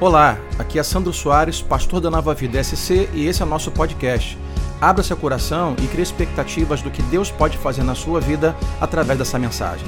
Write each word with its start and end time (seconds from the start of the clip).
Olá, 0.00 0.36
aqui 0.58 0.76
é 0.76 0.82
Sandro 0.82 1.12
Soares, 1.12 1.62
pastor 1.62 2.00
da 2.00 2.10
Nova 2.10 2.34
Vida 2.34 2.62
SC 2.62 3.08
e 3.14 3.26
esse 3.26 3.40
é 3.40 3.44
o 3.44 3.48
nosso 3.48 3.70
podcast. 3.70 4.36
Abra 4.80 5.04
seu 5.04 5.16
coração 5.16 5.76
e 5.80 5.86
crie 5.86 6.02
expectativas 6.02 6.82
do 6.82 6.90
que 6.90 7.00
Deus 7.04 7.30
pode 7.30 7.56
fazer 7.56 7.84
na 7.84 7.94
sua 7.94 8.20
vida 8.20 8.56
através 8.80 9.16
dessa 9.16 9.38
mensagem. 9.38 9.86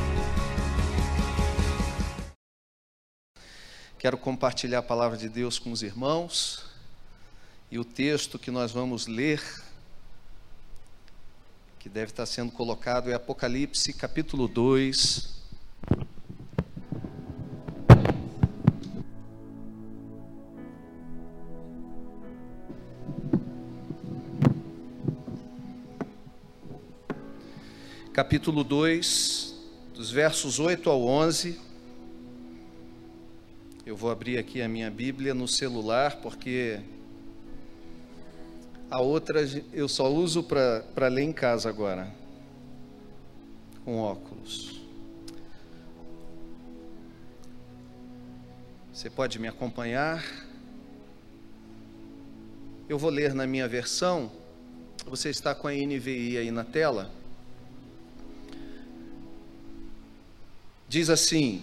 Quero 3.98 4.16
compartilhar 4.16 4.78
a 4.78 4.82
palavra 4.82 5.18
de 5.18 5.28
Deus 5.28 5.58
com 5.58 5.72
os 5.72 5.82
irmãos 5.82 6.64
e 7.68 7.76
o 7.76 7.84
texto 7.84 8.38
que 8.38 8.52
nós 8.52 8.70
vamos 8.70 9.08
ler, 9.08 9.42
que 11.80 11.88
deve 11.88 12.12
estar 12.12 12.26
sendo 12.26 12.52
colocado, 12.52 13.10
é 13.10 13.14
Apocalipse 13.14 13.92
capítulo 13.92 14.46
2. 14.46 15.34
Capítulo 28.16 28.64
2, 28.64 29.54
dos 29.92 30.10
versos 30.10 30.58
8 30.58 30.88
ao 30.88 31.04
11. 31.04 31.60
Eu 33.84 33.94
vou 33.94 34.10
abrir 34.10 34.38
aqui 34.38 34.62
a 34.62 34.68
minha 34.70 34.90
Bíblia 34.90 35.34
no 35.34 35.46
celular, 35.46 36.16
porque 36.22 36.80
a 38.90 39.02
outra 39.02 39.42
eu 39.70 39.86
só 39.86 40.10
uso 40.10 40.42
para 40.42 41.08
ler 41.08 41.24
em 41.24 41.32
casa 41.32 41.68
agora, 41.68 42.10
com 43.84 43.98
óculos. 43.98 44.80
Você 48.94 49.10
pode 49.10 49.38
me 49.38 49.46
acompanhar? 49.46 50.24
Eu 52.88 52.98
vou 52.98 53.10
ler 53.10 53.34
na 53.34 53.46
minha 53.46 53.68
versão. 53.68 54.32
Você 55.06 55.28
está 55.28 55.54
com 55.54 55.68
a 55.68 55.72
NVI 55.72 56.38
aí 56.38 56.50
na 56.50 56.64
tela? 56.64 57.14
Diz 60.88 61.10
assim: 61.10 61.62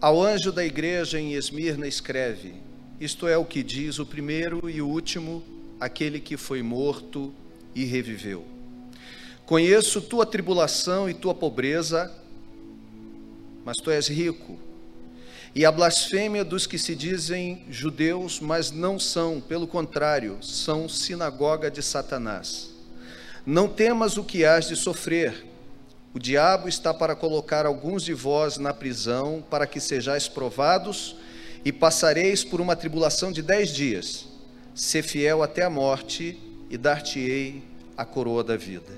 Ao 0.00 0.22
anjo 0.22 0.52
da 0.52 0.64
igreja 0.64 1.18
em 1.18 1.32
Esmirna 1.32 1.86
escreve: 1.86 2.54
Isto 3.00 3.26
é 3.26 3.38
o 3.38 3.44
que 3.44 3.62
diz 3.62 3.98
o 3.98 4.04
primeiro 4.04 4.68
e 4.68 4.82
o 4.82 4.88
último, 4.88 5.42
aquele 5.80 6.20
que 6.20 6.36
foi 6.36 6.62
morto 6.62 7.32
e 7.74 7.84
reviveu. 7.84 8.44
Conheço 9.46 10.00
tua 10.00 10.26
tribulação 10.26 11.08
e 11.08 11.14
tua 11.14 11.34
pobreza, 11.34 12.12
mas 13.64 13.76
tu 13.78 13.90
és 13.90 14.08
rico. 14.08 14.58
E 15.54 15.64
a 15.64 15.70
blasfêmia 15.70 16.44
dos 16.44 16.66
que 16.66 16.76
se 16.76 16.94
dizem 16.94 17.64
judeus, 17.70 18.40
mas 18.40 18.70
não 18.70 18.98
são, 18.98 19.40
pelo 19.40 19.66
contrário, 19.66 20.36
são 20.42 20.88
sinagoga 20.88 21.70
de 21.70 21.80
Satanás. 21.80 22.70
Não 23.46 23.68
temas 23.68 24.16
o 24.16 24.24
que 24.24 24.44
hás 24.44 24.66
de 24.66 24.74
sofrer 24.74 25.53
o 26.14 26.18
diabo 26.18 26.68
está 26.68 26.94
para 26.94 27.16
colocar 27.16 27.66
alguns 27.66 28.04
de 28.04 28.14
vós 28.14 28.56
na 28.56 28.72
prisão, 28.72 29.44
para 29.50 29.66
que 29.66 29.80
sejais 29.80 30.28
provados, 30.28 31.16
e 31.64 31.72
passareis 31.72 32.44
por 32.44 32.60
uma 32.60 32.76
tribulação 32.76 33.32
de 33.32 33.42
dez 33.42 33.70
dias. 33.70 34.28
Ser 34.76 35.02
fiel 35.02 35.42
até 35.42 35.64
a 35.64 35.70
morte, 35.70 36.38
e 36.70 36.78
dar-te-ei 36.78 37.64
a 37.96 38.04
coroa 38.04 38.44
da 38.44 38.56
vida. 38.56 38.92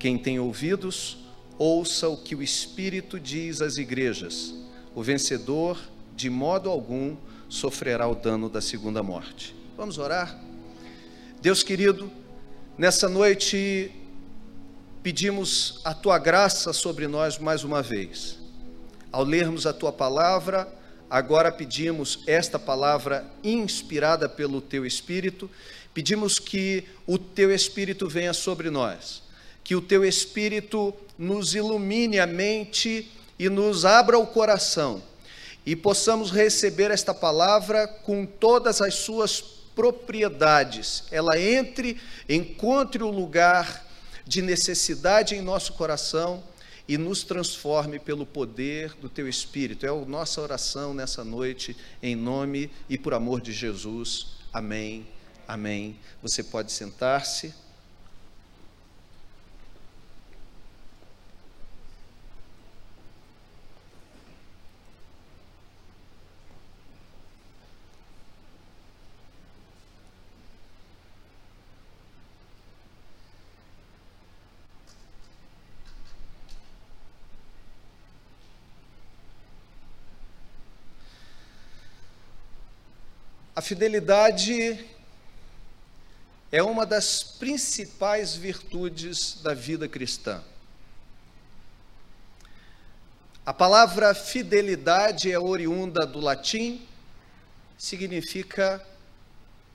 Quem 0.00 0.18
tem 0.18 0.40
ouvidos, 0.40 1.18
ouça 1.56 2.08
o 2.08 2.16
que 2.16 2.34
o 2.34 2.42
Espírito 2.42 3.20
diz 3.20 3.62
às 3.62 3.76
igrejas. 3.76 4.52
O 4.96 5.02
vencedor, 5.02 5.78
de 6.16 6.28
modo 6.28 6.70
algum, 6.70 7.16
sofrerá 7.48 8.08
o 8.08 8.16
dano 8.16 8.48
da 8.48 8.60
segunda 8.60 9.00
morte. 9.00 9.54
Vamos 9.76 9.96
orar? 9.96 10.36
Deus 11.40 11.62
querido, 11.62 12.10
nessa 12.76 13.08
noite 13.08 13.92
pedimos 15.08 15.80
a 15.86 15.94
tua 15.94 16.18
graça 16.18 16.70
sobre 16.70 17.08
nós 17.08 17.38
mais 17.38 17.64
uma 17.64 17.80
vez. 17.80 18.36
Ao 19.10 19.24
lermos 19.24 19.66
a 19.66 19.72
tua 19.72 19.90
palavra, 19.90 20.68
agora 21.08 21.50
pedimos 21.50 22.18
esta 22.26 22.58
palavra 22.58 23.24
inspirada 23.42 24.28
pelo 24.28 24.60
teu 24.60 24.84
Espírito, 24.84 25.50
pedimos 25.94 26.38
que 26.38 26.84
o 27.06 27.16
teu 27.16 27.50
Espírito 27.54 28.06
venha 28.06 28.34
sobre 28.34 28.68
nós, 28.68 29.22
que 29.64 29.74
o 29.74 29.80
teu 29.80 30.04
Espírito 30.04 30.92
nos 31.16 31.54
ilumine 31.54 32.20
a 32.20 32.26
mente 32.26 33.10
e 33.38 33.48
nos 33.48 33.86
abra 33.86 34.18
o 34.18 34.26
coração, 34.26 35.02
e 35.64 35.74
possamos 35.74 36.30
receber 36.30 36.90
esta 36.90 37.14
palavra 37.14 37.88
com 37.88 38.26
todas 38.26 38.82
as 38.82 38.96
suas 38.96 39.40
propriedades, 39.74 41.04
ela 41.10 41.40
entre, 41.40 41.98
encontre 42.28 43.02
o 43.02 43.08
lugar 43.08 43.87
de 44.28 44.42
necessidade 44.42 45.34
em 45.34 45.40
nosso 45.40 45.72
coração 45.72 46.44
e 46.86 46.98
nos 46.98 47.24
transforme 47.24 47.98
pelo 47.98 48.26
poder 48.26 48.92
do 49.00 49.08
teu 49.08 49.26
Espírito. 49.26 49.86
É 49.86 49.88
a 49.88 49.94
nossa 49.94 50.42
oração 50.42 50.92
nessa 50.92 51.24
noite, 51.24 51.74
em 52.02 52.14
nome 52.14 52.70
e 52.90 52.98
por 52.98 53.14
amor 53.14 53.40
de 53.40 53.52
Jesus. 53.52 54.26
Amém. 54.52 55.06
Amém. 55.46 55.98
Você 56.22 56.42
pode 56.42 56.70
sentar-se. 56.70 57.54
A 83.58 83.60
fidelidade 83.60 84.86
é 86.52 86.62
uma 86.62 86.86
das 86.86 87.24
principais 87.24 88.32
virtudes 88.32 89.42
da 89.42 89.52
vida 89.52 89.88
cristã. 89.88 90.44
A 93.44 93.52
palavra 93.52 94.14
fidelidade 94.14 95.32
é 95.32 95.36
oriunda 95.36 96.06
do 96.06 96.20
latim, 96.20 96.86
significa, 97.76 98.80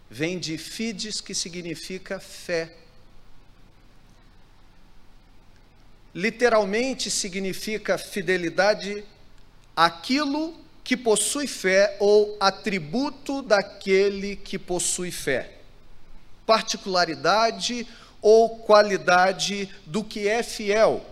vem 0.09 0.39
de 0.39 0.57
fides, 0.57 1.19
que 1.19 1.35
significa 1.35 2.21
fé. 2.21 2.73
Literalmente 6.15 7.11
significa 7.11 7.97
fidelidade 7.97 9.03
aquilo 9.75 10.62
que 10.83 10.97
possui 10.97 11.47
fé 11.47 11.95
ou 11.99 12.35
atributo 12.39 13.41
daquele 13.41 14.35
que 14.35 14.59
possui 14.59 15.11
fé. 15.11 15.57
Particularidade 16.45 17.88
ou 18.21 18.57
qualidade 18.59 19.69
do 19.85 20.03
que 20.03 20.27
é 20.27 20.44
fiel, 20.44 21.05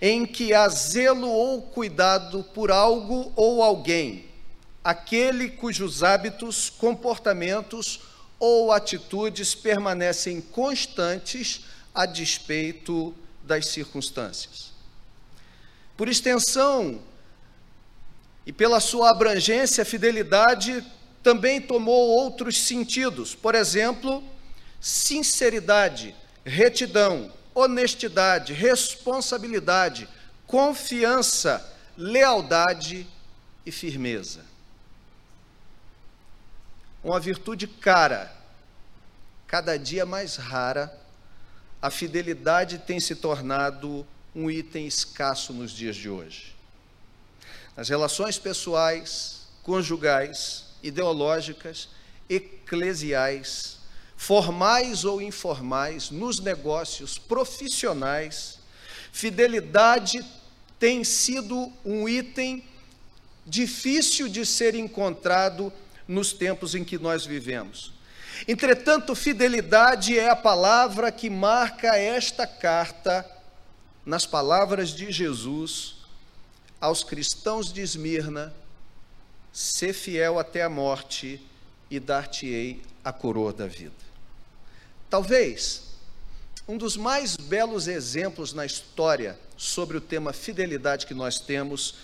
em 0.00 0.26
que 0.26 0.52
há 0.52 0.68
zelo 0.68 1.28
ou 1.28 1.62
cuidado 1.62 2.44
por 2.54 2.70
algo 2.70 3.32
ou 3.36 3.62
alguém, 3.62 4.26
aquele 4.82 5.48
cujos 5.48 6.02
hábitos, 6.02 6.68
comportamentos 6.70 8.00
ou 8.38 8.72
atitudes 8.72 9.54
permanecem 9.54 10.40
constantes 10.40 11.64
a 11.94 12.06
despeito 12.06 13.14
das 13.42 13.66
circunstâncias. 13.66 14.72
Por 15.96 16.08
extensão, 16.08 17.00
e 18.44 18.52
pela 18.52 18.80
sua 18.80 19.10
abrangência, 19.10 19.82
a 19.82 19.86
fidelidade 19.86 20.84
também 21.22 21.60
tomou 21.60 22.08
outros 22.08 22.58
sentidos. 22.58 23.34
Por 23.34 23.54
exemplo, 23.54 24.22
sinceridade, 24.80 26.14
retidão, 26.44 27.32
honestidade, 27.54 28.52
responsabilidade, 28.52 30.08
confiança, 30.46 31.72
lealdade 31.96 33.06
e 33.64 33.70
firmeza. 33.70 34.44
Uma 37.04 37.20
virtude 37.20 37.66
cara, 37.66 38.32
cada 39.46 39.76
dia 39.76 40.04
mais 40.04 40.36
rara, 40.36 40.92
a 41.80 41.90
fidelidade 41.90 42.78
tem 42.78 42.98
se 42.98 43.14
tornado 43.14 44.06
um 44.34 44.50
item 44.50 44.86
escasso 44.86 45.52
nos 45.52 45.72
dias 45.72 45.94
de 45.94 46.08
hoje 46.08 46.52
nas 47.76 47.88
relações 47.88 48.38
pessoais, 48.38 49.42
conjugais, 49.62 50.64
ideológicas, 50.82 51.88
eclesiais, 52.28 53.78
formais 54.16 55.04
ou 55.04 55.20
informais, 55.20 56.10
nos 56.10 56.38
negócios 56.38 57.18
profissionais, 57.18 58.58
fidelidade 59.12 60.24
tem 60.78 61.04
sido 61.04 61.72
um 61.84 62.08
item 62.08 62.64
difícil 63.46 64.28
de 64.28 64.44
ser 64.46 64.74
encontrado 64.74 65.72
nos 66.06 66.32
tempos 66.32 66.74
em 66.74 66.84
que 66.84 66.98
nós 66.98 67.24
vivemos. 67.24 67.92
Entretanto, 68.46 69.14
fidelidade 69.14 70.18
é 70.18 70.28
a 70.28 70.36
palavra 70.36 71.12
que 71.12 71.30
marca 71.30 71.96
esta 71.96 72.46
carta, 72.46 73.28
nas 74.04 74.26
palavras 74.26 74.90
de 74.90 75.12
Jesus, 75.12 76.01
aos 76.82 77.04
cristãos 77.04 77.72
de 77.72 77.80
Esmirna: 77.80 78.52
ser 79.52 79.92
fiel 79.92 80.38
até 80.38 80.62
a 80.62 80.68
morte 80.68 81.40
e 81.88 82.00
dar-te-ei 82.00 82.82
a 83.04 83.12
coroa 83.12 83.52
da 83.52 83.68
vida. 83.68 83.94
Talvez 85.08 85.92
um 86.66 86.76
dos 86.76 86.96
mais 86.96 87.36
belos 87.36 87.86
exemplos 87.86 88.52
na 88.52 88.66
história 88.66 89.38
sobre 89.56 89.96
o 89.96 90.00
tema 90.00 90.32
fidelidade 90.32 91.06
que 91.06 91.14
nós 91.14 91.38
temos 91.38 91.94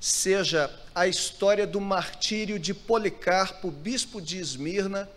seja 0.00 0.70
a 0.94 1.08
história 1.08 1.66
do 1.66 1.80
martírio 1.80 2.58
de 2.58 2.72
Policarpo, 2.72 3.70
bispo 3.70 4.20
de 4.20 4.38
Esmirna, 4.38 5.08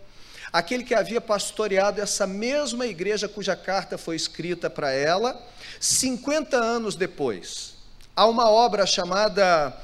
aquele 0.52 0.82
que 0.82 0.94
havia 0.94 1.20
pastoreado 1.20 2.00
essa 2.00 2.26
mesma 2.26 2.86
igreja 2.86 3.28
cuja 3.28 3.54
carta 3.54 3.96
foi 3.96 4.16
escrita 4.16 4.68
para 4.68 4.90
ela, 4.90 5.40
50 5.78 6.56
anos 6.56 6.96
depois. 6.96 7.81
Há 8.14 8.26
uma 8.26 8.50
obra 8.50 8.84
chamada 8.84 9.74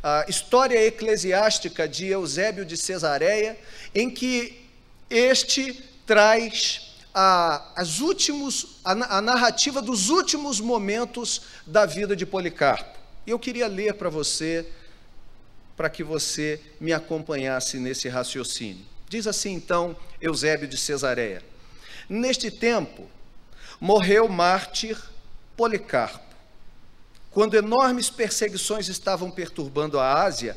a 0.00 0.26
História 0.28 0.78
Eclesiástica 0.86 1.88
de 1.88 2.06
Eusébio 2.06 2.64
de 2.64 2.76
Cesareia, 2.76 3.58
em 3.92 4.08
que 4.08 4.64
este 5.10 5.72
traz 6.06 6.94
a, 7.12 7.72
as 7.74 7.98
últimos, 7.98 8.76
a, 8.84 9.16
a 9.16 9.20
narrativa 9.20 9.82
dos 9.82 10.08
últimos 10.08 10.60
momentos 10.60 11.42
da 11.66 11.84
vida 11.84 12.14
de 12.14 12.24
Policarpo. 12.24 12.96
E 13.26 13.30
eu 13.30 13.38
queria 13.40 13.66
ler 13.66 13.94
para 13.94 14.08
você, 14.08 14.64
para 15.76 15.90
que 15.90 16.04
você 16.04 16.60
me 16.78 16.92
acompanhasse 16.92 17.78
nesse 17.78 18.08
raciocínio. 18.08 18.84
Diz 19.08 19.26
assim 19.26 19.52
então 19.52 19.96
Eusébio 20.20 20.68
de 20.68 20.76
Cesareia: 20.76 21.42
Neste 22.08 22.52
tempo 22.52 23.08
morreu 23.80 24.28
mártir 24.28 24.96
Policarpo. 25.56 26.23
Quando 27.34 27.56
enormes 27.56 28.08
perseguições 28.08 28.88
estavam 28.88 29.28
perturbando 29.28 29.98
a 29.98 30.22
Ásia, 30.22 30.56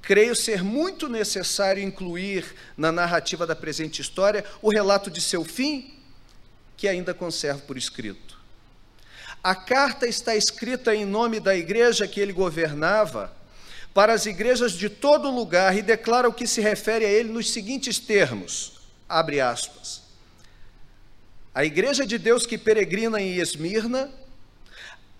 creio 0.00 0.36
ser 0.36 0.62
muito 0.62 1.08
necessário 1.08 1.82
incluir 1.82 2.54
na 2.76 2.92
narrativa 2.92 3.44
da 3.44 3.56
presente 3.56 4.00
história 4.00 4.44
o 4.62 4.70
relato 4.70 5.10
de 5.10 5.20
seu 5.20 5.44
fim, 5.44 5.98
que 6.76 6.86
ainda 6.86 7.12
conservo 7.12 7.62
por 7.62 7.76
escrito. 7.76 8.38
A 9.42 9.56
carta 9.56 10.06
está 10.06 10.36
escrita 10.36 10.94
em 10.94 11.04
nome 11.04 11.40
da 11.40 11.56
igreja 11.56 12.06
que 12.06 12.20
ele 12.20 12.32
governava, 12.32 13.32
para 13.92 14.12
as 14.12 14.24
igrejas 14.24 14.74
de 14.74 14.88
todo 14.88 15.28
lugar, 15.28 15.76
e 15.76 15.82
declara 15.82 16.28
o 16.28 16.32
que 16.32 16.46
se 16.46 16.60
refere 16.60 17.04
a 17.04 17.10
ele 17.10 17.30
nos 17.30 17.50
seguintes 17.50 17.98
termos: 17.98 18.74
abre 19.08 19.40
aspas. 19.40 20.02
A 21.52 21.64
igreja 21.64 22.06
de 22.06 22.16
Deus 22.16 22.46
que 22.46 22.56
peregrina 22.56 23.20
em 23.20 23.38
Esmirna, 23.38 24.08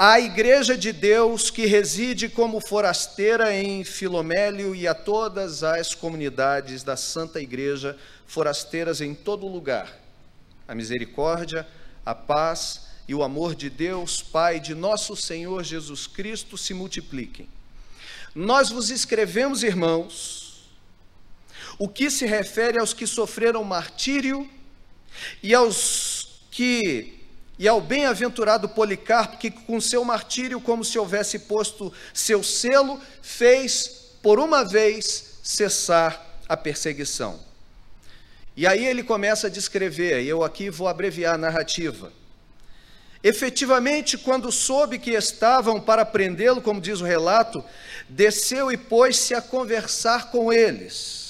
a 0.04 0.18
igreja 0.18 0.76
de 0.76 0.92
Deus 0.92 1.48
que 1.48 1.64
reside 1.64 2.28
como 2.28 2.60
forasteira 2.60 3.54
em 3.54 3.84
Filomélio 3.84 4.74
e 4.74 4.84
a 4.84 4.94
todas 4.96 5.62
as 5.62 5.94
comunidades 5.94 6.82
da 6.82 6.96
Santa 6.96 7.40
Igreja, 7.40 7.96
forasteiras 8.26 9.00
em 9.00 9.14
todo 9.14 9.46
lugar. 9.46 9.96
A 10.66 10.74
misericórdia, 10.74 11.68
a 12.04 12.16
paz 12.16 12.88
e 13.06 13.14
o 13.14 13.22
amor 13.22 13.54
de 13.54 13.70
Deus, 13.70 14.20
Pai, 14.20 14.58
de 14.58 14.74
nosso 14.74 15.14
Senhor 15.14 15.62
Jesus 15.62 16.08
Cristo 16.08 16.58
se 16.58 16.74
multipliquem. 16.74 17.48
Nós 18.34 18.70
vos 18.70 18.90
escrevemos, 18.90 19.62
irmãos, 19.62 20.68
o 21.78 21.88
que 21.88 22.10
se 22.10 22.26
refere 22.26 22.76
aos 22.76 22.92
que 22.92 23.06
sofreram 23.06 23.62
martírio 23.62 24.50
e 25.40 25.54
aos 25.54 26.40
que 26.50 27.21
e 27.58 27.68
ao 27.68 27.80
bem-aventurado 27.80 28.68
Policarpo, 28.68 29.36
que 29.36 29.50
com 29.50 29.80
seu 29.80 30.04
martírio, 30.04 30.60
como 30.60 30.84
se 30.84 30.98
houvesse 30.98 31.40
posto 31.40 31.92
seu 32.12 32.42
selo, 32.42 33.00
fez 33.20 34.16
por 34.22 34.38
uma 34.38 34.64
vez 34.64 35.38
cessar 35.42 36.24
a 36.48 36.56
perseguição. 36.56 37.38
E 38.56 38.66
aí 38.66 38.84
ele 38.84 39.02
começa 39.02 39.46
a 39.46 39.50
descrever, 39.50 40.22
e 40.22 40.28
eu 40.28 40.42
aqui 40.42 40.70
vou 40.70 40.88
abreviar 40.88 41.34
a 41.34 41.38
narrativa. 41.38 42.12
Efetivamente, 43.22 44.18
quando 44.18 44.50
soube 44.50 44.98
que 44.98 45.12
estavam 45.12 45.80
para 45.80 46.04
prendê-lo, 46.04 46.60
como 46.60 46.80
diz 46.80 47.00
o 47.00 47.04
relato, 47.04 47.64
desceu 48.08 48.72
e 48.72 48.76
pôs-se 48.76 49.34
a 49.34 49.40
conversar 49.40 50.30
com 50.30 50.52
eles 50.52 51.21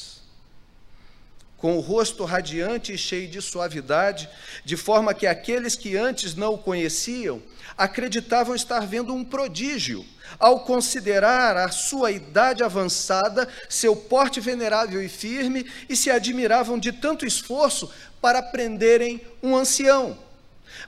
com 1.62 1.76
o 1.76 1.80
rosto 1.80 2.24
radiante 2.24 2.92
e 2.92 2.98
cheio 2.98 3.28
de 3.28 3.40
suavidade, 3.40 4.28
de 4.64 4.76
forma 4.76 5.14
que 5.14 5.28
aqueles 5.28 5.76
que 5.76 5.96
antes 5.96 6.34
não 6.34 6.54
o 6.54 6.58
conheciam 6.58 7.40
acreditavam 7.78 8.52
estar 8.56 8.80
vendo 8.80 9.14
um 9.14 9.24
prodígio, 9.24 10.04
ao 10.40 10.64
considerar 10.64 11.56
a 11.56 11.68
sua 11.68 12.10
idade 12.10 12.64
avançada, 12.64 13.48
seu 13.68 13.94
porte 13.94 14.40
venerável 14.40 15.00
e 15.00 15.08
firme, 15.08 15.64
e 15.88 15.94
se 15.94 16.10
admiravam 16.10 16.76
de 16.76 16.90
tanto 16.90 17.24
esforço 17.24 17.88
para 18.20 18.42
prenderem 18.42 19.20
um 19.40 19.54
ancião. 19.54 20.18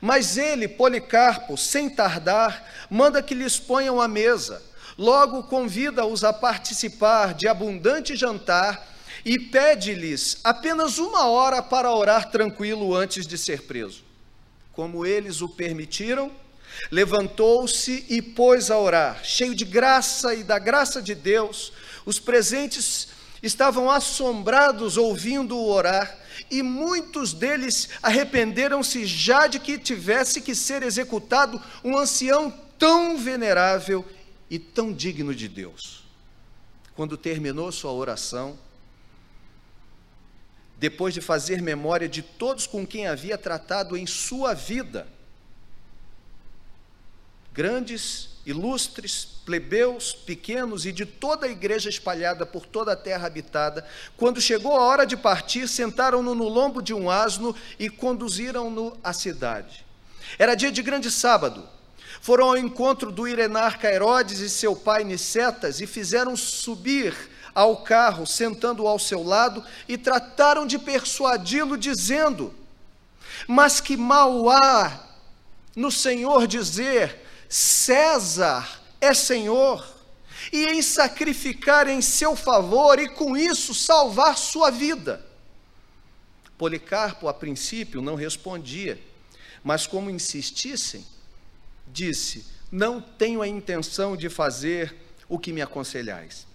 Mas 0.00 0.36
ele, 0.36 0.66
Policarpo, 0.66 1.56
sem 1.56 1.88
tardar, 1.88 2.68
manda 2.90 3.22
que 3.22 3.32
lhes 3.32 3.60
ponham 3.60 4.00
a 4.00 4.08
mesa. 4.08 4.60
Logo 4.98 5.44
convida-os 5.44 6.24
a 6.24 6.32
participar 6.32 7.32
de 7.32 7.46
abundante 7.46 8.16
jantar 8.16 8.93
e 9.24 9.38
pede-lhes 9.38 10.38
apenas 10.44 10.98
uma 10.98 11.26
hora 11.26 11.62
para 11.62 11.94
orar 11.94 12.30
tranquilo 12.30 12.94
antes 12.94 13.26
de 13.26 13.38
ser 13.38 13.62
preso. 13.62 14.02
Como 14.72 15.06
eles 15.06 15.40
o 15.40 15.48
permitiram, 15.48 16.30
levantou-se 16.90 18.04
e 18.08 18.20
pôs 18.20 18.70
a 18.70 18.78
orar, 18.78 19.24
cheio 19.24 19.54
de 19.54 19.64
graça 19.64 20.34
e 20.34 20.42
da 20.42 20.58
graça 20.58 21.00
de 21.00 21.14
Deus. 21.14 21.72
Os 22.04 22.18
presentes 22.18 23.08
estavam 23.42 23.90
assombrados 23.90 24.96
ouvindo-o 24.96 25.68
orar, 25.68 26.18
e 26.50 26.62
muitos 26.62 27.32
deles 27.32 27.88
arrependeram-se 28.02 29.06
já 29.06 29.46
de 29.46 29.58
que 29.58 29.78
tivesse 29.78 30.40
que 30.40 30.54
ser 30.54 30.82
executado 30.82 31.62
um 31.82 31.96
ancião 31.96 32.52
tão 32.78 33.16
venerável 33.16 34.04
e 34.50 34.58
tão 34.58 34.92
digno 34.92 35.34
de 35.34 35.48
Deus. 35.48 36.04
Quando 36.94 37.16
terminou 37.16 37.72
sua 37.72 37.92
oração, 37.92 38.58
depois 40.84 41.14
de 41.14 41.22
fazer 41.22 41.62
memória 41.62 42.06
de 42.06 42.20
todos 42.20 42.66
com 42.66 42.86
quem 42.86 43.06
havia 43.06 43.38
tratado 43.38 43.96
em 43.96 44.06
sua 44.06 44.52
vida, 44.52 45.06
grandes, 47.54 48.28
ilustres, 48.44 49.24
plebeus, 49.46 50.12
pequenos 50.12 50.84
e 50.84 50.92
de 50.92 51.06
toda 51.06 51.46
a 51.46 51.48
igreja 51.48 51.88
espalhada 51.88 52.44
por 52.44 52.66
toda 52.66 52.92
a 52.92 52.96
terra 52.96 53.26
habitada, 53.26 53.82
quando 54.14 54.42
chegou 54.42 54.72
a 54.76 54.84
hora 54.84 55.06
de 55.06 55.16
partir, 55.16 55.66
sentaram-no 55.68 56.34
no 56.34 56.48
lombo 56.48 56.82
de 56.82 56.92
um 56.92 57.08
asno 57.08 57.56
e 57.78 57.88
conduziram-no 57.88 58.94
à 59.02 59.14
cidade. 59.14 59.86
Era 60.38 60.54
dia 60.54 60.70
de 60.70 60.82
grande 60.82 61.10
sábado. 61.10 61.66
Foram 62.20 62.48
ao 62.48 62.58
encontro 62.58 63.10
do 63.10 63.26
Irenarca 63.26 63.90
Herodes 63.90 64.38
e 64.40 64.50
seu 64.50 64.76
pai 64.76 65.02
Nicetas 65.02 65.80
e 65.80 65.86
fizeram 65.86 66.36
subir 66.36 67.14
ao 67.54 67.78
carro, 67.78 68.26
sentando 68.26 68.86
ao 68.86 68.98
seu 68.98 69.22
lado, 69.22 69.64
e 69.88 69.96
trataram 69.96 70.66
de 70.66 70.78
persuadi-lo, 70.78 71.76
dizendo: 71.76 72.52
Mas 73.46 73.80
que 73.80 73.96
mal 73.96 74.50
há 74.50 75.08
no 75.76 75.90
Senhor 75.90 76.46
dizer: 76.46 77.20
César 77.48 78.80
é 79.00 79.14
Senhor, 79.14 79.86
e 80.52 80.66
em 80.66 80.82
sacrificar 80.82 81.88
em 81.88 82.02
seu 82.02 82.34
favor 82.34 82.98
e 82.98 83.08
com 83.08 83.36
isso 83.36 83.74
salvar 83.74 84.36
sua 84.36 84.70
vida. 84.70 85.24
Policarpo, 86.58 87.28
a 87.28 87.34
princípio, 87.34 88.00
não 88.00 88.14
respondia, 88.14 89.00
mas 89.62 89.86
como 89.86 90.10
insistissem, 90.10 91.04
disse: 91.86 92.46
Não 92.70 93.00
tenho 93.00 93.42
a 93.42 93.48
intenção 93.48 94.16
de 94.16 94.28
fazer 94.28 94.94
o 95.28 95.38
que 95.38 95.52
me 95.52 95.62
aconselhais. 95.62 96.46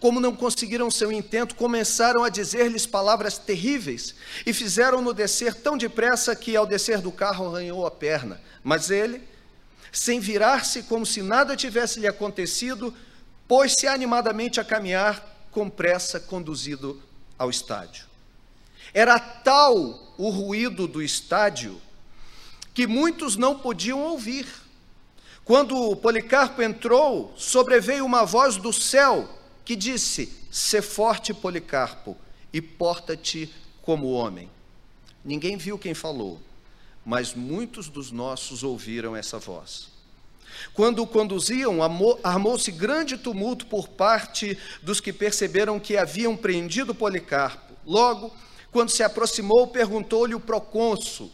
Como 0.00 0.20
não 0.20 0.34
conseguiram 0.34 0.90
seu 0.90 1.10
intento, 1.10 1.56
começaram 1.56 2.22
a 2.22 2.28
dizer-lhes 2.28 2.86
palavras 2.86 3.36
terríveis 3.36 4.14
e 4.46 4.52
fizeram-no 4.52 5.12
descer 5.12 5.54
tão 5.54 5.76
depressa 5.76 6.36
que, 6.36 6.54
ao 6.54 6.66
descer 6.66 7.00
do 7.00 7.10
carro, 7.10 7.48
arranhou 7.48 7.84
a 7.84 7.90
perna. 7.90 8.40
Mas 8.62 8.90
ele, 8.90 9.22
sem 9.90 10.20
virar-se 10.20 10.84
como 10.84 11.04
se 11.04 11.20
nada 11.20 11.56
tivesse 11.56 11.98
lhe 11.98 12.06
acontecido, 12.06 12.94
pôs-se 13.48 13.88
animadamente 13.88 14.60
a 14.60 14.64
caminhar 14.64 15.48
com 15.50 15.68
pressa, 15.68 16.20
conduzido 16.20 17.02
ao 17.36 17.50
estádio. 17.50 18.06
Era 18.94 19.18
tal 19.18 20.14
o 20.16 20.30
ruído 20.30 20.86
do 20.86 21.02
estádio 21.02 21.80
que 22.72 22.86
muitos 22.86 23.36
não 23.36 23.58
podiam 23.58 24.00
ouvir 24.00 24.46
Quando 25.48 25.96
Policarpo 25.96 26.60
entrou, 26.60 27.32
sobreveio 27.34 28.04
uma 28.04 28.22
voz 28.26 28.58
do 28.58 28.70
céu 28.70 29.26
que 29.68 29.76
disse: 29.76 30.32
Sê 30.50 30.80
forte, 30.80 31.34
Policarpo, 31.34 32.16
e 32.50 32.58
porta-te 32.58 33.52
como 33.82 34.12
homem. 34.12 34.48
Ninguém 35.22 35.58
viu 35.58 35.78
quem 35.78 35.92
falou, 35.92 36.40
mas 37.04 37.34
muitos 37.34 37.90
dos 37.90 38.10
nossos 38.10 38.62
ouviram 38.62 39.14
essa 39.14 39.38
voz. 39.38 39.90
Quando 40.72 41.02
o 41.02 41.06
conduziam, 41.06 41.80
armou-se 42.24 42.72
grande 42.72 43.18
tumulto 43.18 43.66
por 43.66 43.88
parte 43.88 44.56
dos 44.80 45.02
que 45.02 45.12
perceberam 45.12 45.78
que 45.78 45.98
haviam 45.98 46.34
prendido 46.34 46.94
Policarpo. 46.94 47.74
Logo, 47.84 48.34
quando 48.72 48.88
se 48.88 49.02
aproximou, 49.02 49.66
perguntou-lhe 49.66 50.34
o 50.34 50.40
procônsul 50.40 51.30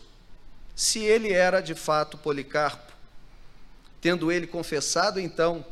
se 0.74 0.98
ele 0.98 1.32
era 1.32 1.60
de 1.60 1.76
fato 1.76 2.18
Policarpo. 2.18 2.92
Tendo 4.00 4.32
ele 4.32 4.48
confessado, 4.48 5.20
então, 5.20 5.64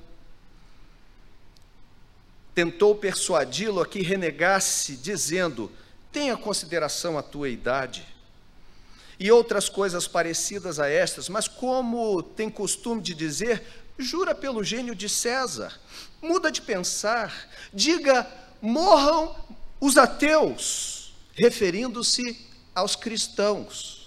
tentou 2.54 2.94
persuadi-lo 2.94 3.80
a 3.80 3.86
que 3.86 4.02
renegasse, 4.02 4.96
dizendo: 4.96 5.70
Tenha 6.10 6.36
consideração 6.36 7.16
a 7.16 7.22
tua 7.22 7.48
idade. 7.48 8.06
E 9.18 9.30
outras 9.30 9.68
coisas 9.68 10.08
parecidas 10.08 10.80
a 10.80 10.88
estas, 10.88 11.28
mas 11.28 11.46
como 11.46 12.22
tem 12.22 12.50
costume 12.50 13.00
de 13.00 13.14
dizer, 13.14 13.62
jura 13.98 14.34
pelo 14.34 14.64
gênio 14.64 14.94
de 14.94 15.08
César, 15.08 15.78
muda 16.20 16.50
de 16.50 16.60
pensar, 16.60 17.48
diga: 17.72 18.26
morram 18.60 19.34
os 19.80 19.96
ateus, 19.96 21.14
referindo-se 21.34 22.46
aos 22.74 22.96
cristãos. 22.96 24.01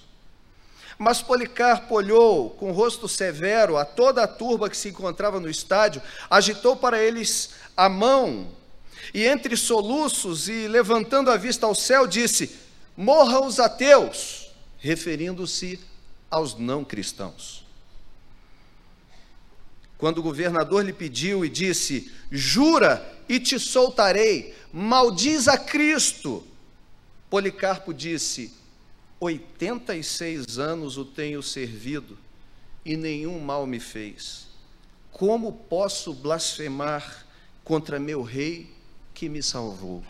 Mas 0.97 1.21
Policarpo 1.21 1.95
olhou 1.95 2.51
com 2.51 2.71
rosto 2.71 3.07
severo 3.07 3.77
a 3.77 3.83
toda 3.83 4.23
a 4.23 4.27
turba 4.27 4.69
que 4.69 4.77
se 4.77 4.89
encontrava 4.89 5.39
no 5.39 5.49
estádio, 5.49 6.01
agitou 6.29 6.75
para 6.75 7.01
eles 7.01 7.51
a 7.75 7.89
mão 7.89 8.47
e, 9.13 9.25
entre 9.25 9.55
soluços 9.57 10.47
e 10.47 10.67
levantando 10.67 11.29
a 11.29 11.37
vista 11.37 11.65
ao 11.65 11.75
céu, 11.75 12.07
disse: 12.07 12.55
Morram 12.95 13.45
os 13.45 13.59
ateus, 13.59 14.51
referindo-se 14.77 15.79
aos 16.29 16.57
não 16.57 16.83
cristãos. 16.83 17.65
Quando 19.97 20.19
o 20.19 20.23
governador 20.23 20.83
lhe 20.83 20.93
pediu 20.93 21.45
e 21.45 21.49
disse: 21.49 22.11
Jura 22.31 23.13
e 23.27 23.39
te 23.39 23.59
soltarei, 23.59 24.55
maldiz 24.71 25.47
a 25.47 25.57
Cristo. 25.57 26.45
Policarpo 27.29 27.93
disse: 27.93 28.53
86 29.19 30.59
anos 30.59 30.97
o 30.97 31.05
tenho 31.05 31.41
servido 31.41 32.17
e 32.83 32.95
nenhum 32.97 33.39
mal 33.39 33.65
me 33.65 33.79
fez. 33.79 34.47
Como 35.11 35.51
posso 35.51 36.13
blasfemar 36.13 37.25
contra 37.63 37.99
meu 37.99 38.21
rei 38.21 38.69
que 39.13 39.29
me 39.29 39.41
salvou? 39.41 40.03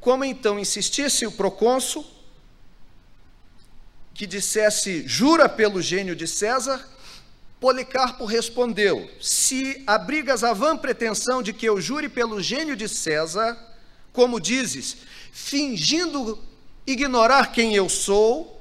Como 0.00 0.24
então 0.24 0.58
insistisse 0.58 1.26
o 1.26 1.32
procônsul, 1.32 2.04
que 4.14 4.26
dissesse, 4.26 5.06
jura 5.06 5.48
pelo 5.48 5.80
gênio 5.80 6.16
de 6.16 6.26
César, 6.26 6.88
Policarpo 7.60 8.24
respondeu: 8.24 9.08
Se 9.20 9.82
abrigas 9.86 10.42
a 10.42 10.52
vã 10.52 10.76
pretensão 10.76 11.42
de 11.42 11.52
que 11.52 11.66
eu 11.66 11.80
jure 11.80 12.08
pelo 12.08 12.40
gênio 12.40 12.76
de 12.76 12.88
César, 12.88 13.56
como 14.12 14.40
dizes, 14.40 14.96
fingindo 15.32 16.47
ignorar 16.92 17.52
quem 17.52 17.74
eu 17.74 17.86
sou, 17.86 18.58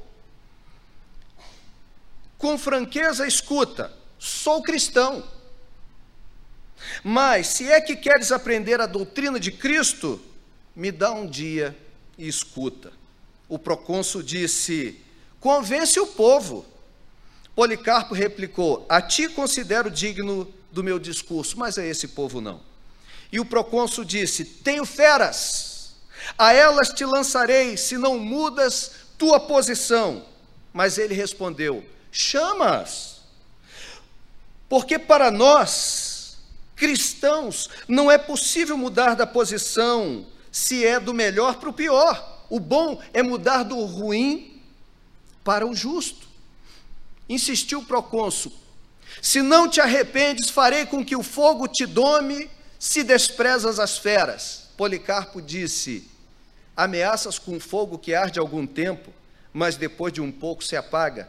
com 2.37 2.57
franqueza 2.57 3.25
escuta, 3.25 3.91
sou 4.19 4.61
cristão. 4.61 5.23
Mas 7.03 7.47
se 7.47 7.71
é 7.71 7.79
que 7.79 7.95
queres 7.95 8.31
aprender 8.31 8.81
a 8.81 8.85
doutrina 8.85 9.39
de 9.39 9.51
Cristo, 9.51 10.21
me 10.75 10.91
dá 10.91 11.11
um 11.11 11.25
dia 11.25 11.75
e 12.17 12.27
escuta. 12.27 12.91
O 13.47 13.57
procônsul 13.57 14.21
disse: 14.21 15.01
Convence 15.39 15.97
o 15.99 16.07
povo. 16.07 16.65
Policarpo 17.55 18.13
replicou: 18.13 18.85
A 18.89 19.01
ti 19.01 19.29
considero 19.29 19.89
digno 19.89 20.53
do 20.71 20.83
meu 20.83 20.99
discurso, 20.99 21.57
mas 21.57 21.77
a 21.77 21.85
esse 21.85 22.09
povo 22.09 22.41
não. 22.41 22.61
E 23.31 23.39
o 23.39 23.45
procônsul 23.45 24.03
disse: 24.03 24.43
Tenho 24.43 24.85
feras 24.85 25.76
a 26.37 26.53
elas 26.53 26.89
te 26.89 27.05
lançarei, 27.05 27.77
se 27.77 27.97
não 27.97 28.17
mudas 28.17 28.91
tua 29.17 29.39
posição. 29.39 30.25
Mas 30.73 30.97
ele 30.97 31.13
respondeu: 31.13 31.85
Chamas, 32.11 33.21
porque 34.69 34.97
para 34.97 35.29
nós, 35.31 36.37
cristãos, 36.75 37.69
não 37.87 38.11
é 38.11 38.17
possível 38.17 38.77
mudar 38.77 39.15
da 39.15 39.27
posição 39.27 40.25
se 40.51 40.85
é 40.85 40.99
do 40.99 41.13
melhor 41.13 41.57
para 41.57 41.69
o 41.69 41.73
pior. 41.73 42.45
O 42.49 42.59
bom 42.59 43.01
é 43.13 43.21
mudar 43.21 43.63
do 43.63 43.83
ruim 43.85 44.61
para 45.43 45.65
o 45.67 45.75
justo. 45.75 46.27
Insistiu 47.29 47.79
o 47.79 47.85
procônsul: 47.85 48.51
Se 49.21 49.41
não 49.41 49.69
te 49.69 49.79
arrependes, 49.79 50.49
farei 50.49 50.85
com 50.85 51.03
que 51.05 51.15
o 51.15 51.23
fogo 51.23 51.67
te 51.67 51.85
dome, 51.85 52.49
se 52.79 53.03
desprezas 53.03 53.79
as 53.79 53.97
feras. 53.97 54.69
Policarpo 54.77 55.41
disse: 55.41 56.09
Ameaças 56.77 57.39
com 57.39 57.59
fogo 57.59 57.97
que 57.97 58.13
arde 58.13 58.37
algum 58.37 58.67
tempo, 58.67 59.11
mas 59.51 59.75
depois 59.75 60.13
de 60.13 60.21
um 60.21 60.31
pouco 60.31 60.63
se 60.63 60.75
apaga, 60.75 61.27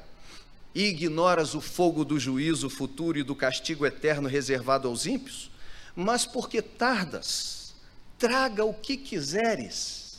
e 0.74 0.84
ignoras 0.84 1.54
o 1.54 1.60
fogo 1.62 2.04
do 2.04 2.20
juízo 2.20 2.68
futuro 2.68 3.18
e 3.18 3.22
do 3.22 3.34
castigo 3.34 3.86
eterno 3.86 4.28
reservado 4.28 4.86
aos 4.86 5.06
ímpios? 5.06 5.50
Mas 5.96 6.26
porque 6.26 6.60
tardas, 6.60 7.74
traga 8.18 8.62
o 8.62 8.74
que 8.74 8.98
quiseres. 8.98 10.18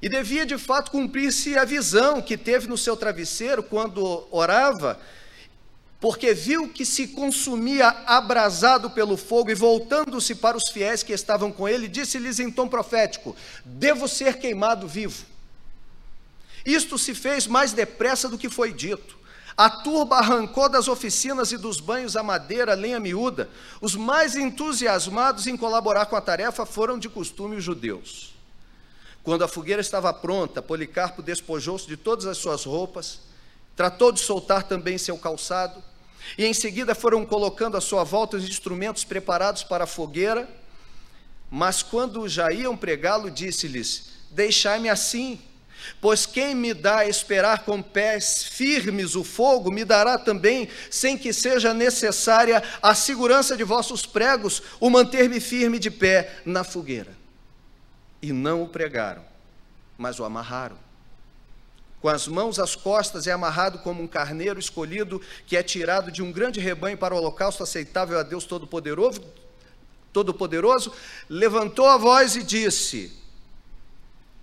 E 0.00 0.08
devia 0.08 0.46
de 0.46 0.56
fato 0.56 0.92
cumprir-se 0.92 1.58
a 1.58 1.64
visão 1.64 2.22
que 2.22 2.36
teve 2.36 2.68
no 2.68 2.78
seu 2.78 2.96
travesseiro 2.96 3.64
quando 3.64 4.28
orava 4.30 5.00
porque 6.06 6.32
viu 6.32 6.68
que 6.68 6.86
se 6.86 7.08
consumia 7.08 7.88
abrasado 8.06 8.88
pelo 8.90 9.16
fogo, 9.16 9.50
e 9.50 9.56
voltando-se 9.56 10.36
para 10.36 10.56
os 10.56 10.68
fiéis 10.68 11.02
que 11.02 11.12
estavam 11.12 11.50
com 11.50 11.68
ele, 11.68 11.88
disse-lhes 11.88 12.38
em 12.38 12.48
tom 12.48 12.68
profético: 12.68 13.34
Devo 13.64 14.06
ser 14.06 14.38
queimado 14.38 14.86
vivo. 14.86 15.26
Isto 16.64 16.96
se 16.96 17.12
fez 17.12 17.48
mais 17.48 17.72
depressa 17.72 18.28
do 18.28 18.38
que 18.38 18.48
foi 18.48 18.72
dito. 18.72 19.18
A 19.56 19.68
turba 19.68 20.18
arrancou 20.18 20.68
das 20.68 20.86
oficinas 20.86 21.50
e 21.50 21.58
dos 21.58 21.80
banhos 21.80 22.14
a 22.16 22.22
madeira, 22.22 22.70
a 22.70 22.76
lenha 22.76 23.00
miúda. 23.00 23.50
Os 23.80 23.96
mais 23.96 24.36
entusiasmados 24.36 25.48
em 25.48 25.56
colaborar 25.56 26.06
com 26.06 26.14
a 26.14 26.20
tarefa 26.20 26.64
foram 26.64 27.00
de 27.00 27.08
costume 27.08 27.56
os 27.56 27.64
judeus. 27.64 28.32
Quando 29.24 29.42
a 29.42 29.48
fogueira 29.48 29.80
estava 29.80 30.14
pronta, 30.14 30.62
Policarpo 30.62 31.20
despojou-se 31.20 31.84
de 31.84 31.96
todas 31.96 32.26
as 32.26 32.38
suas 32.38 32.64
roupas, 32.64 33.26
Tratou 33.76 34.10
de 34.10 34.20
soltar 34.20 34.62
também 34.62 34.96
seu 34.96 35.18
calçado, 35.18 35.84
e 36.36 36.44
em 36.44 36.54
seguida 36.54 36.94
foram 36.94 37.24
colocando 37.24 37.76
à 37.76 37.80
sua 37.80 38.04
volta 38.04 38.36
os 38.36 38.48
instrumentos 38.48 39.04
preparados 39.04 39.62
para 39.62 39.84
a 39.84 39.86
fogueira. 39.86 40.48
Mas 41.50 41.82
quando 41.82 42.28
já 42.28 42.52
iam 42.52 42.76
pregá-lo, 42.76 43.30
disse-lhes: 43.30 44.10
Deixai-me 44.30 44.88
assim, 44.88 45.40
pois 46.00 46.26
quem 46.26 46.54
me 46.54 46.74
dá 46.74 46.98
a 46.98 47.08
esperar 47.08 47.64
com 47.64 47.80
pés 47.80 48.42
firmes 48.44 49.14
o 49.14 49.22
fogo, 49.22 49.70
me 49.70 49.84
dará 49.84 50.18
também, 50.18 50.68
sem 50.90 51.16
que 51.16 51.32
seja 51.32 51.72
necessária 51.72 52.62
a 52.82 52.94
segurança 52.94 53.56
de 53.56 53.64
vossos 53.64 54.04
pregos, 54.04 54.62
o 54.80 54.90
manter-me 54.90 55.40
firme 55.40 55.78
de 55.78 55.90
pé 55.90 56.40
na 56.44 56.64
fogueira. 56.64 57.16
E 58.20 58.32
não 58.32 58.62
o 58.62 58.68
pregaram, 58.68 59.24
mas 59.96 60.18
o 60.18 60.24
amarraram 60.24 60.85
com 62.06 62.10
as 62.10 62.28
mãos 62.28 62.60
às 62.60 62.76
costas, 62.76 63.26
é 63.26 63.32
amarrado 63.32 63.80
como 63.80 64.00
um 64.00 64.06
carneiro 64.06 64.60
escolhido 64.60 65.20
que 65.44 65.56
é 65.56 65.62
tirado 65.64 66.12
de 66.12 66.22
um 66.22 66.30
grande 66.30 66.60
rebanho 66.60 66.96
para 66.96 67.12
o 67.12 67.18
holocausto 67.18 67.64
aceitável 67.64 68.16
a 68.16 68.22
Deus 68.22 68.44
Todo-Poderoso. 68.44 69.20
Todo-Poderoso, 70.12 70.92
levantou 71.28 71.84
a 71.88 71.96
voz 71.96 72.36
e 72.36 72.44
disse: 72.44 73.12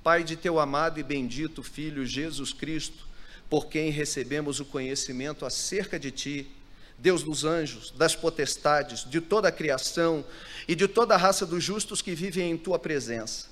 Pai 0.03 0.25
de 0.25 0.35
teu 0.35 0.59
amado 0.59 0.99
e 0.99 1.03
bendito 1.03 1.63
Filho 1.63 2.05
Jesus 2.05 2.51
Cristo, 2.51 3.07
por 3.49 3.67
quem 3.67 3.91
recebemos 3.91 4.59
o 4.59 4.65
conhecimento 4.65 5.45
acerca 5.45 5.97
de 5.97 6.11
ti, 6.11 6.51
Deus 6.99 7.23
dos 7.23 7.45
anjos, 7.45 7.91
das 7.91 8.13
potestades, 8.13 9.09
de 9.09 9.21
toda 9.21 9.47
a 9.47 9.53
criação 9.53 10.25
e 10.67 10.75
de 10.75 10.85
toda 10.85 11.15
a 11.15 11.17
raça 11.17 11.45
dos 11.45 11.63
justos 11.63 12.01
que 12.01 12.13
vivem 12.13 12.51
em 12.51 12.57
tua 12.57 12.77
presença. 12.77 13.47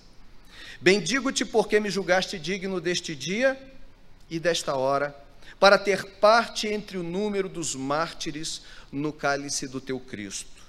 Bendigo-te 0.81 1.45
porque 1.45 1.79
me 1.79 1.89
julgaste 1.89 2.37
digno 2.37 2.81
deste 2.81 3.15
dia 3.15 3.70
e 4.31 4.39
desta 4.39 4.75
hora, 4.75 5.13
para 5.59 5.77
ter 5.77 6.05
parte 6.05 6.67
entre 6.67 6.97
o 6.97 7.03
número 7.03 7.49
dos 7.49 7.75
mártires 7.75 8.61
no 8.89 9.11
cálice 9.11 9.67
do 9.67 9.81
teu 9.81 9.99
Cristo, 9.99 10.61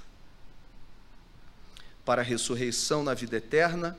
para 2.04 2.22
a 2.22 2.24
ressurreição 2.24 3.04
na 3.04 3.14
vida 3.14 3.36
eterna, 3.36 3.96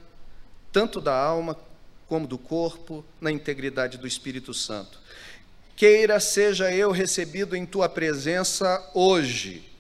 tanto 0.70 1.00
da 1.00 1.16
alma 1.18 1.58
como 2.10 2.28
do 2.28 2.38
corpo, 2.38 3.06
na 3.22 3.32
integridade 3.32 3.98
do 3.98 4.06
Espírito 4.06 4.54
Santo, 4.54 5.00
queira 5.78 6.20
seja 6.20 6.72
eu 6.72 6.92
recebido 6.92 7.56
em 7.56 7.66
tua 7.66 7.88
presença 7.88 8.92
hoje, 8.94 9.72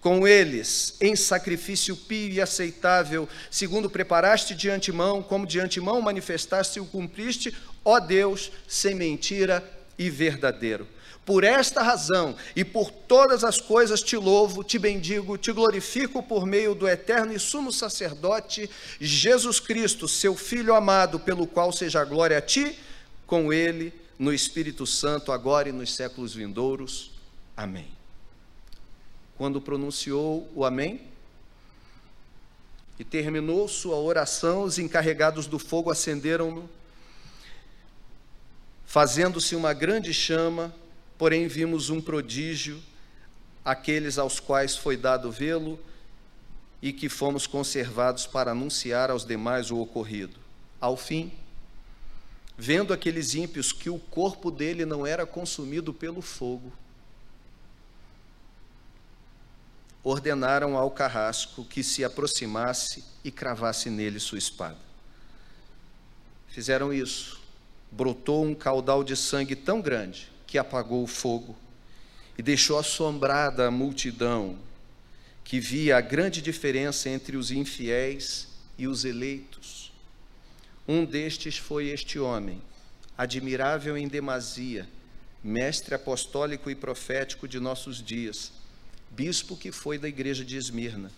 com 0.00 0.26
eles 0.26 0.96
em 1.00 1.16
sacrifício 1.16 1.96
pio 1.96 2.30
e 2.30 2.40
aceitável, 2.40 3.28
segundo 3.50 3.90
preparaste 3.90 4.54
de 4.54 4.70
antemão, 4.70 5.20
como 5.20 5.44
de 5.44 5.58
antemão 5.58 6.00
manifestaste 6.00 6.78
e 6.78 6.80
o 6.80 6.86
cumpriste, 6.86 7.52
ó 7.86 8.00
Deus, 8.00 8.50
sem 8.66 8.96
mentira 8.96 9.64
e 9.96 10.10
verdadeiro. 10.10 10.88
Por 11.24 11.44
esta 11.44 11.82
razão 11.82 12.36
e 12.54 12.64
por 12.64 12.90
todas 12.90 13.44
as 13.44 13.60
coisas 13.60 14.02
te 14.02 14.16
louvo, 14.16 14.64
te 14.64 14.78
bendigo, 14.78 15.38
te 15.38 15.52
glorifico 15.52 16.22
por 16.22 16.44
meio 16.44 16.74
do 16.74 16.88
eterno 16.88 17.32
e 17.32 17.38
sumo 17.38 17.72
sacerdote 17.72 18.68
Jesus 19.00 19.60
Cristo, 19.60 20.08
seu 20.08 20.34
Filho 20.36 20.74
amado, 20.74 21.20
pelo 21.20 21.46
qual 21.46 21.72
seja 21.72 22.00
a 22.00 22.04
glória 22.04 22.38
a 22.38 22.40
ti, 22.40 22.76
com 23.24 23.52
ele, 23.52 23.92
no 24.18 24.32
Espírito 24.32 24.86
Santo, 24.86 25.30
agora 25.30 25.68
e 25.68 25.72
nos 25.72 25.94
séculos 25.94 26.34
vindouros. 26.34 27.12
Amém. 27.56 27.88
Quando 29.36 29.60
pronunciou 29.60 30.48
o 30.54 30.64
Amém 30.64 31.02
e 32.98 33.04
terminou 33.04 33.68
sua 33.68 33.96
oração, 33.96 34.62
os 34.62 34.78
encarregados 34.78 35.46
do 35.46 35.58
fogo 35.58 35.90
acenderam-no, 35.90 36.68
fazendo-se 38.86 39.54
uma 39.54 39.72
grande 39.74 40.14
chama 40.14 40.74
porém 41.18 41.48
vimos 41.48 41.90
um 41.90 42.00
prodígio, 42.00 42.82
aqueles 43.64 44.18
aos 44.18 44.38
quais 44.38 44.76
foi 44.76 44.96
dado 44.96 45.30
vê-lo 45.30 45.78
e 46.80 46.92
que 46.92 47.08
fomos 47.08 47.46
conservados 47.46 48.26
para 48.26 48.52
anunciar 48.52 49.10
aos 49.10 49.24
demais 49.24 49.70
o 49.70 49.78
ocorrido. 49.78 50.38
Ao 50.80 50.96
fim, 50.96 51.32
vendo 52.56 52.92
aqueles 52.92 53.34
ímpios 53.34 53.72
que 53.72 53.90
o 53.90 53.98
corpo 53.98 54.50
dele 54.50 54.84
não 54.84 55.06
era 55.06 55.26
consumido 55.26 55.92
pelo 55.92 56.20
fogo, 56.20 56.72
ordenaram 60.04 60.76
ao 60.76 60.90
carrasco 60.90 61.64
que 61.64 61.82
se 61.82 62.04
aproximasse 62.04 63.02
e 63.24 63.30
cravasse 63.32 63.90
nele 63.90 64.20
sua 64.20 64.38
espada. 64.38 64.78
Fizeram 66.48 66.92
isso. 66.92 67.45
Brotou 67.90 68.44
um 68.44 68.54
caudal 68.54 69.02
de 69.02 69.16
sangue 69.16 69.56
tão 69.56 69.80
grande 69.80 70.30
que 70.46 70.58
apagou 70.58 71.02
o 71.02 71.06
fogo 71.06 71.56
e 72.38 72.42
deixou 72.42 72.78
assombrada 72.78 73.66
a 73.66 73.70
multidão 73.70 74.58
que 75.46 75.60
via 75.60 75.96
a 75.96 76.00
grande 76.00 76.42
diferença 76.42 77.08
entre 77.08 77.36
os 77.36 77.52
infiéis 77.52 78.48
e 78.76 78.88
os 78.88 79.04
eleitos. 79.04 79.92
Um 80.88 81.04
destes 81.04 81.56
foi 81.56 81.86
este 81.86 82.18
homem, 82.18 82.60
admirável 83.16 83.96
em 83.96 84.08
demasia, 84.08 84.88
mestre 85.42 85.94
apostólico 85.94 86.68
e 86.68 86.74
profético 86.74 87.46
de 87.46 87.60
nossos 87.60 88.02
dias, 88.02 88.52
bispo 89.10 89.56
que 89.56 89.70
foi 89.70 89.98
da 89.98 90.08
igreja 90.08 90.44
de 90.44 90.56
Esmirna. 90.56 91.12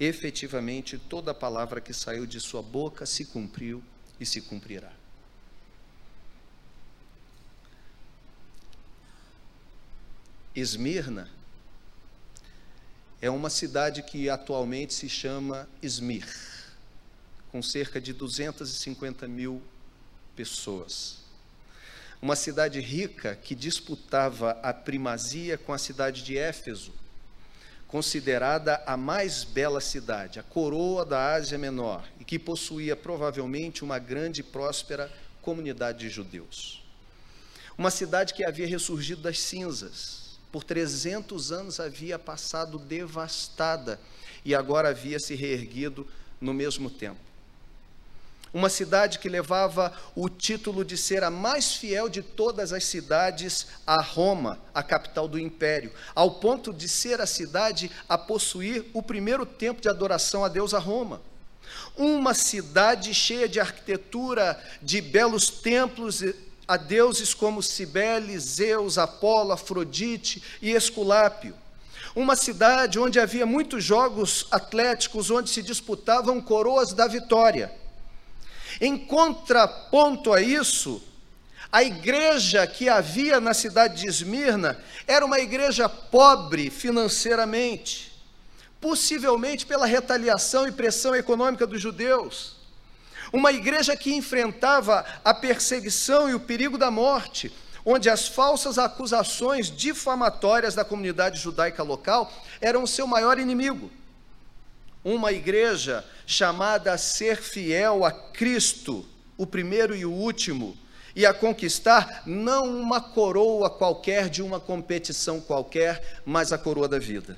Efetivamente, 0.00 0.98
toda 0.98 1.32
a 1.32 1.34
palavra 1.34 1.80
que 1.80 1.92
saiu 1.92 2.26
de 2.26 2.40
sua 2.40 2.62
boca 2.62 3.04
se 3.04 3.26
cumpriu 3.26 3.82
e 4.18 4.24
se 4.24 4.40
cumprirá. 4.40 4.92
Esmirna 10.54 11.28
é 13.20 13.28
uma 13.28 13.50
cidade 13.50 14.04
que 14.04 14.30
atualmente 14.30 14.94
se 14.94 15.08
chama 15.08 15.68
Esmir, 15.82 16.28
com 17.50 17.60
cerca 17.60 18.00
de 18.00 18.12
250 18.12 19.26
mil 19.26 19.60
pessoas. 20.36 21.18
Uma 22.22 22.36
cidade 22.36 22.78
rica 22.78 23.34
que 23.34 23.52
disputava 23.52 24.52
a 24.62 24.72
primazia 24.72 25.58
com 25.58 25.72
a 25.72 25.78
cidade 25.78 26.22
de 26.22 26.38
Éfeso, 26.38 26.92
considerada 27.88 28.80
a 28.86 28.96
mais 28.96 29.42
bela 29.42 29.80
cidade, 29.80 30.38
a 30.38 30.44
coroa 30.44 31.04
da 31.04 31.34
Ásia 31.34 31.58
Menor, 31.58 32.06
e 32.20 32.24
que 32.24 32.38
possuía 32.38 32.94
provavelmente 32.94 33.82
uma 33.82 33.98
grande 33.98 34.40
e 34.40 34.44
próspera 34.44 35.12
comunidade 35.42 35.98
de 35.98 36.08
judeus. 36.08 36.80
Uma 37.76 37.90
cidade 37.90 38.34
que 38.34 38.44
havia 38.44 38.68
ressurgido 38.68 39.20
das 39.20 39.40
cinzas, 39.40 40.23
por 40.54 40.62
300 40.62 41.50
anos 41.50 41.80
havia 41.80 42.16
passado 42.16 42.78
devastada 42.78 43.98
e 44.44 44.54
agora 44.54 44.90
havia 44.90 45.18
se 45.18 45.34
reerguido 45.34 46.06
no 46.40 46.54
mesmo 46.54 46.88
tempo. 46.88 47.18
Uma 48.52 48.68
cidade 48.68 49.18
que 49.18 49.28
levava 49.28 49.92
o 50.14 50.28
título 50.28 50.84
de 50.84 50.96
ser 50.96 51.24
a 51.24 51.28
mais 51.28 51.74
fiel 51.74 52.08
de 52.08 52.22
todas 52.22 52.72
as 52.72 52.84
cidades 52.84 53.66
a 53.84 54.00
Roma, 54.00 54.60
a 54.72 54.80
capital 54.80 55.26
do 55.26 55.40
império, 55.40 55.90
ao 56.14 56.30
ponto 56.30 56.72
de 56.72 56.88
ser 56.88 57.20
a 57.20 57.26
cidade 57.26 57.90
a 58.08 58.16
possuir 58.16 58.86
o 58.94 59.02
primeiro 59.02 59.44
templo 59.44 59.82
de 59.82 59.88
adoração 59.88 60.44
a 60.44 60.48
Deus 60.48 60.72
a 60.72 60.78
Roma. 60.78 61.20
Uma 61.96 62.32
cidade 62.32 63.12
cheia 63.12 63.48
de 63.48 63.58
arquitetura, 63.58 64.62
de 64.80 65.00
belos 65.00 65.50
templos 65.50 66.22
a 66.66 66.76
deuses 66.76 67.34
como 67.34 67.62
Cibele, 67.62 68.38
Zeus, 68.38 68.98
Apolo, 68.98 69.52
Afrodite 69.52 70.42
e 70.62 70.70
Esculápio. 70.70 71.54
Uma 72.14 72.36
cidade 72.36 72.98
onde 72.98 73.18
havia 73.18 73.44
muitos 73.44 73.82
jogos 73.82 74.46
atléticos, 74.50 75.30
onde 75.30 75.50
se 75.50 75.62
disputavam 75.62 76.40
coroas 76.40 76.92
da 76.92 77.06
vitória. 77.06 77.72
Em 78.80 78.96
contraponto 78.96 80.32
a 80.32 80.40
isso, 80.40 81.02
a 81.70 81.82
igreja 81.82 82.66
que 82.66 82.88
havia 82.88 83.40
na 83.40 83.52
cidade 83.52 84.00
de 84.00 84.08
Esmirna 84.08 84.80
era 85.06 85.26
uma 85.26 85.40
igreja 85.40 85.88
pobre 85.88 86.70
financeiramente, 86.70 88.12
possivelmente 88.80 89.66
pela 89.66 89.86
retaliação 89.86 90.68
e 90.68 90.72
pressão 90.72 91.14
econômica 91.14 91.66
dos 91.66 91.80
judeus. 91.80 92.63
Uma 93.34 93.50
igreja 93.50 93.96
que 93.96 94.14
enfrentava 94.14 95.04
a 95.24 95.34
perseguição 95.34 96.30
e 96.30 96.34
o 96.34 96.38
perigo 96.38 96.78
da 96.78 96.88
morte, 96.88 97.52
onde 97.84 98.08
as 98.08 98.28
falsas 98.28 98.78
acusações 98.78 99.72
difamatórias 99.72 100.76
da 100.76 100.84
comunidade 100.84 101.40
judaica 101.40 101.82
local 101.82 102.32
eram 102.60 102.84
o 102.84 102.86
seu 102.86 103.08
maior 103.08 103.36
inimigo. 103.40 103.90
Uma 105.04 105.32
igreja 105.32 106.04
chamada 106.24 106.92
a 106.92 106.96
ser 106.96 107.42
fiel 107.42 108.04
a 108.04 108.12
Cristo, 108.12 109.04
o 109.36 109.44
primeiro 109.44 109.96
e 109.96 110.06
o 110.06 110.12
último, 110.12 110.78
e 111.16 111.26
a 111.26 111.34
conquistar 111.34 112.22
não 112.24 112.80
uma 112.80 113.00
coroa 113.00 113.68
qualquer 113.68 114.28
de 114.28 114.42
uma 114.42 114.60
competição 114.60 115.40
qualquer, 115.40 116.22
mas 116.24 116.52
a 116.52 116.56
coroa 116.56 116.86
da 116.86 117.00
vida. 117.00 117.36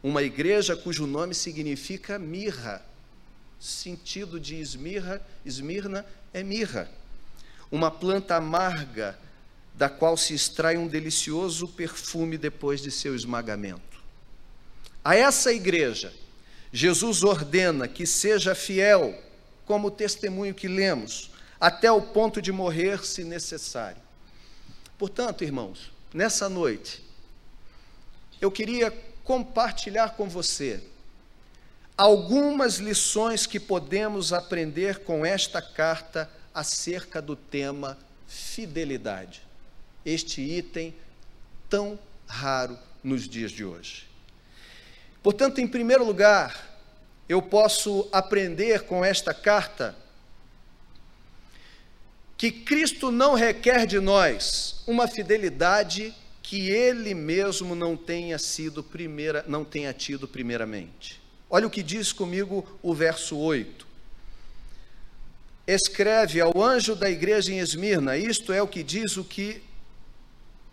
Uma 0.00 0.22
igreja 0.22 0.76
cujo 0.76 1.08
nome 1.08 1.34
significa 1.34 2.20
mirra 2.20 2.93
sentido 3.58 4.38
de 4.38 4.56
esmirra, 4.56 5.24
esmirna 5.44 6.04
é 6.32 6.42
mirra, 6.42 6.90
uma 7.70 7.90
planta 7.90 8.36
amarga 8.36 9.18
da 9.74 9.88
qual 9.88 10.16
se 10.16 10.34
extrai 10.34 10.76
um 10.76 10.86
delicioso 10.86 11.66
perfume 11.68 12.38
depois 12.38 12.80
de 12.80 12.90
seu 12.90 13.14
esmagamento. 13.14 14.02
A 15.04 15.16
essa 15.16 15.52
igreja, 15.52 16.12
Jesus 16.72 17.22
ordena 17.22 17.88
que 17.88 18.06
seja 18.06 18.54
fiel, 18.54 19.20
como 19.66 19.88
o 19.88 19.90
testemunho 19.90 20.54
que 20.54 20.68
lemos, 20.68 21.30
até 21.60 21.90
o 21.90 22.00
ponto 22.00 22.40
de 22.40 22.52
morrer, 22.52 23.04
se 23.04 23.24
necessário. 23.24 24.00
Portanto, 24.98 25.42
irmãos, 25.42 25.92
nessa 26.12 26.48
noite, 26.48 27.04
eu 28.40 28.50
queria 28.50 28.90
compartilhar 29.24 30.10
com 30.10 30.28
você 30.28 30.82
algumas 31.96 32.76
lições 32.76 33.46
que 33.46 33.60
podemos 33.60 34.32
aprender 34.32 35.00
com 35.00 35.24
esta 35.24 35.62
carta 35.62 36.30
acerca 36.52 37.22
do 37.22 37.36
tema 37.36 37.96
fidelidade. 38.26 39.42
Este 40.04 40.40
item 40.40 40.94
tão 41.68 41.98
raro 42.26 42.78
nos 43.02 43.28
dias 43.28 43.52
de 43.52 43.64
hoje. 43.64 44.08
Portanto, 45.22 45.60
em 45.60 45.66
primeiro 45.66 46.04
lugar, 46.04 46.78
eu 47.28 47.40
posso 47.40 48.08
aprender 48.12 48.82
com 48.82 49.04
esta 49.04 49.32
carta 49.32 49.96
que 52.36 52.50
Cristo 52.50 53.10
não 53.10 53.34
requer 53.34 53.86
de 53.86 54.00
nós 54.00 54.82
uma 54.86 55.08
fidelidade 55.08 56.14
que 56.42 56.68
ele 56.68 57.14
mesmo 57.14 57.74
não 57.74 57.96
tenha 57.96 58.38
sido 58.38 58.82
primeira, 58.82 59.44
não 59.48 59.64
tenha 59.64 59.92
tido 59.94 60.28
primeiramente. 60.28 61.23
Olha 61.54 61.68
o 61.68 61.70
que 61.70 61.84
diz 61.84 62.12
comigo 62.12 62.66
o 62.82 62.92
verso 62.92 63.38
8. 63.38 63.86
Escreve 65.68 66.40
ao 66.40 66.60
anjo 66.60 66.96
da 66.96 67.08
igreja 67.08 67.52
em 67.52 67.60
Esmirna, 67.60 68.16
isto 68.16 68.52
é 68.52 68.60
o 68.60 68.66
que 68.66 68.82
diz 68.82 69.16
o 69.16 69.22
que 69.22 69.62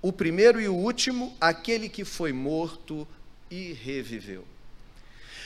o 0.01 0.11
primeiro 0.11 0.59
e 0.59 0.67
o 0.67 0.73
último, 0.73 1.37
aquele 1.39 1.87
que 1.87 2.03
foi 2.03 2.33
morto 2.33 3.07
e 3.51 3.73
reviveu. 3.73 4.43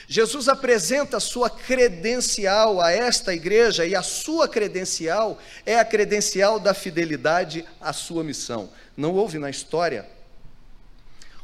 Jesus 0.08 0.48
apresenta 0.48 1.20
sua 1.20 1.50
credencial 1.50 2.80
a 2.80 2.90
esta 2.90 3.34
igreja 3.34 3.84
e 3.84 3.94
a 3.94 4.02
sua 4.02 4.48
credencial 4.48 5.38
é 5.66 5.78
a 5.78 5.84
credencial 5.84 6.58
da 6.58 6.72
fidelidade 6.72 7.62
à 7.78 7.92
sua 7.92 8.24
missão. 8.24 8.70
Não 8.96 9.12
houve 9.12 9.38
na 9.38 9.50
história 9.50 10.08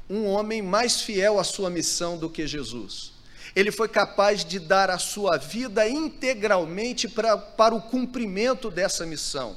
um 0.09 0.25
homem 0.29 0.63
mais 0.63 1.03
fiel 1.03 1.39
à 1.39 1.45
sua 1.45 1.69
missão 1.69 2.17
do 2.17 2.31
que 2.31 2.47
Jesus. 2.47 3.12
Ele 3.55 3.71
foi 3.71 3.89
capaz 3.89 4.45
de 4.45 4.59
dar 4.59 4.91
a 4.91 4.99
sua 4.99 5.37
vida 5.37 5.89
integralmente 5.89 7.09
para, 7.09 7.37
para 7.37 7.75
o 7.75 7.83
cumprimento 7.83 8.71
dessa 8.71 9.05
missão. 9.05 9.57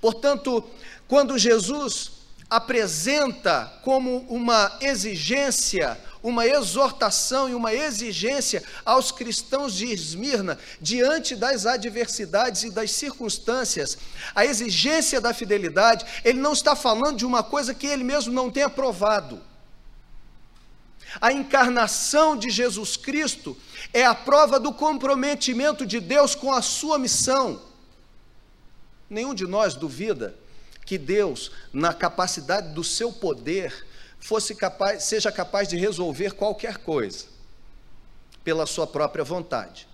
Portanto, 0.00 0.64
quando 1.08 1.38
Jesus 1.38 2.12
apresenta 2.48 3.72
como 3.82 4.18
uma 4.28 4.76
exigência 4.80 5.98
uma 6.22 6.46
exortação 6.46 7.48
e 7.48 7.54
uma 7.54 7.74
exigência 7.74 8.62
aos 8.84 9.10
cristãos 9.10 9.74
de 9.74 9.86
Esmirna 9.86 10.58
diante 10.80 11.34
das 11.34 11.66
adversidades 11.66 12.62
e 12.62 12.70
das 12.70 12.92
circunstâncias. 12.92 13.98
A 14.34 14.44
exigência 14.44 15.20
da 15.20 15.34
fidelidade, 15.34 16.06
ele 16.24 16.38
não 16.38 16.52
está 16.52 16.76
falando 16.76 17.16
de 17.16 17.26
uma 17.26 17.42
coisa 17.42 17.74
que 17.74 17.86
ele 17.86 18.04
mesmo 18.04 18.32
não 18.32 18.50
tenha 18.50 18.70
provado. 18.70 19.40
A 21.20 21.32
encarnação 21.32 22.36
de 22.36 22.50
Jesus 22.50 22.96
Cristo 22.96 23.56
é 23.92 24.04
a 24.04 24.14
prova 24.14 24.58
do 24.58 24.72
comprometimento 24.72 25.84
de 25.84 26.00
Deus 26.00 26.34
com 26.34 26.52
a 26.52 26.62
sua 26.62 26.98
missão. 26.98 27.60
Nenhum 29.08 29.34
de 29.34 29.46
nós 29.46 29.74
duvida 29.74 30.34
que 30.86 30.96
Deus, 30.96 31.50
na 31.72 31.92
capacidade 31.92 32.74
do 32.74 32.82
seu 32.82 33.12
poder, 33.12 33.86
fosse 34.18 34.54
capaz, 34.54 35.04
seja 35.04 35.30
capaz 35.30 35.68
de 35.68 35.76
resolver 35.76 36.32
qualquer 36.32 36.78
coisa 36.78 37.26
pela 38.42 38.66
sua 38.66 38.86
própria 38.86 39.22
vontade. 39.22 39.86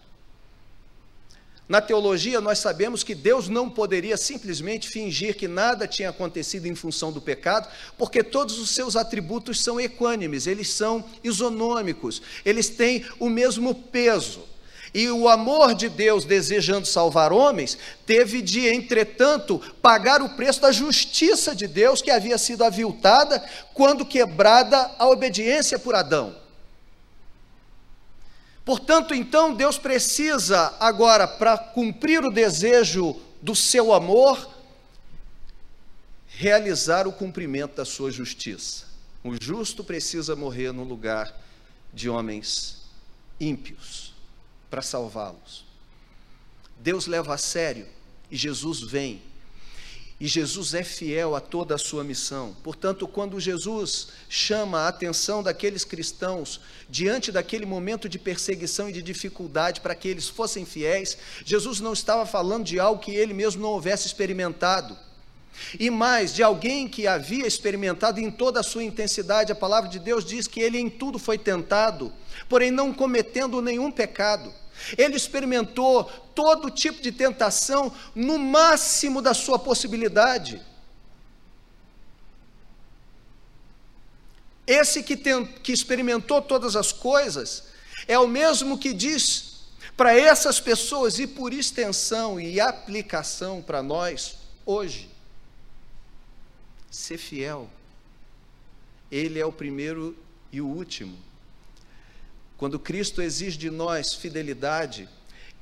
Na 1.68 1.82
teologia, 1.82 2.40
nós 2.40 2.60
sabemos 2.60 3.04
que 3.04 3.14
Deus 3.14 3.46
não 3.46 3.68
poderia 3.68 4.16
simplesmente 4.16 4.88
fingir 4.88 5.36
que 5.36 5.46
nada 5.46 5.86
tinha 5.86 6.08
acontecido 6.08 6.64
em 6.64 6.74
função 6.74 7.12
do 7.12 7.20
pecado, 7.20 7.68
porque 7.98 8.22
todos 8.22 8.58
os 8.58 8.70
seus 8.70 8.96
atributos 8.96 9.62
são 9.62 9.78
equânimes, 9.78 10.46
eles 10.46 10.70
são 10.70 11.04
isonômicos, 11.22 12.22
eles 12.42 12.70
têm 12.70 13.04
o 13.20 13.28
mesmo 13.28 13.74
peso. 13.74 14.40
E 14.94 15.10
o 15.10 15.28
amor 15.28 15.74
de 15.74 15.90
Deus 15.90 16.24
desejando 16.24 16.86
salvar 16.86 17.34
homens, 17.34 17.76
teve 18.06 18.40
de, 18.40 18.66
entretanto, 18.66 19.60
pagar 19.82 20.22
o 20.22 20.30
preço 20.30 20.62
da 20.62 20.72
justiça 20.72 21.54
de 21.54 21.66
Deus 21.66 22.00
que 22.00 22.10
havia 22.10 22.38
sido 22.38 22.64
aviltada 22.64 23.44
quando 23.74 24.06
quebrada 24.06 24.90
a 24.98 25.06
obediência 25.06 25.78
por 25.78 25.94
Adão. 25.94 26.47
Portanto, 28.68 29.14
então, 29.14 29.54
Deus 29.54 29.78
precisa 29.78 30.76
agora, 30.78 31.26
para 31.26 31.56
cumprir 31.56 32.22
o 32.22 32.30
desejo 32.30 33.16
do 33.40 33.56
seu 33.56 33.94
amor, 33.94 34.46
realizar 36.26 37.08
o 37.08 37.12
cumprimento 37.12 37.76
da 37.76 37.86
sua 37.86 38.10
justiça. 38.10 38.84
O 39.24 39.42
justo 39.42 39.82
precisa 39.82 40.36
morrer 40.36 40.70
no 40.70 40.84
lugar 40.84 41.34
de 41.94 42.10
homens 42.10 42.82
ímpios 43.40 44.12
para 44.68 44.82
salvá-los. 44.82 45.64
Deus 46.78 47.06
leva 47.06 47.32
a 47.32 47.38
sério 47.38 47.86
e 48.30 48.36
Jesus 48.36 48.82
vem. 48.82 49.22
E 50.20 50.26
Jesus 50.26 50.74
é 50.74 50.82
fiel 50.82 51.36
a 51.36 51.40
toda 51.40 51.76
a 51.76 51.78
sua 51.78 52.02
missão. 52.02 52.56
Portanto, 52.64 53.06
quando 53.06 53.38
Jesus 53.38 54.08
chama 54.28 54.80
a 54.80 54.88
atenção 54.88 55.44
daqueles 55.44 55.84
cristãos 55.84 56.60
diante 56.90 57.30
daquele 57.30 57.64
momento 57.64 58.08
de 58.08 58.18
perseguição 58.18 58.88
e 58.88 58.92
de 58.92 59.00
dificuldade 59.00 59.80
para 59.80 59.94
que 59.94 60.08
eles 60.08 60.28
fossem 60.28 60.66
fiéis, 60.66 61.16
Jesus 61.44 61.78
não 61.78 61.92
estava 61.92 62.26
falando 62.26 62.64
de 62.64 62.80
algo 62.80 63.00
que 63.00 63.12
ele 63.12 63.32
mesmo 63.32 63.62
não 63.62 63.70
houvesse 63.70 64.08
experimentado. 64.08 64.98
E 65.78 65.88
mais, 65.88 66.34
de 66.34 66.42
alguém 66.42 66.88
que 66.88 67.06
havia 67.06 67.46
experimentado 67.46 68.20
em 68.20 68.30
toda 68.30 68.60
a 68.60 68.64
sua 68.64 68.82
intensidade, 68.82 69.52
a 69.52 69.56
palavra 69.56 69.88
de 69.88 69.98
Deus 69.98 70.24
diz 70.24 70.46
que 70.46 70.60
ele 70.60 70.78
em 70.78 70.88
tudo 70.88 71.18
foi 71.18 71.38
tentado, 71.38 72.12
porém 72.48 72.70
não 72.70 72.92
cometendo 72.92 73.62
nenhum 73.62 73.90
pecado. 73.90 74.52
Ele 74.96 75.16
experimentou 75.16 76.04
todo 76.34 76.70
tipo 76.70 77.02
de 77.02 77.12
tentação 77.12 77.92
no 78.14 78.38
máximo 78.38 79.20
da 79.20 79.34
sua 79.34 79.58
possibilidade. 79.58 80.62
Esse 84.66 85.02
que, 85.02 85.16
tem, 85.16 85.46
que 85.46 85.72
experimentou 85.72 86.42
todas 86.42 86.76
as 86.76 86.92
coisas 86.92 87.64
é 88.06 88.18
o 88.18 88.28
mesmo 88.28 88.78
que 88.78 88.92
diz 88.92 89.48
para 89.98 90.16
essas 90.16 90.60
pessoas, 90.60 91.18
e 91.18 91.26
por 91.26 91.52
extensão 91.52 92.38
e 92.38 92.60
aplicação 92.60 93.60
para 93.60 93.82
nós 93.82 94.38
hoje, 94.64 95.10
ser 96.88 97.18
fiel. 97.18 97.68
Ele 99.10 99.40
é 99.40 99.44
o 99.44 99.50
primeiro 99.50 100.16
e 100.52 100.60
o 100.60 100.68
último. 100.68 101.18
Quando 102.58 102.78
Cristo 102.78 103.22
exige 103.22 103.56
de 103.56 103.70
nós 103.70 104.12
fidelidade, 104.12 105.08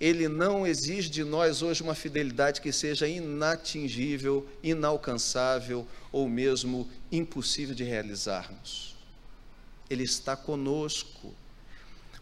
ele 0.01 0.29
não 0.29 0.67
exige 0.67 1.09
de 1.09 1.23
nós 1.23 1.63
hoje 1.63 1.83
uma 1.83 1.95
fidelidade 1.95 2.61
que 2.61 2.73
seja 2.73 3.07
inatingível, 3.07 4.49
inalcançável 4.63 5.87
ou 6.11 6.29
mesmo 6.29 6.91
impossível 7.13 7.75
de 7.75 7.85
realizarmos. 7.85 8.97
Ele 9.89 10.03
está 10.03 10.35
conosco 10.35 11.33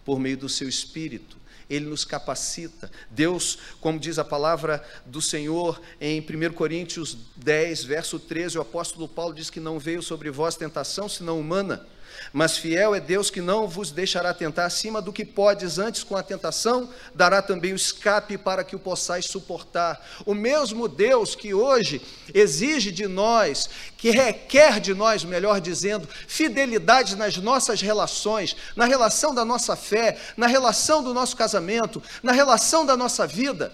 por 0.04 0.18
meio 0.18 0.36
do 0.36 0.48
seu 0.48 0.68
Espírito 0.68 1.44
ele 1.68 1.86
nos 1.86 2.04
capacita. 2.04 2.90
Deus, 3.10 3.58
como 3.80 3.98
diz 3.98 4.18
a 4.18 4.24
palavra 4.24 4.84
do 5.06 5.20
Senhor 5.20 5.80
em 6.00 6.20
1 6.20 6.52
Coríntios 6.52 7.16
10, 7.36 7.84
verso 7.84 8.18
13, 8.18 8.58
o 8.58 8.60
apóstolo 8.60 9.08
Paulo 9.08 9.34
diz 9.34 9.50
que 9.50 9.60
não 9.60 9.78
veio 9.78 10.02
sobre 10.02 10.30
vós 10.30 10.56
tentação 10.56 11.08
senão 11.08 11.40
humana, 11.40 11.86
mas 12.32 12.56
fiel 12.56 12.94
é 12.94 13.00
Deus 13.00 13.30
que 13.30 13.40
não 13.40 13.68
vos 13.68 13.90
deixará 13.90 14.34
tentar 14.34 14.66
acima 14.66 15.00
do 15.00 15.12
que 15.12 15.24
podes, 15.24 15.78
antes 15.78 16.02
com 16.02 16.16
a 16.16 16.22
tentação 16.22 16.88
dará 17.14 17.40
também 17.40 17.72
o 17.72 17.76
escape 17.76 18.36
para 18.36 18.64
que 18.64 18.76
o 18.76 18.78
possais 18.78 19.26
suportar. 19.26 20.04
O 20.26 20.34
mesmo 20.34 20.88
Deus 20.88 21.34
que 21.34 21.54
hoje 21.54 22.02
exige 22.32 22.90
de 22.90 23.06
nós, 23.06 23.68
que 23.96 24.10
requer 24.10 24.80
de 24.80 24.94
nós, 24.94 25.24
melhor 25.24 25.60
dizendo, 25.60 26.08
fidelidade 26.26 27.16
nas 27.16 27.36
nossas 27.36 27.80
relações, 27.80 28.56
na 28.76 28.84
relação 28.84 29.34
da 29.34 29.44
nossa 29.44 29.76
fé, 29.76 30.18
na 30.36 30.46
relação 30.46 31.02
do 31.02 31.14
nosso 31.14 31.36
casamento, 31.36 32.02
na 32.22 32.32
relação 32.32 32.84
da 32.84 32.96
nossa 32.96 33.26
vida, 33.26 33.72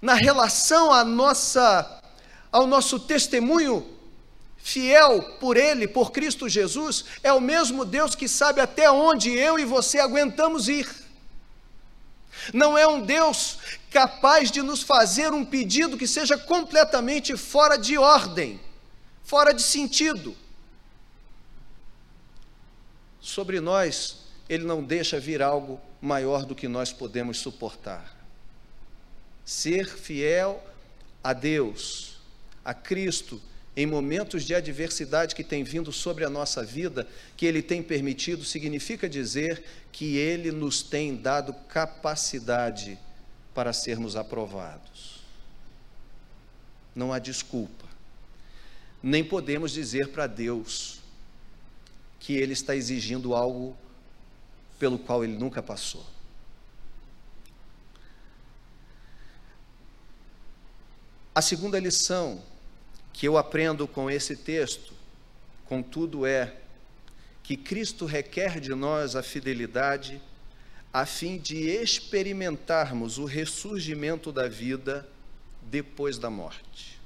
na 0.00 0.14
relação 0.14 0.92
à 0.92 1.04
nossa 1.04 1.96
ao 2.50 2.66
nosso 2.66 2.98
testemunho 2.98 3.97
fiel 4.68 5.22
por 5.40 5.56
Ele, 5.56 5.88
por 5.88 6.12
Cristo 6.12 6.46
Jesus, 6.46 7.06
é 7.22 7.32
o 7.32 7.40
mesmo 7.40 7.86
Deus 7.86 8.14
que 8.14 8.28
sabe 8.28 8.60
até 8.60 8.90
onde 8.90 9.30
eu 9.30 9.58
e 9.58 9.64
você 9.64 9.98
aguentamos 9.98 10.68
ir. 10.68 10.86
Não 12.52 12.76
é 12.76 12.86
um 12.86 13.00
Deus 13.00 13.58
capaz 13.90 14.50
de 14.50 14.60
nos 14.60 14.82
fazer 14.82 15.32
um 15.32 15.42
pedido 15.42 15.96
que 15.96 16.06
seja 16.06 16.36
completamente 16.36 17.34
fora 17.34 17.78
de 17.78 17.96
ordem, 17.96 18.60
fora 19.24 19.54
de 19.54 19.62
sentido. 19.62 20.36
Sobre 23.18 23.60
nós, 23.60 24.18
Ele 24.50 24.64
não 24.64 24.84
deixa 24.84 25.18
vir 25.18 25.40
algo 25.40 25.80
maior 25.98 26.44
do 26.44 26.54
que 26.54 26.68
nós 26.68 26.92
podemos 26.92 27.38
suportar. 27.38 28.14
Ser 29.46 29.88
fiel 29.88 30.62
a 31.24 31.32
Deus, 31.32 32.18
a 32.62 32.74
Cristo, 32.74 33.40
em 33.78 33.86
momentos 33.86 34.42
de 34.42 34.56
adversidade 34.56 35.36
que 35.36 35.44
tem 35.44 35.62
vindo 35.62 35.92
sobre 35.92 36.24
a 36.24 36.28
nossa 36.28 36.64
vida, 36.64 37.06
que 37.36 37.46
Ele 37.46 37.62
tem 37.62 37.80
permitido, 37.80 38.44
significa 38.44 39.08
dizer 39.08 39.62
que 39.92 40.16
Ele 40.16 40.50
nos 40.50 40.82
tem 40.82 41.14
dado 41.14 41.54
capacidade 41.68 42.98
para 43.54 43.72
sermos 43.72 44.16
aprovados. 44.16 45.20
Não 46.92 47.12
há 47.12 47.20
desculpa. 47.20 47.84
Nem 49.00 49.22
podemos 49.22 49.70
dizer 49.70 50.08
para 50.08 50.26
Deus 50.26 50.98
que 52.18 52.32
Ele 52.32 52.54
está 52.54 52.74
exigindo 52.74 53.32
algo 53.32 53.78
pelo 54.76 54.98
qual 54.98 55.22
Ele 55.22 55.38
nunca 55.38 55.62
passou. 55.62 56.04
A 61.32 61.40
segunda 61.40 61.78
lição 61.78 62.42
que 63.18 63.26
eu 63.26 63.36
aprendo 63.36 63.88
com 63.88 64.08
esse 64.08 64.36
texto, 64.36 64.94
contudo, 65.66 66.24
é 66.24 66.54
que 67.42 67.56
Cristo 67.56 68.06
requer 68.06 68.60
de 68.60 68.72
nós 68.76 69.16
a 69.16 69.24
fidelidade 69.24 70.22
a 70.92 71.04
fim 71.04 71.36
de 71.36 71.68
experimentarmos 71.68 73.18
o 73.18 73.24
ressurgimento 73.24 74.30
da 74.30 74.46
vida 74.46 75.08
depois 75.62 76.16
da 76.16 76.30
morte. 76.30 77.00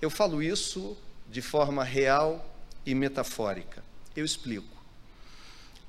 Eu 0.00 0.08
falo 0.08 0.42
isso 0.42 0.96
de 1.30 1.42
forma 1.42 1.84
real 1.84 2.50
e 2.86 2.94
metafórica. 2.94 3.84
Eu 4.16 4.24
explico. 4.24 4.82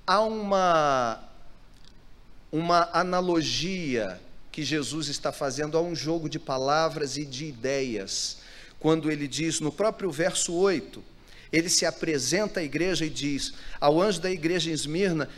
Há 0.05 0.19
uma 0.19 1.23
uma 2.51 2.89
analogia 2.91 4.21
que 4.51 4.63
Jesus 4.63 5.07
está 5.07 5.31
fazendo 5.31 5.77
a 5.77 5.81
um 5.81 5.95
jogo 5.95 6.27
de 6.27 6.37
palavras 6.37 7.15
e 7.15 7.25
de 7.25 7.45
ideias, 7.45 8.43
quando 8.83 9.09
ele 9.09 9.29
diz 9.29 9.61
no 9.61 9.71
próprio 9.71 10.11
verso 10.11 10.53
8, 10.53 11.01
ele 11.53 11.69
se 11.69 11.85
apresenta 11.85 12.59
à 12.59 12.63
igreja 12.63 13.05
e 13.05 13.09
diz: 13.09 13.53
ao 13.79 14.01
anjo 14.01 14.19
da 14.19 14.29
igreja 14.29 14.69
em 14.69 14.73
Esmirna, 14.73 15.29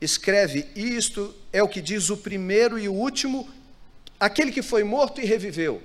escreve: 0.00 0.66
Isto 0.74 1.32
é 1.52 1.62
o 1.62 1.68
que 1.68 1.80
diz 1.80 2.10
o 2.10 2.16
primeiro 2.16 2.76
e 2.80 2.88
o 2.88 2.92
último, 2.92 3.48
aquele 4.18 4.50
que 4.50 4.60
foi 4.60 4.82
morto 4.82 5.20
e 5.20 5.24
reviveu. 5.24 5.80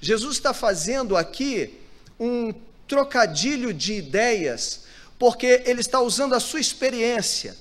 Jesus 0.00 0.34
está 0.34 0.52
fazendo 0.52 1.16
aqui 1.16 1.78
um 2.18 2.52
trocadilho 2.88 3.72
de 3.72 3.92
ideias, 3.92 4.86
porque 5.16 5.62
ele 5.64 5.80
está 5.80 6.00
usando 6.00 6.34
a 6.34 6.40
sua 6.40 6.58
experiência. 6.58 7.56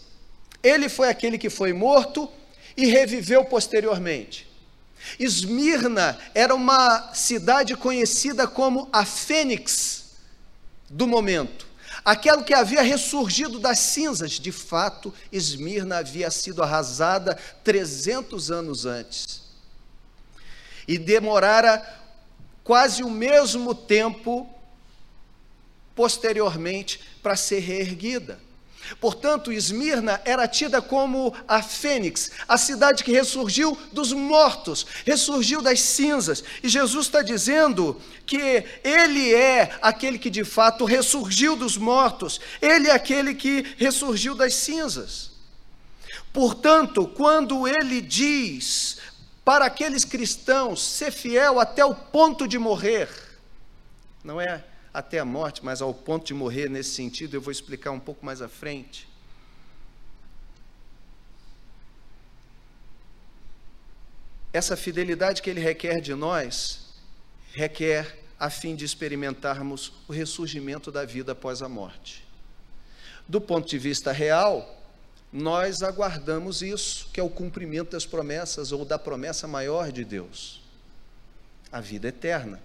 Ele 0.63 0.89
foi 0.89 1.07
aquele 1.07 1.37
que 1.37 1.51
foi 1.51 1.71
morto 1.71 2.27
e 2.75 2.87
reviveu 2.87 3.45
posteriormente. 3.45 4.51
Esmirna 5.19 6.17
era 6.33 6.53
uma 6.55 7.13
cidade 7.13 7.75
conhecida 7.75 8.47
como 8.47 8.89
a 8.91 9.05
Fênix 9.05 10.03
do 10.89 11.07
momento, 11.07 11.65
aquela 12.03 12.43
que 12.43 12.53
havia 12.53 12.81
ressurgido 12.81 13.59
das 13.59 13.79
cinzas. 13.79 14.31
De 14.31 14.51
fato, 14.51 15.13
Esmirna 15.31 15.97
havia 15.97 16.29
sido 16.29 16.61
arrasada 16.61 17.35
300 17.63 18.51
anos 18.51 18.85
antes. 18.85 19.41
E 20.87 20.97
demorara 20.97 21.81
quase 22.63 23.03
o 23.03 23.09
mesmo 23.09 23.73
tempo 23.73 24.49
posteriormente 25.95 26.99
para 27.21 27.35
ser 27.35 27.59
reerguida. 27.59 28.39
Portanto, 28.99 29.51
Esmirna 29.51 30.21
era 30.25 30.47
tida 30.47 30.81
como 30.81 31.33
a 31.47 31.61
fênix, 31.61 32.31
a 32.47 32.57
cidade 32.57 33.03
que 33.03 33.11
ressurgiu 33.11 33.77
dos 33.91 34.11
mortos, 34.11 34.85
ressurgiu 35.05 35.61
das 35.61 35.79
cinzas. 35.81 36.43
E 36.61 36.69
Jesus 36.69 37.07
está 37.07 37.21
dizendo 37.21 37.99
que 38.25 38.65
Ele 38.83 39.33
é 39.33 39.77
aquele 39.81 40.17
que 40.17 40.29
de 40.29 40.43
fato 40.43 40.85
ressurgiu 40.85 41.55
dos 41.55 41.77
mortos, 41.77 42.39
Ele 42.61 42.89
é 42.89 42.91
aquele 42.91 43.33
que 43.33 43.75
ressurgiu 43.77 44.35
das 44.35 44.55
cinzas. 44.55 45.31
Portanto, 46.31 47.07
quando 47.07 47.67
Ele 47.67 48.01
diz 48.01 48.97
para 49.45 49.65
aqueles 49.65 50.05
cristãos 50.05 50.81
ser 50.81 51.11
fiel 51.11 51.59
até 51.59 51.83
o 51.83 51.93
ponto 51.93 52.47
de 52.47 52.57
morrer, 52.57 53.09
não 54.23 54.39
é 54.39 54.63
até 54.93 55.19
a 55.19 55.25
morte, 55.25 55.65
mas 55.65 55.81
ao 55.81 55.93
ponto 55.93 56.25
de 56.25 56.33
morrer 56.33 56.69
nesse 56.69 56.91
sentido, 56.91 57.35
eu 57.35 57.41
vou 57.41 57.51
explicar 57.51 57.91
um 57.91 57.99
pouco 57.99 58.23
mais 58.25 58.41
à 58.41 58.47
frente. 58.47 59.07
Essa 64.53 64.77
fidelidade 64.77 65.41
que 65.41 65.49
ele 65.49 65.59
requer 65.59 65.99
de 65.99 66.13
nós, 66.13 66.93
requer 67.53 68.23
a 68.39 68.51
fim 68.51 68.75
de 68.75 68.85
experimentarmos 68.85 69.93
o 70.07 70.13
ressurgimento 70.13 70.91
da 70.91 71.05
vida 71.05 71.31
após 71.31 71.63
a 71.63 71.69
morte. 71.69 72.23
Do 73.27 73.41
ponto 73.41 73.67
de 73.67 73.79
vista 73.79 74.11
real, 74.11 74.79
nós 75.31 75.81
aguardamos 75.81 76.61
isso, 76.61 77.09
que 77.11 77.19
é 77.19 77.23
o 77.23 77.29
cumprimento 77.29 77.91
das 77.91 78.05
promessas 78.05 78.71
ou 78.71 78.85
da 78.85 78.99
promessa 78.99 79.47
maior 79.47 79.91
de 79.91 80.05
Deus, 80.05 80.61
a 81.71 81.81
vida 81.81 82.09
eterna. 82.09 82.61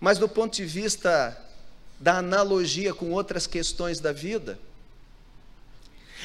Mas 0.00 0.18
do 0.18 0.28
ponto 0.28 0.56
de 0.56 0.64
vista 0.64 1.38
da 1.98 2.16
analogia 2.18 2.94
com 2.94 3.10
outras 3.10 3.46
questões 3.46 4.00
da 4.00 4.12
vida, 4.12 4.58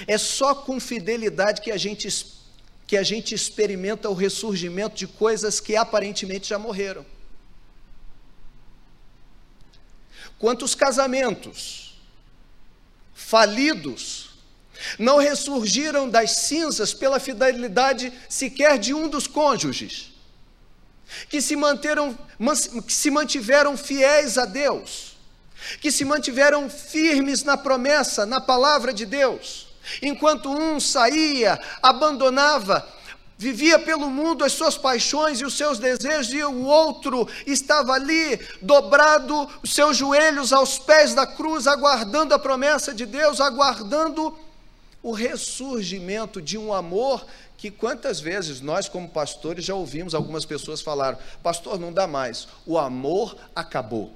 é 0.08 0.18
só 0.18 0.56
com 0.56 0.80
fidelidade 0.80 1.62
que 1.62 1.72
a 1.72 1.78
gente 1.78 2.34
que 2.88 2.98
a 2.98 3.04
gente 3.04 3.34
experimenta 3.34 4.08
o 4.10 4.14
ressurgimento 4.14 4.96
de 4.96 5.08
coisas 5.08 5.60
que 5.60 5.76
aparentemente 5.76 6.50
já 6.50 6.60
morreram. 6.60 7.04
Quantos 10.38 10.76
casamentos 10.76 11.96
falidos 13.16 14.36
não 15.00 15.18
ressurgiram 15.18 16.08
das 16.08 16.32
cinzas 16.42 16.94
pela 16.94 17.20
fidelidade 17.20 18.14
sequer 18.30 18.78
de 18.78 18.94
um 18.94 19.10
dos 19.10 19.26
cônjuges? 19.26 20.12
Que 21.30 21.42
se, 21.42 21.56
manteram, 21.56 22.18
que 22.86 22.94
se 22.94 23.10
mantiveram 23.12 23.78
fiéis 23.78 24.38
a 24.38 24.46
Deus, 24.46 25.18
que 25.80 25.92
se 25.92 26.06
mantiveram 26.06 26.70
firmes 26.70 27.44
na 27.44 27.58
promessa, 27.58 28.26
na 28.26 28.42
palavra 28.42 28.94
de 28.94 29.06
Deus, 29.06 29.68
enquanto 30.02 30.52
um 30.52 30.80
saía, 30.80 31.60
abandonava, 31.82 32.88
vivia 33.38 33.78
pelo 33.78 34.10
mundo 34.10 34.44
as 34.44 34.54
suas 34.54 34.78
paixões 34.78 35.42
e 35.42 35.46
os 35.46 35.56
seus 35.56 35.78
desejos, 35.78 36.34
e 36.34 36.44
o 36.44 36.66
outro 36.66 37.28
estava 37.46 37.94
ali, 37.94 38.40
dobrado 38.62 39.50
os 39.62 39.74
seus 39.74 39.98
joelhos 39.98 40.54
aos 40.54 40.80
pés 40.80 41.14
da 41.14 41.26
cruz, 41.26 41.68
aguardando 41.68 42.34
a 42.34 42.40
promessa 42.40 42.94
de 42.94 43.06
Deus, 43.06 43.42
aguardando 43.42 44.38
o 45.04 45.12
ressurgimento 45.12 46.42
de 46.42 46.58
um 46.58 46.74
amor 46.74 47.26
que 47.66 47.72
quantas 47.72 48.20
vezes 48.20 48.62
nós, 48.62 48.88
como 48.88 49.10
pastores, 49.10 49.66
já 49.66 49.74
ouvimos 49.74 50.14
algumas 50.14 50.46
pessoas 50.46 50.82
falar: 50.82 51.16
Pastor, 51.42 51.80
não 51.80 51.92
dá 51.92 52.06
mais, 52.06 52.48
o 52.64 52.78
amor 52.78 53.36
acabou. 53.56 54.14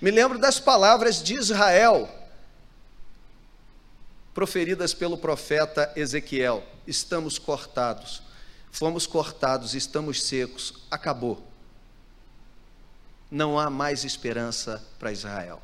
Me 0.00 0.10
lembro 0.10 0.38
das 0.38 0.58
palavras 0.58 1.22
de 1.22 1.34
Israel, 1.34 2.08
proferidas 4.32 4.94
pelo 4.94 5.18
profeta 5.18 5.92
Ezequiel: 5.94 6.64
Estamos 6.86 7.38
cortados, 7.38 8.22
fomos 8.72 9.06
cortados, 9.06 9.74
estamos 9.74 10.22
secos, 10.22 10.86
acabou. 10.90 11.46
Não 13.30 13.58
há 13.58 13.68
mais 13.68 14.04
esperança 14.04 14.82
para 14.98 15.12
Israel. 15.12 15.60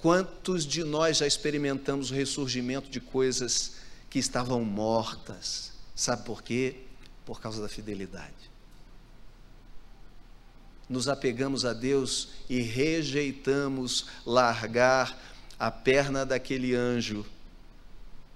Quantos 0.00 0.64
de 0.64 0.84
nós 0.84 1.18
já 1.18 1.26
experimentamos 1.26 2.10
o 2.10 2.14
ressurgimento 2.14 2.88
de 2.88 3.00
coisas 3.00 3.74
que 4.08 4.18
estavam 4.18 4.64
mortas? 4.64 5.72
Sabe 5.94 6.24
por 6.24 6.42
quê? 6.42 6.76
Por 7.26 7.40
causa 7.40 7.60
da 7.60 7.68
fidelidade. 7.68 8.48
Nos 10.88 11.08
apegamos 11.08 11.64
a 11.64 11.72
Deus 11.72 12.28
e 12.48 12.60
rejeitamos 12.60 14.06
largar 14.24 15.18
a 15.58 15.70
perna 15.70 16.24
daquele 16.24 16.74
anjo 16.74 17.26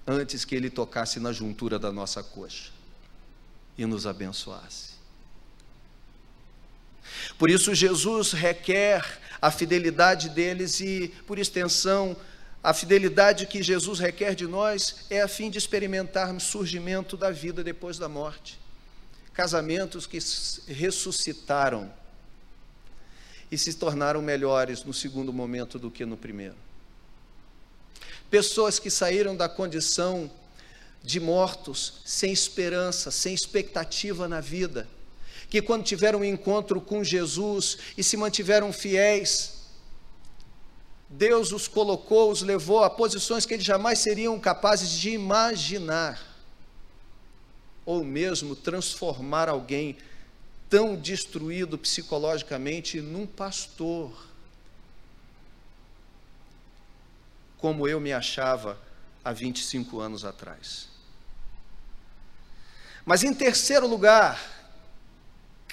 antes 0.07 0.45
que 0.45 0.55
ele 0.55 0.69
tocasse 0.69 1.21
na 1.21 1.33
juntura 1.33 1.79
da 1.79 1.93
nossa 1.93 2.23
coxa 2.23 2.73
e 3.79 3.87
nos 3.87 4.07
abençoasse. 4.07 4.93
Por 7.39 7.49
isso, 7.51 7.75
Jesus 7.75 8.33
requer 8.33 9.21
a 9.43 9.51
fidelidade 9.51 10.29
deles 10.29 10.79
e, 10.79 11.13
por 11.27 11.37
extensão, 11.37 12.17
a 12.63 12.73
fidelidade 12.73 13.45
que 13.45 13.61
Jesus 13.61 13.99
requer 13.99 14.37
de 14.37 14.47
nós 14.47 15.05
é 15.11 15.21
a 15.21 15.27
fim 15.27 15.51
de 15.51 15.59
experimentarmos 15.59 16.45
surgimento 16.45 17.17
da 17.17 17.33
vida 17.33 17.65
depois 17.65 17.99
da 17.99 18.09
morte. 18.09 18.61
Casamentos 19.35 20.07
que 20.07 20.19
ressuscitaram 20.69 21.93
e 23.51 23.59
se 23.59 23.75
tornaram 23.75 24.23
melhores 24.23 24.85
no 24.85 24.95
segundo 24.95 25.33
momento 25.33 25.77
do 25.77 25.91
que 25.91 26.07
no 26.07 26.17
primeiro. 26.17 26.57
Pessoas 28.31 28.79
que 28.79 28.91
saíram 28.91 29.37
da 29.37 29.49
condição 29.49 30.31
de 31.03 31.19
mortos, 31.19 32.01
sem 32.05 32.33
esperança, 32.33 33.11
sem 33.11 33.35
expectativa 33.35 34.29
na 34.29 34.41
vida 34.41 34.89
que 35.49 35.63
quando 35.63 35.85
tiveram 35.85 36.21
um 36.21 36.25
encontro 36.25 36.81
com 36.81 37.05
Jesus 37.05 37.79
e 37.97 38.03
se 38.03 38.17
mantiveram 38.17 38.73
fiéis, 38.73 39.63
Deus 41.09 41.53
os 41.53 41.69
colocou, 41.69 42.31
os 42.31 42.41
levou 42.41 42.83
a 42.83 42.89
posições 42.89 43.45
que 43.45 43.53
eles 43.53 43.65
jamais 43.65 43.99
seriam 43.99 44.39
capazes 44.41 44.91
de 44.91 45.11
imaginar, 45.11 46.21
ou 47.85 48.03
mesmo 48.03 48.57
transformar 48.57 49.49
alguém 49.49 49.99
tão 50.71 50.97
destruído 50.97 51.77
psicologicamente 51.77 53.01
num 53.01 53.27
pastor, 53.27 54.11
como 57.59 57.87
eu 57.87 58.01
me 58.01 58.13
achava 58.13 58.79
há 59.23 59.33
25 59.33 60.01
anos 60.01 60.25
atrás. 60.25 60.89
Mas 63.05 63.23
em 63.23 63.35
terceiro 63.35 63.87
lugar, 63.87 64.62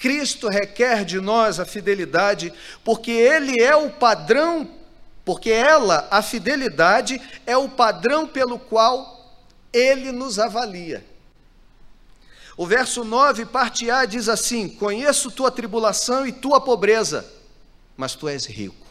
Cristo 0.00 0.48
requer 0.48 1.04
de 1.04 1.20
nós 1.20 1.60
a 1.60 1.66
fidelidade, 1.66 2.50
porque 2.82 3.10
Ele 3.10 3.62
é 3.62 3.76
o 3.76 3.90
padrão, 3.90 4.66
porque 5.26 5.50
ela, 5.50 6.08
a 6.10 6.22
fidelidade, 6.22 7.20
é 7.46 7.54
o 7.54 7.68
padrão 7.68 8.26
pelo 8.26 8.58
qual 8.58 9.36
Ele 9.70 10.10
nos 10.10 10.38
avalia. 10.38 11.04
O 12.56 12.66
verso 12.66 13.04
9, 13.04 13.44
parte 13.44 13.90
A, 13.90 14.06
diz 14.06 14.26
assim: 14.26 14.70
Conheço 14.70 15.30
tua 15.30 15.50
tribulação 15.50 16.26
e 16.26 16.32
tua 16.32 16.62
pobreza, 16.62 17.30
mas 17.94 18.14
tu 18.14 18.26
és 18.26 18.46
rico. 18.46 18.86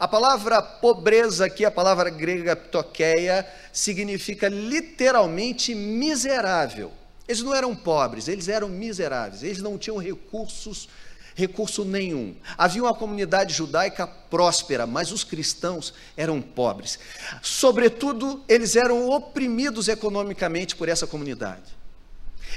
A 0.00 0.08
palavra 0.08 0.62
pobreza 0.62 1.44
aqui, 1.44 1.66
a 1.66 1.70
palavra 1.70 2.08
grega 2.08 2.56
ptoqueia, 2.56 3.46
significa 3.74 4.48
literalmente 4.48 5.74
miserável. 5.74 6.92
Eles 7.28 7.42
não 7.42 7.54
eram 7.54 7.76
pobres, 7.76 8.26
eles 8.26 8.48
eram 8.48 8.70
miseráveis, 8.70 9.42
eles 9.42 9.60
não 9.60 9.76
tinham 9.76 9.98
recursos, 9.98 10.88
recurso 11.34 11.84
nenhum. 11.84 12.34
Havia 12.56 12.82
uma 12.82 12.94
comunidade 12.94 13.52
judaica 13.52 14.06
próspera, 14.06 14.86
mas 14.86 15.12
os 15.12 15.24
cristãos 15.24 15.92
eram 16.16 16.40
pobres. 16.40 16.98
Sobretudo, 17.42 18.42
eles 18.48 18.74
eram 18.76 19.10
oprimidos 19.10 19.88
economicamente 19.88 20.74
por 20.74 20.88
essa 20.88 21.06
comunidade. 21.06 21.76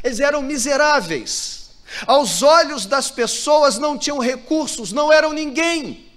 Eles 0.02 0.22
eram 0.22 0.42
miseráveis. 0.42 1.72
Aos 2.08 2.42
olhos 2.42 2.86
das 2.86 3.12
pessoas 3.12 3.78
não 3.78 3.98
tinham 3.98 4.20
recursos, 4.20 4.94
não 4.94 5.12
eram 5.12 5.34
ninguém. 5.34 6.11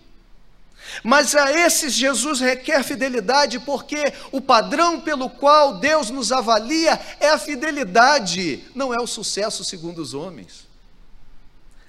Mas 1.02 1.35
a 1.35 1.52
esses 1.52 1.92
Jesus 1.92 2.40
requer 2.40 2.83
fidelidade, 2.83 3.59
porque 3.61 4.02
o 4.30 4.40
padrão 4.40 5.00
pelo 5.00 5.28
qual 5.28 5.78
Deus 5.78 6.11
nos 6.11 6.30
avalia 6.30 7.00
é 7.20 7.28
a 7.28 7.38
fidelidade, 7.38 8.64
não 8.74 8.92
é 8.92 8.98
o 9.00 9.07
sucesso 9.07 9.64
segundo 9.64 10.00
os 10.00 10.14
homens. 10.14 10.66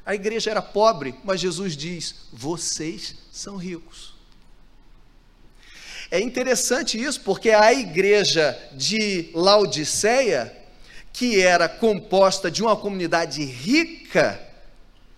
A 0.06 0.14
igreja 0.14 0.52
era 0.52 0.62
pobre, 0.62 1.16
mas 1.24 1.40
Jesus 1.40 1.76
diz: 1.76 2.28
vocês 2.32 3.16
são 3.32 3.58
ricos. 3.58 4.14
É 6.12 6.20
interessante 6.20 7.02
isso, 7.02 7.22
porque 7.22 7.50
a 7.50 7.74
igreja 7.74 8.58
de 8.74 9.32
Laodiceia, 9.34 10.56
que 11.12 11.42
era 11.42 11.68
composta 11.68 12.52
de 12.52 12.62
uma 12.62 12.76
comunidade 12.76 13.44
rica, 13.44 14.45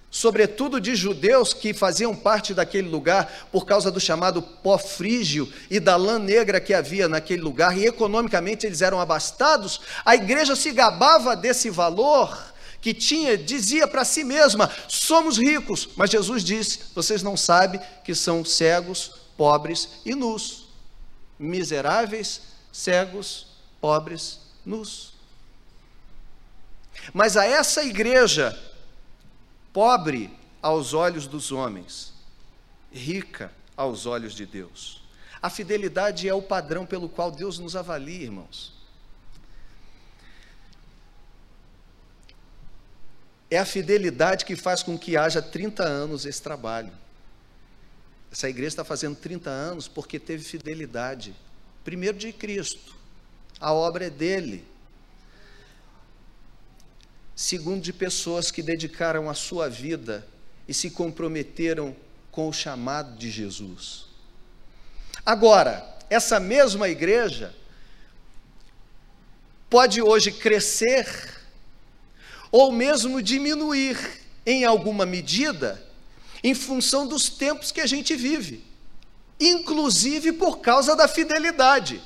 sobretudo 0.10 0.80
de 0.80 0.96
judeus 0.96 1.54
que 1.54 1.74
faziam 1.74 2.16
parte 2.16 2.54
daquele 2.54 2.88
lugar 2.88 3.48
por 3.52 3.66
causa 3.66 3.92
do 3.92 4.00
chamado 4.00 4.42
pó 4.42 4.78
frígio 4.78 5.52
e 5.70 5.80
da 5.80 5.96
lã 5.96 6.18
negra 6.18 6.62
que 6.62 6.74
havia 6.74 7.08
naquele 7.08 7.42
lugar, 7.42 7.78
e 7.78 7.86
economicamente 7.86 8.66
eles 8.66 8.82
eram 8.82 9.00
abastados, 9.00 9.82
a 10.06 10.16
igreja 10.16 10.56
se 10.56 10.72
gabava 10.72 11.36
desse 11.36 11.70
valor 11.70 12.56
que 12.80 12.94
tinha, 12.94 13.38
dizia 13.38 13.88
para 13.88 14.06
si 14.06 14.24
mesma: 14.24 14.72
somos 14.88 15.38
ricos, 15.38 15.90
mas 15.96 16.10
Jesus 16.10 16.44
disse: 16.44 16.80
vocês 16.96 17.22
não 17.22 17.36
sabem 17.36 17.82
que 18.04 18.16
são 18.16 18.46
cegos, 18.46 19.12
pobres 19.36 19.90
e 20.06 20.16
nus, 20.16 20.68
miseráveis, 21.38 22.42
cegos, 22.72 23.48
pobres, 23.82 24.40
nus. 24.66 25.14
Mas 27.14 27.38
a 27.38 27.46
essa 27.46 27.84
igreja 27.84 28.58
pobre 29.78 30.36
aos 30.60 30.96
olhos 30.96 31.28
dos 31.28 31.52
homens, 31.52 32.12
rica 32.92 33.54
aos 33.76 34.08
olhos 34.08 34.34
de 34.34 34.44
Deus. 34.44 35.04
A 35.40 35.52
fidelidade 35.52 36.28
é 36.28 36.34
o 36.34 36.42
padrão 36.42 36.84
pelo 36.84 37.08
qual 37.08 37.30
Deus 37.30 37.60
nos 37.60 37.76
avalia, 37.76 38.24
irmãos. 38.24 38.74
É 43.52 43.60
a 43.60 43.66
fidelidade 43.66 44.46
que 44.46 44.56
faz 44.56 44.82
com 44.82 44.98
que 44.98 45.16
haja 45.16 45.44
30 45.44 45.84
anos 45.84 46.26
esse 46.26 46.42
trabalho. 46.42 46.92
Essa 48.32 48.50
igreja 48.50 48.70
está 48.70 48.84
fazendo 48.84 49.16
30 49.16 49.48
anos 49.48 49.88
porque 49.88 50.18
teve 50.18 50.44
fidelidade. 50.44 51.36
Primeiro 51.84 52.18
de 52.18 52.34
Cristo. 52.34 52.96
A 53.60 53.72
obra 53.74 54.08
é 54.08 54.10
dele 54.10 54.66
segundo 57.38 57.84
de 57.84 57.94
pessoas 57.94 58.50
que 58.50 58.64
dedicaram 58.64 59.30
a 59.30 59.36
sua 59.36 59.70
vida 59.70 60.28
e 60.68 60.74
se 60.74 60.90
comprometeram 60.90 61.96
com 62.32 62.50
o 62.50 62.54
chamado 62.54 63.16
de 63.16 63.30
Jesus. 63.30 64.08
Agora, 65.24 65.88
essa 66.10 66.40
mesma 66.40 66.90
igreja 66.90 67.54
pode 69.70 70.02
hoje 70.02 70.32
crescer 70.32 71.08
ou 72.52 72.72
mesmo 72.72 73.22
diminuir 73.22 74.00
em 74.44 74.66
alguma 74.66 75.06
medida 75.06 75.86
em 76.44 76.56
função 76.56 77.06
dos 77.06 77.30
tempos 77.30 77.72
que 77.72 77.82
a 77.82 77.86
gente 77.86 78.16
vive, 78.16 78.66
inclusive 79.40 80.32
por 80.32 80.58
causa 80.58 80.96
da 80.96 81.08
fidelidade. 81.08 82.02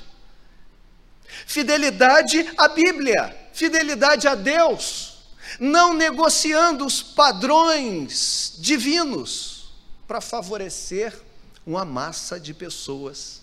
Fidelidade 1.46 2.52
à 2.58 2.68
Bíblia, 2.68 3.34
fidelidade 3.54 4.28
a 4.28 4.36
Deus 4.36 5.11
não 5.60 5.94
negociando 5.94 6.86
os 6.86 7.02
padrões 7.02 8.56
divinos 8.60 9.72
para 10.08 10.22
favorecer 10.22 11.18
uma 11.66 11.86
massa 11.86 12.40
de 12.40 12.54
pessoas. 12.54 13.42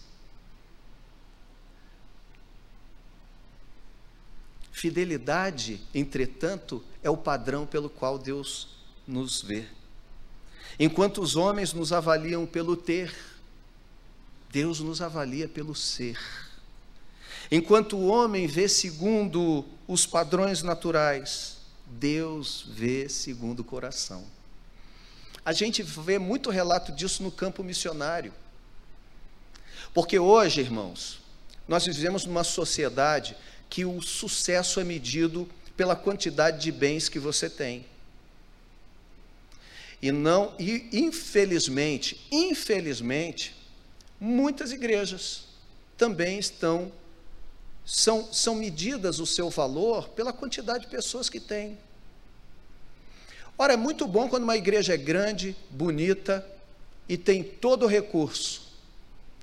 Fidelidade, 4.70 5.80
entretanto, 5.92 6.84
é 7.02 7.10
o 7.10 7.16
padrão 7.16 7.66
pelo 7.66 7.90
qual 7.90 8.16
Deus 8.18 8.68
nos 9.06 9.42
vê. 9.42 9.66
Enquanto 10.78 11.20
os 11.20 11.34
homens 11.34 11.72
nos 11.72 11.92
avaliam 11.92 12.46
pelo 12.46 12.76
ter, 12.76 13.12
Deus 14.50 14.80
nos 14.80 15.02
avalia 15.02 15.48
pelo 15.48 15.74
ser. 15.74 16.18
Enquanto 17.50 17.96
o 17.96 18.06
homem 18.06 18.46
vê 18.46 18.68
segundo 18.68 19.64
os 19.86 20.06
padrões 20.06 20.62
naturais, 20.62 21.57
Deus 21.90 22.64
vê 22.68 23.08
segundo 23.08 23.60
o 23.60 23.64
coração. 23.64 24.24
A 25.44 25.52
gente 25.52 25.82
vê 25.82 26.18
muito 26.18 26.50
relato 26.50 26.92
disso 26.92 27.22
no 27.22 27.30
campo 27.30 27.64
missionário. 27.64 28.32
Porque 29.94 30.18
hoje, 30.18 30.60
irmãos, 30.60 31.20
nós 31.66 31.86
vivemos 31.86 32.24
numa 32.24 32.44
sociedade 32.44 33.36
que 33.70 33.84
o 33.84 34.00
sucesso 34.00 34.80
é 34.80 34.84
medido 34.84 35.48
pela 35.76 35.96
quantidade 35.96 36.60
de 36.60 36.72
bens 36.72 37.08
que 37.08 37.18
você 37.18 37.48
tem. 37.48 37.86
E 40.00 40.12
não, 40.12 40.54
e 40.58 40.88
infelizmente, 40.92 42.24
infelizmente, 42.30 43.54
muitas 44.20 44.70
igrejas 44.70 45.44
também 45.96 46.38
estão 46.38 46.92
são, 47.88 48.30
são 48.30 48.54
medidas 48.54 49.18
o 49.18 49.24
seu 49.24 49.48
valor 49.48 50.10
pela 50.10 50.30
quantidade 50.30 50.84
de 50.84 50.90
pessoas 50.90 51.30
que 51.30 51.40
tem. 51.40 51.78
Ora, 53.56 53.72
é 53.72 53.76
muito 53.78 54.06
bom 54.06 54.28
quando 54.28 54.42
uma 54.42 54.58
igreja 54.58 54.92
é 54.92 54.96
grande, 54.98 55.56
bonita 55.70 56.46
e 57.08 57.16
tem 57.16 57.42
todo 57.42 57.86
o 57.86 57.88
recurso. 57.88 58.70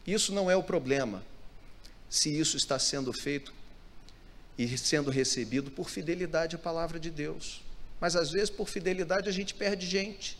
Isso 0.05 0.31
não 0.31 0.49
é 0.49 0.55
o 0.55 0.61
problema, 0.61 1.23
se 2.07 2.29
isso 2.39 2.55
está 2.55 2.77
sendo 2.77 3.11
feito 3.11 3.51
e 4.59 4.77
sendo 4.77 5.09
recebido 5.09 5.71
por 5.71 5.89
fidelidade 5.89 6.55
à 6.55 6.59
palavra 6.59 6.99
de 6.99 7.09
Deus. 7.09 7.63
Mas 7.99 8.15
às 8.15 8.29
vezes, 8.29 8.51
por 8.51 8.69
fidelidade, 8.69 9.27
a 9.27 9.31
gente 9.31 9.55
perde 9.55 9.87
gente. 9.87 10.37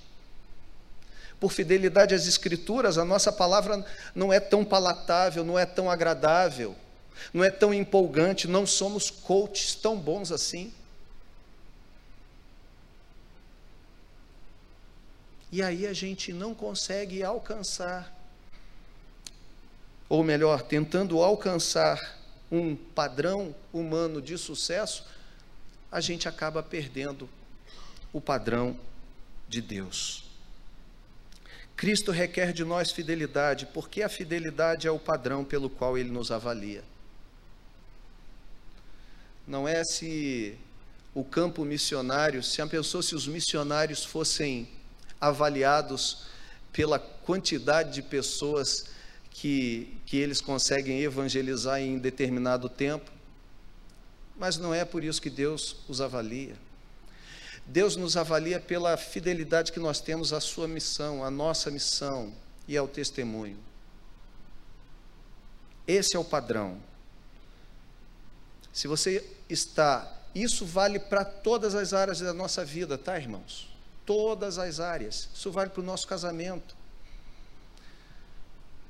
Por 1.39 1.51
fidelidade 1.51 2.13
às 2.13 2.27
Escrituras, 2.27 2.99
a 2.99 3.03
nossa 3.03 3.31
palavra 3.31 3.83
não 4.13 4.31
é 4.31 4.39
tão 4.39 4.63
palatável, 4.63 5.43
não 5.43 5.57
é 5.57 5.65
tão 5.65 5.89
agradável 5.89 6.75
não 7.33 7.43
é 7.43 7.49
tão 7.49 7.73
empolgante, 7.73 8.47
não 8.47 8.65
somos 8.65 9.09
coaches 9.09 9.75
tão 9.75 9.97
bons 9.97 10.31
assim. 10.31 10.73
E 15.51 15.61
aí 15.61 15.87
a 15.87 15.93
gente 15.93 16.33
não 16.33 16.53
consegue 16.53 17.23
alcançar, 17.23 18.13
ou 20.09 20.23
melhor, 20.23 20.61
tentando 20.61 21.21
alcançar 21.21 22.19
um 22.51 22.75
padrão 22.75 23.55
humano 23.71 24.21
de 24.21 24.37
sucesso, 24.37 25.05
a 25.91 26.01
gente 26.01 26.27
acaba 26.27 26.61
perdendo 26.61 27.29
o 28.11 28.19
padrão 28.19 28.77
de 29.47 29.61
Deus. 29.61 30.25
Cristo 31.75 32.11
requer 32.11 32.53
de 32.53 32.63
nós 32.63 32.91
fidelidade, 32.91 33.65
porque 33.67 34.01
a 34.01 34.09
fidelidade 34.09 34.87
é 34.87 34.91
o 34.91 34.99
padrão 34.99 35.43
pelo 35.43 35.69
qual 35.69 35.97
ele 35.97 36.09
nos 36.09 36.31
avalia 36.31 36.83
não 39.47 39.67
é 39.67 39.83
se 39.83 40.57
o 41.13 41.23
campo 41.23 41.63
missionário, 41.63 42.43
se 42.43 42.61
a 42.61 42.67
pessoa, 42.67 43.01
se 43.01 43.15
os 43.15 43.27
missionários 43.27 44.03
fossem 44.03 44.67
avaliados 45.19 46.25
pela 46.73 46.99
quantidade 46.99 47.93
de 47.93 48.01
pessoas 48.01 48.87
que, 49.29 49.97
que 50.05 50.17
eles 50.17 50.41
conseguem 50.41 51.01
evangelizar 51.01 51.79
em 51.79 51.97
determinado 51.97 52.67
tempo, 52.67 53.11
mas 54.37 54.57
não 54.57 54.73
é 54.73 54.83
por 54.83 55.03
isso 55.03 55.21
que 55.21 55.29
Deus 55.29 55.77
os 55.87 56.01
avalia. 56.01 56.55
Deus 57.65 57.95
nos 57.95 58.17
avalia 58.17 58.59
pela 58.59 58.97
fidelidade 58.97 59.71
que 59.71 59.79
nós 59.79 59.99
temos 59.99 60.33
à 60.33 60.39
sua 60.39 60.67
missão, 60.67 61.23
à 61.23 61.31
nossa 61.31 61.71
missão 61.71 62.33
e 62.67 62.75
ao 62.75 62.87
testemunho. 62.87 63.57
Esse 65.87 66.15
é 66.15 66.19
o 66.19 66.23
padrão. 66.23 66.77
Se 68.71 68.87
você 68.87 69.34
está, 69.49 70.11
isso 70.33 70.65
vale 70.65 70.99
para 70.99 71.23
todas 71.23 71.75
as 71.75 71.93
áreas 71.93 72.19
da 72.19 72.33
nossa 72.33 72.65
vida, 72.65 72.97
tá, 72.97 73.17
irmãos? 73.17 73.69
Todas 74.05 74.57
as 74.57 74.79
áreas. 74.79 75.29
Isso 75.33 75.51
vale 75.51 75.69
para 75.69 75.81
o 75.81 75.85
nosso 75.85 76.07
casamento. 76.07 76.75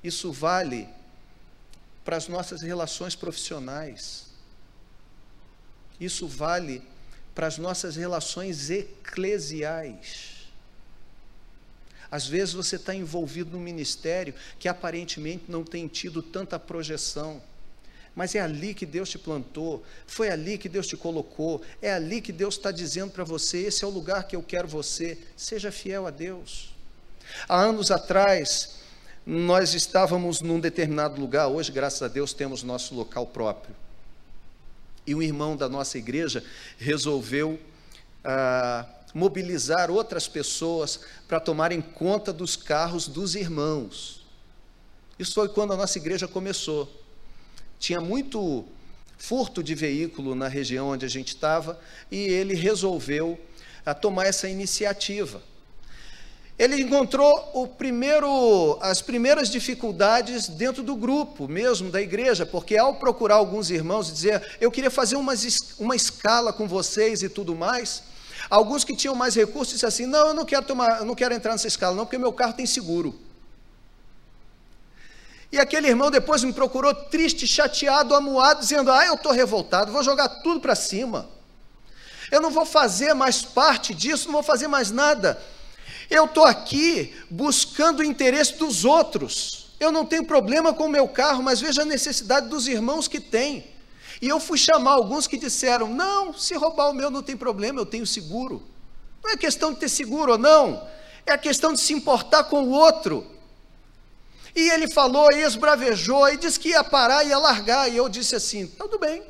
isso 0.03 0.31
vale 0.31 0.87
para 2.03 2.15
as 2.17 2.27
nossas 2.27 2.61
relações 2.61 3.15
profissionais. 3.15 4.27
Isso 5.99 6.27
vale 6.27 6.83
para 7.33 7.47
as 7.47 7.57
nossas 7.57 7.95
relações 7.95 8.69
eclesiais. 8.69 10.35
Às 12.09 12.27
vezes 12.27 12.53
você 12.53 12.75
está 12.75 12.93
envolvido 12.93 13.51
num 13.51 13.59
ministério 13.59 14.33
que 14.59 14.67
aparentemente 14.67 15.45
não 15.49 15.63
tem 15.63 15.87
tido 15.87 16.21
tanta 16.21 16.59
projeção, 16.59 17.41
mas 18.16 18.34
é 18.34 18.39
ali 18.39 18.74
que 18.74 18.86
Deus 18.86 19.09
te 19.09 19.18
plantou, 19.18 19.84
foi 20.07 20.30
ali 20.30 20.57
que 20.57 20.70
Deus 20.70 20.88
te 20.88 20.95
colocou, 20.95 21.61
é 21.82 21.91
ali 21.91 22.22
que 22.22 22.32
Deus 22.32 22.55
está 22.55 22.72
dizendo 22.72 23.11
para 23.11 23.26
você: 23.26 23.63
esse 23.63 23.84
é 23.84 23.88
o 23.88 23.91
lugar 23.91 24.26
que 24.28 24.36
eu 24.36 24.41
quero 24.41 24.68
você, 24.68 25.18
seja 25.36 25.72
fiel 25.72 26.07
a 26.07 26.11
Deus. 26.11 26.74
Há 27.49 27.59
anos 27.59 27.91
atrás, 27.91 28.76
nós 29.26 29.74
estávamos 29.74 30.39
num 30.39 30.59
determinado 30.59 31.20
lugar, 31.20 31.47
hoje, 31.47 31.72
graças 31.72 32.01
a 32.01 32.07
Deus, 32.07 32.34
temos 32.34 32.63
nosso 32.63 32.95
local 32.95 33.28
próprio. 33.28 33.76
E 35.05 35.13
um 35.13 35.22
irmão 35.22 35.57
da 35.57 35.68
nossa 35.68 35.97
igreja 35.97 36.43
resolveu 36.78 37.59
ah, 38.24 38.86
mobilizar 39.13 39.91
outras 39.91 40.28
pessoas 40.28 40.99
para 41.28 41.39
tomarem 41.39 41.82
conta 41.82 42.32
dos 42.32 42.55
carros 42.55 43.07
dos 43.07 43.36
irmãos. 43.36 44.26
Isso 45.18 45.34
foi 45.34 45.49
quando 45.49 45.74
a 45.74 45.78
nossa 45.78 45.97
igreja 45.97 46.28
começou. 46.28 47.04
Tinha 47.80 48.01
muito 48.01 48.65
furto 49.17 49.63
de 49.63 49.73
veículo 49.73 50.36
na 50.36 50.47
região 50.47 50.89
onde 50.89 51.05
a 51.05 51.09
gente 51.09 51.30
estava 51.30 51.80
e 52.11 52.17
ele 52.17 52.53
resolveu 52.53 53.39
ah, 53.86 53.93
tomar 53.93 54.26
essa 54.26 54.47
iniciativa. 54.47 55.41
Ele 56.57 56.82
encontrou 56.82 57.67
primeiro, 57.78 58.78
as 58.82 59.01
primeiras 59.01 59.49
dificuldades 59.49 60.47
dentro 60.47 60.82
do 60.82 60.95
grupo 60.95 61.47
mesmo, 61.49 61.91
da 61.91 62.01
igreja, 62.01 62.45
porque 62.45 62.78
ao 62.78 62.95
procurar 62.95 63.36
alguns 63.36 63.69
irmãos 63.69 64.09
e 64.09 64.13
dizer, 64.13 64.57
eu 64.61 64.71
queria 64.71 64.89
fazer 64.89 65.17
uma, 65.17 65.34
uma 65.78 65.95
escala 65.95 66.53
com 66.53 66.65
vocês 66.65 67.23
e 67.23 67.30
tudo 67.30 67.55
mais, 67.55 68.03
Alguns 68.49 68.84
que 68.84 68.95
tinham 68.95 69.15
mais 69.15 69.36
recursos 69.36 69.73
disseram 69.73 69.89
assim: 69.89 70.05
não, 70.05 70.28
eu 70.28 70.34
não 70.34 70.45
quero 70.45 70.65
tomar, 70.65 70.99
eu 70.99 71.05
não 71.05 71.15
quero 71.15 71.34
entrar 71.34 71.51
nessa 71.53 71.67
escala, 71.67 71.95
não, 71.95 72.05
porque 72.05 72.17
meu 72.17 72.32
carro 72.32 72.53
tem 72.53 72.65
seguro. 72.65 73.19
E 75.55 75.59
aquele 75.59 75.87
irmão 75.87 76.11
depois 76.11 76.43
me 76.43 76.51
procurou 76.51 76.93
triste, 76.93 77.47
chateado, 77.47 78.13
amuado, 78.13 78.59
dizendo: 78.59 78.91
Ah, 78.91 79.05
eu 79.05 79.13
estou 79.13 79.31
revoltado, 79.31 79.89
vou 79.89 80.03
jogar 80.03 80.27
tudo 80.27 80.59
para 80.59 80.75
cima. 80.75 81.29
Eu 82.29 82.41
não 82.41 82.51
vou 82.51 82.65
fazer 82.65 83.13
mais 83.13 83.41
parte 83.41 83.93
disso, 83.93 84.25
não 84.25 84.33
vou 84.33 84.43
fazer 84.43 84.67
mais 84.67 84.91
nada. 84.91 85.41
Eu 86.09 86.25
estou 86.25 86.43
aqui 86.43 87.15
buscando 87.29 88.01
o 88.01 88.03
interesse 88.03 88.57
dos 88.57 88.83
outros. 88.83 89.67
Eu 89.79 89.93
não 89.93 90.05
tenho 90.05 90.25
problema 90.25 90.73
com 90.73 90.87
o 90.87 90.89
meu 90.89 91.07
carro, 91.07 91.41
mas 91.41 91.61
veja 91.61 91.83
a 91.83 91.85
necessidade 91.85 92.49
dos 92.49 92.67
irmãos 92.67 93.07
que 93.07 93.21
têm. 93.21 93.65
E 94.21 94.27
eu 94.27 94.41
fui 94.41 94.57
chamar 94.57 94.91
alguns 94.91 95.25
que 95.25 95.37
disseram: 95.37 95.87
não, 95.87 96.33
se 96.33 96.53
roubar 96.55 96.89
o 96.89 96.93
meu 96.93 97.09
não 97.09 97.23
tem 97.23 97.37
problema, 97.37 97.79
eu 97.79 97.85
tenho 97.85 98.05
seguro. 98.05 98.61
Não 99.23 99.31
é 99.31 99.37
questão 99.37 99.71
de 99.71 99.79
ter 99.79 99.87
seguro 99.87 100.33
ou 100.33 100.37
não, 100.37 100.85
é 101.25 101.31
a 101.31 101.37
questão 101.37 101.71
de 101.71 101.79
se 101.79 101.93
importar 101.93 102.43
com 102.43 102.61
o 102.63 102.71
outro. 102.71 103.34
E 104.55 104.69
ele 104.69 104.87
falou, 104.87 105.31
e 105.33 105.43
esbravejou, 105.43 106.29
e 106.29 106.37
disse 106.37 106.59
que 106.59 106.69
ia 106.69 106.83
parar, 106.83 107.25
ia 107.25 107.37
largar. 107.37 107.91
E 107.91 107.97
eu 107.97 108.07
disse 108.07 108.35
assim: 108.35 108.65
tudo 108.65 108.97
bem, 108.97 109.21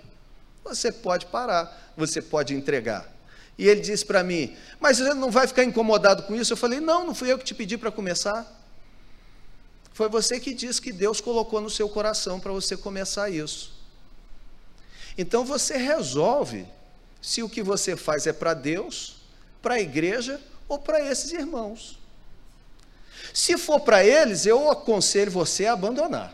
você 0.63 0.91
pode 0.91 1.25
parar, 1.25 1.91
você 1.97 2.21
pode 2.21 2.53
entregar. 2.53 3.11
E 3.57 3.67
ele 3.67 3.81
disse 3.81 4.05
para 4.05 4.23
mim: 4.23 4.55
Mas 4.79 4.97
você 4.97 5.13
não 5.13 5.31
vai 5.31 5.47
ficar 5.47 5.63
incomodado 5.63 6.23
com 6.23 6.35
isso? 6.35 6.53
Eu 6.53 6.57
falei: 6.57 6.79
Não, 6.79 7.05
não 7.05 7.15
fui 7.15 7.31
eu 7.31 7.37
que 7.37 7.45
te 7.45 7.55
pedi 7.55 7.77
para 7.77 7.91
começar. 7.91 8.45
Foi 9.93 10.09
você 10.09 10.39
que 10.39 10.53
disse 10.53 10.81
que 10.81 10.91
Deus 10.91 11.21
colocou 11.21 11.61
no 11.61 11.69
seu 11.69 11.87
coração 11.87 12.39
para 12.39 12.51
você 12.51 12.75
começar 12.75 13.29
isso. 13.29 13.73
Então 15.17 15.45
você 15.45 15.77
resolve 15.77 16.67
se 17.21 17.41
o 17.41 17.49
que 17.49 17.63
você 17.63 17.95
faz 17.95 18.27
é 18.27 18.33
para 18.33 18.53
Deus, 18.53 19.15
para 19.61 19.75
a 19.75 19.81
igreja 19.81 20.39
ou 20.67 20.77
para 20.77 20.99
esses 20.99 21.31
irmãos. 21.31 21.97
Se 23.35 23.57
for 23.57 23.81
para 23.81 24.01
eles, 24.01 24.45
eu 24.45 24.71
aconselho 24.71 25.29
você 25.29 25.65
a 25.65 25.73
abandonar. 25.73 26.33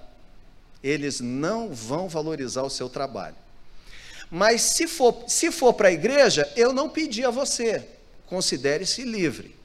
Eles 0.84 1.20
não 1.20 1.74
vão 1.74 2.08
valorizar 2.08 2.62
o 2.62 2.70
seu 2.70 2.88
trabalho. 2.88 3.36
Mas 4.30 4.62
se 4.62 4.88
for, 4.88 5.26
se 5.28 5.52
for 5.52 5.74
para 5.74 5.88
a 5.88 5.92
igreja, 5.92 6.48
eu 6.56 6.72
não 6.72 6.88
pedi 6.88 7.26
a 7.26 7.32
você. 7.32 7.84
Considere-se 8.28 9.04
livre. 9.04 9.56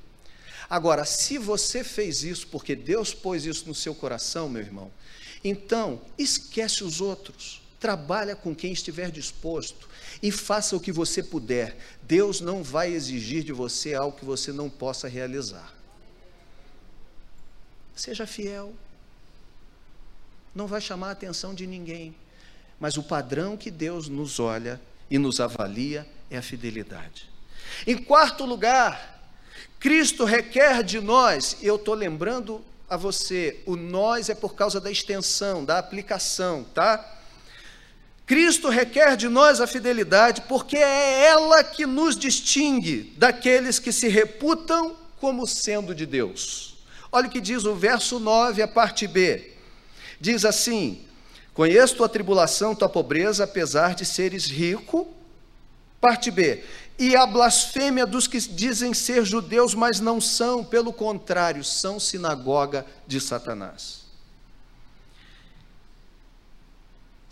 Agora, 0.69 1.05
se 1.05 1.37
você 1.37 1.85
fez 1.85 2.25
isso 2.25 2.47
porque 2.47 2.75
Deus 2.75 3.13
pôs 3.13 3.45
isso 3.45 3.69
no 3.69 3.75
seu 3.75 3.95
coração, 3.95 4.49
meu 4.49 4.63
irmão, 4.63 4.91
então 5.45 6.01
esquece 6.19 6.83
os 6.83 7.03
outros 7.03 7.61
trabalha 7.79 8.35
com 8.35 8.55
quem 8.55 8.73
estiver 8.73 9.11
disposto 9.11 9.89
e 10.23 10.33
faça 10.33 10.75
o 10.75 10.81
que 10.81 10.91
você 10.91 11.23
puder. 11.23 11.77
Deus 12.03 12.41
não 12.41 12.63
vai 12.63 12.93
exigir 12.93 13.45
de 13.45 13.53
você 13.53 13.95
algo 13.95 14.17
que 14.17 14.25
você 14.25 14.51
não 14.51 14.71
possa 14.71 15.07
realizar. 15.07 15.77
Seja 17.97 18.27
fiel. 18.27 18.75
Não 20.55 20.67
vai 20.67 20.81
chamar 20.81 21.09
a 21.09 21.13
atenção 21.13 21.55
de 21.55 21.67
ninguém. 21.67 22.15
Mas 22.79 22.99
o 22.99 23.03
padrão 23.03 23.57
que 23.57 23.71
Deus 23.71 24.07
nos 24.09 24.39
olha 24.39 24.81
e 25.11 25.19
nos 25.19 25.41
avalia 25.41 26.07
é 26.31 26.37
a 26.37 26.43
fidelidade. 26.43 27.29
Em 27.87 27.97
quarto 27.97 28.45
lugar, 28.45 29.33
Cristo 29.81 30.25
requer 30.25 30.83
de 30.83 31.01
nós, 31.01 31.57
eu 31.63 31.77
estou 31.77 31.95
lembrando 31.95 32.63
a 32.89 32.97
você, 32.97 33.63
o 33.67 33.77
nós 33.77 34.29
é 34.29 34.35
por 34.35 34.55
causa 34.55 34.81
da 34.81 34.91
extensão, 34.91 35.65
da 35.65 35.79
aplicação, 35.79 36.65
tá? 36.75 37.15
Cristo 38.27 38.69
requer 38.69 39.17
de 39.17 39.29
nós 39.29 39.61
a 39.61 39.67
fidelidade, 39.67 40.43
porque 40.43 40.77
é 40.77 41.27
ela 41.27 41.65
que 41.65 41.87
nos 41.87 42.17
distingue 42.17 43.15
daqueles 43.17 43.79
que 43.79 43.93
se 43.93 44.09
reputam 44.09 44.97
como 45.19 45.47
sendo 45.47 45.95
de 45.95 46.05
Deus. 46.05 46.76
Olha 47.17 47.29
o 47.29 47.31
que 47.31 47.41
diz 47.41 47.65
o 47.65 47.75
verso 47.75 48.19
9, 48.19 48.61
a 48.61 48.69
parte 48.69 49.07
B. 49.07 49.53
Diz 50.21 50.45
assim: 50.45 51.07
Conheço 51.55 51.97
tua 51.97 52.09
tribulação, 52.09 52.75
tua 52.75 52.89
pobreza, 52.89 53.45
apesar 53.45 53.95
de 53.95 54.05
seres 54.05 54.47
rico. 54.47 55.09
Parte 56.01 56.31
B. 56.31 56.63
E 56.99 57.17
a 57.17 57.27
blasfêmia 57.27 58.07
dos 58.07 58.27
que 58.27 58.39
dizem 58.39 58.93
ser 58.93 59.25
judeus, 59.25 59.75
mas 59.75 60.01
não 60.01 60.21
são, 60.21 60.65
pelo 60.65 60.93
contrário, 60.93 61.65
são 61.65 61.99
sinagoga 61.99 62.85
de 63.07 63.21
Satanás. 63.21 64.07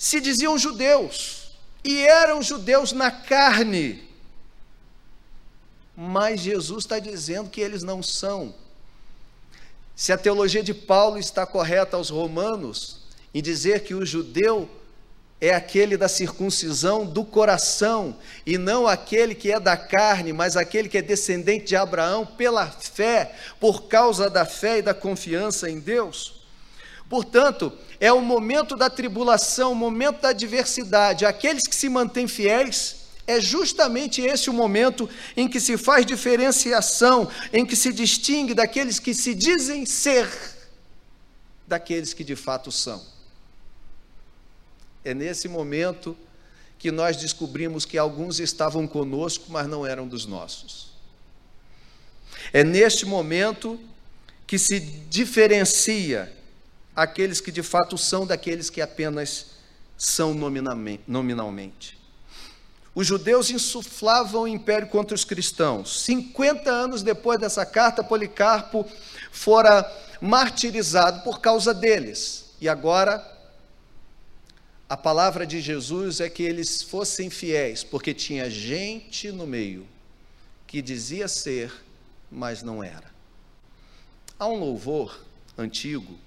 se 0.05 0.20
diziam 0.20 0.59
judeus, 0.59 1.57
e 1.82 2.03
eram 2.03 2.43
judeus 2.43 2.93
na 2.93 3.11
carne, 3.11 4.07
mas 5.97 6.41
Jesus 6.41 6.85
está 6.85 6.99
dizendo 6.99 7.49
que 7.49 7.61
eles 7.61 7.82
não 7.82 8.03
são. 8.03 8.55
Se 9.97 10.12
a 10.12 10.18
teologia 10.18 10.62
de 10.62 10.74
Paulo 10.74 11.18
está 11.18 11.47
correta 11.47 11.97
aos 11.97 12.11
romanos, 12.11 13.03
em 13.32 13.40
dizer 13.40 13.80
que 13.84 13.95
o 13.95 14.05
judeu 14.05 14.68
é 15.40 15.55
aquele 15.55 15.97
da 15.97 16.09
circuncisão 16.09 17.05
do 17.05 17.24
coração, 17.24 18.16
e 18.47 18.57
não 18.57 18.86
aquele 18.86 19.34
que 19.34 19.53
é 19.53 19.61
da 19.61 19.76
carne, 19.76 20.32
mas 20.32 20.57
aquele 20.57 20.88
que 20.88 20.99
é 20.99 21.03
descendente 21.03 21.66
de 21.66 21.76
Abraão 21.76 22.24
pela 22.24 22.66
fé, 22.66 23.34
por 23.61 23.84
causa 23.84 24.30
da 24.30 24.45
fé 24.45 24.78
e 24.78 24.82
da 24.82 24.95
confiança 24.95 25.70
em 25.70 25.78
Deus. 25.78 26.45
Portanto, 27.09 27.72
é 28.01 28.12
o 28.12 28.20
momento 28.20 28.76
da 28.76 28.88
tribulação, 28.88 29.72
o 29.72 29.76
momento 29.76 30.22
da 30.22 30.30
adversidade. 30.30 31.26
Aqueles 31.26 31.66
que 31.68 31.74
se 31.74 31.88
mantêm 31.88 32.26
fiéis, 32.26 33.04
é 33.27 33.41
justamente 33.41 34.20
esse 34.20 34.51
o 34.51 34.53
momento 34.53 35.09
em 35.37 35.49
que 35.49 35.61
se 35.61 35.77
faz 35.77 36.05
diferenciação, 36.05 37.31
em 37.53 37.64
que 37.64 37.75
se 37.75 37.93
distingue 37.93 38.55
daqueles 38.55 38.99
que 38.99 39.14
se 39.14 39.35
dizem 39.35 39.87
ser, 39.87 40.29
daqueles 41.66 42.12
que 42.12 42.22
de 42.22 42.37
fato 42.37 42.70
são. 42.70 43.03
É 45.05 45.14
nesse 45.14 45.49
momento 45.49 46.16
que 46.79 46.91
nós 46.91 47.16
descobrimos 47.16 47.85
que 47.85 47.97
alguns 47.97 48.41
estavam 48.41 48.87
conosco, 48.87 49.47
mas 49.49 49.66
não 49.66 49.87
eram 49.87 50.07
dos 50.07 50.27
nossos. 50.27 50.93
É 52.53 52.62
neste 52.62 53.07
momento 53.07 53.81
que 54.47 54.59
se 54.59 54.79
diferencia 54.81 56.31
aqueles 56.95 57.41
que 57.41 57.51
de 57.51 57.62
fato 57.62 57.97
são 57.97 58.27
daqueles 58.27 58.68
que 58.68 58.81
apenas 58.83 59.47
são 59.97 60.35
nominalmente. 60.35 61.99
Os 62.95 63.07
judeus 63.07 63.51
insuflavam 63.51 64.42
o 64.42 64.49
império 64.49 64.88
contra 64.88 65.14
os 65.14 65.24
cristãos. 65.24 66.03
50 66.03 66.70
anos 66.70 67.03
depois 67.03 67.40
dessa 67.40 67.66
carta, 67.66 68.05
Policarpo 68.05 68.86
fora 69.32 69.84
martirizado 70.20 71.22
por 71.22 71.40
causa 71.40 71.74
deles. 71.74 72.55
E 72.61 72.68
agora, 72.68 73.22
a 74.88 74.97
palavra 74.97 75.47
de 75.47 75.61
Jesus 75.61 76.20
é 76.20 76.30
que 76.30 76.42
eles 76.42 76.82
fossem 76.82 77.28
fiéis, 77.28 77.82
porque 77.82 78.14
tinha 78.14 78.49
gente 78.49 79.32
no 79.32 79.47
meio 79.47 79.86
que 80.66 80.80
dizia 80.80 81.26
ser, 81.26 81.72
mas 82.30 82.62
não 82.62 82.82
era. 82.82 83.12
Há 84.38 84.47
um 84.47 84.59
louvor 84.59 85.20
antigo 85.59 86.18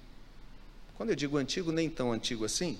quando 0.98 1.10
eu 1.10 1.16
digo 1.16 1.36
antigo, 1.36 1.70
nem 1.70 1.88
tão 1.88 2.10
antigo 2.10 2.44
assim, 2.44 2.76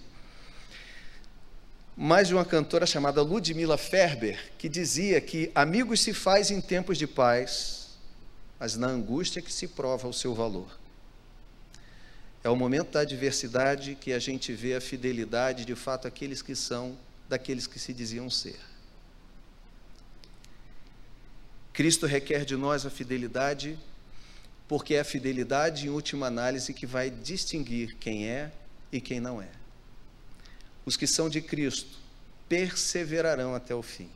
mas 2.01 2.29
de 2.29 2.35
uma 2.35 2.45
cantora 2.45 2.87
chamada 2.87 3.21
Ludmilla 3.23 3.77
Ferber, 3.77 4.53
que 4.57 4.69
dizia 4.69 5.21
que 5.21 5.51
amigos 5.53 6.01
se 6.01 6.15
faz 6.15 6.49
em 6.49 6.61
tempos 6.61 6.97
de 6.97 7.09
paz, 7.09 7.99
mas 8.57 8.77
na 8.77 8.87
angústia 8.87 9.43
que 9.43 9.53
se 9.53 9.67
prova 9.67 10.07
o 10.07 10.13
seu 10.13 10.33
valor. 10.33 10.79
É 12.45 12.49
o 12.49 12.55
momento 12.55 12.93
da 12.93 13.01
adversidade 13.01 13.97
que 14.01 14.13
a 14.13 14.21
gente 14.21 14.53
vê 14.53 14.77
a 14.77 14.81
fidelidade 14.81 15.65
de 15.65 15.75
fato 15.75 16.07
aqueles 16.07 16.41
que 16.41 16.55
são 16.55 16.97
daqueles 17.29 17.67
que 17.67 17.81
se 17.81 17.93
diziam 17.93 18.31
ser. 18.31 18.61
Cristo 21.73 22.07
requer 22.07 22.45
de 22.45 22.55
nós 22.55 22.87
a 22.87 22.91
fidelidade, 22.91 23.77
porque 24.69 24.95
é 24.95 25.01
a 25.01 25.05
fidelidade, 25.05 25.89
em 25.89 25.91
última 25.91 26.29
análise, 26.29 26.73
que 26.73 26.87
vai 26.87 27.11
distinguir 27.11 27.97
quem 27.97 28.29
é 28.29 28.53
e 28.93 29.01
quem 29.01 29.19
não 29.19 29.43
é. 29.43 29.58
Os 30.89 30.97
que 30.97 31.07
são 31.07 31.29
de 31.29 31.43
Cristo 31.43 31.99
perseverarão 32.49 33.55
até 33.55 33.75
o 33.75 33.83
fim, 33.83 34.09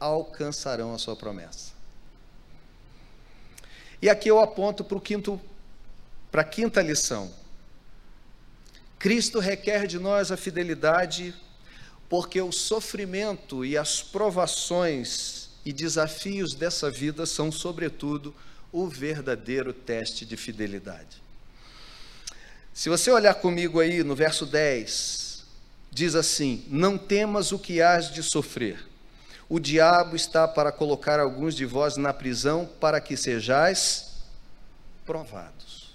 alcançarão 0.00 0.92
a 0.92 0.98
sua 0.98 1.14
promessa. 1.14 1.70
E 4.02 4.10
aqui 4.10 4.28
eu 4.28 4.40
aponto 4.40 4.82
para 4.82 4.98
o 4.98 5.00
quinto, 5.00 5.40
para 6.32 6.42
a 6.42 6.44
quinta 6.44 6.82
lição. 6.82 7.32
Cristo 8.98 9.38
requer 9.38 9.86
de 9.86 10.00
nós 10.00 10.32
a 10.32 10.36
fidelidade, 10.36 11.32
porque 12.08 12.42
o 12.42 12.50
sofrimento 12.50 13.64
e 13.64 13.78
as 13.78 14.02
provações 14.02 15.50
e 15.64 15.72
desafios 15.72 16.56
dessa 16.56 16.90
vida 16.90 17.24
são, 17.24 17.52
sobretudo, 17.52 18.34
o 18.72 18.88
verdadeiro 18.88 19.72
teste 19.72 20.26
de 20.26 20.36
fidelidade. 20.36 21.22
Se 22.74 22.88
você 22.88 23.12
olhar 23.12 23.34
comigo 23.34 23.78
aí 23.78 24.02
no 24.02 24.16
verso 24.16 24.44
10, 24.44 25.25
diz 25.96 26.14
assim: 26.14 26.62
Não 26.68 26.98
temas 26.98 27.52
o 27.52 27.58
que 27.58 27.80
hás 27.80 28.12
de 28.12 28.22
sofrer. 28.22 28.86
O 29.48 29.58
diabo 29.58 30.14
está 30.14 30.46
para 30.46 30.70
colocar 30.70 31.18
alguns 31.18 31.54
de 31.54 31.64
vós 31.64 31.96
na 31.96 32.12
prisão 32.12 32.68
para 32.78 33.00
que 33.00 33.16
sejais 33.16 34.12
provados. 35.06 35.94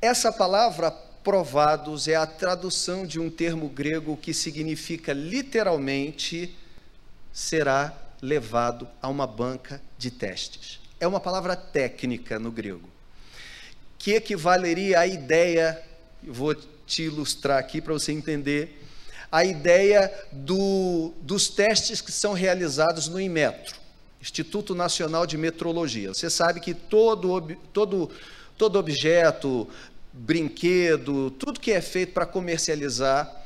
Essa 0.00 0.30
palavra 0.30 0.92
provados 1.24 2.06
é 2.06 2.14
a 2.14 2.26
tradução 2.26 3.04
de 3.04 3.18
um 3.18 3.28
termo 3.28 3.68
grego 3.68 4.16
que 4.16 4.32
significa 4.32 5.12
literalmente 5.12 6.56
será 7.32 7.92
levado 8.22 8.86
a 9.02 9.08
uma 9.08 9.26
banca 9.26 9.82
de 9.98 10.10
testes. 10.10 10.78
É 11.00 11.06
uma 11.06 11.18
palavra 11.18 11.56
técnica 11.56 12.38
no 12.38 12.52
grego, 12.52 12.88
que 13.98 14.12
equivaleria 14.12 15.00
à 15.00 15.06
ideia, 15.06 15.82
vou 16.22 16.54
te 16.90 17.04
ilustrar 17.04 17.58
aqui 17.58 17.80
para 17.80 17.92
você 17.92 18.10
entender 18.10 18.84
a 19.30 19.44
ideia 19.44 20.12
do, 20.32 21.12
dos 21.22 21.48
testes 21.48 22.00
que 22.00 22.10
são 22.10 22.32
realizados 22.32 23.06
no 23.06 23.20
Inmetro, 23.20 23.76
Instituto 24.20 24.74
Nacional 24.74 25.24
de 25.24 25.38
Metrologia. 25.38 26.12
Você 26.12 26.28
sabe 26.28 26.58
que 26.58 26.74
todo, 26.74 27.56
todo, 27.72 28.10
todo 28.58 28.76
objeto, 28.76 29.68
brinquedo, 30.12 31.30
tudo 31.30 31.60
que 31.60 31.70
é 31.70 31.80
feito 31.80 32.12
para 32.12 32.26
comercializar, 32.26 33.40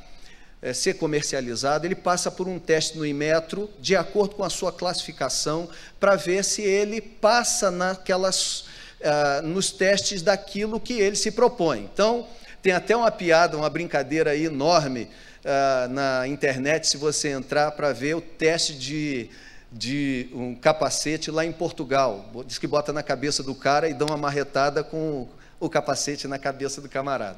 é, 0.59 0.73
ser 0.73 0.95
comercializado, 0.95 1.85
ele 1.85 1.93
passa 1.93 2.31
por 2.31 2.47
um 2.47 2.57
teste 2.57 2.97
no 2.97 3.05
Inmetro, 3.05 3.69
de 3.79 3.95
acordo 3.95 4.33
com 4.33 4.43
a 4.43 4.49
sua 4.49 4.71
classificação, 4.71 5.69
para 5.99 6.15
ver 6.15 6.43
se 6.43 6.63
ele 6.63 6.99
passa 6.99 7.69
naquelas, 7.69 8.61
uh, 9.01 9.45
nos 9.45 9.69
testes 9.69 10.23
daquilo 10.23 10.79
que 10.79 10.93
ele 10.93 11.15
se 11.15 11.29
propõe. 11.29 11.83
Então, 11.93 12.27
tem 12.65 12.73
até 12.73 12.97
uma 12.97 13.11
piada, 13.11 13.55
uma 13.55 13.69
brincadeira 13.69 14.35
enorme 14.35 15.03
uh, 15.03 15.87
na 15.87 16.27
internet, 16.27 16.87
se 16.87 16.97
você 16.97 17.29
entrar 17.29 17.69
para 17.73 17.93
ver 17.93 18.15
o 18.15 18.21
teste 18.21 18.73
de, 18.73 19.29
de 19.71 20.31
um 20.33 20.55
capacete 20.55 21.29
lá 21.29 21.45
em 21.45 21.51
Portugal. 21.51 22.27
Diz 22.43 22.57
que 22.57 22.65
bota 22.65 22.91
na 22.91 23.03
cabeça 23.03 23.43
do 23.43 23.53
cara 23.53 23.87
e 23.87 23.93
dá 23.93 24.03
uma 24.05 24.17
marretada 24.17 24.83
com 24.83 25.27
o 25.59 25.69
capacete 25.69 26.27
na 26.27 26.39
cabeça 26.39 26.81
do 26.81 26.89
camarada. 26.89 27.37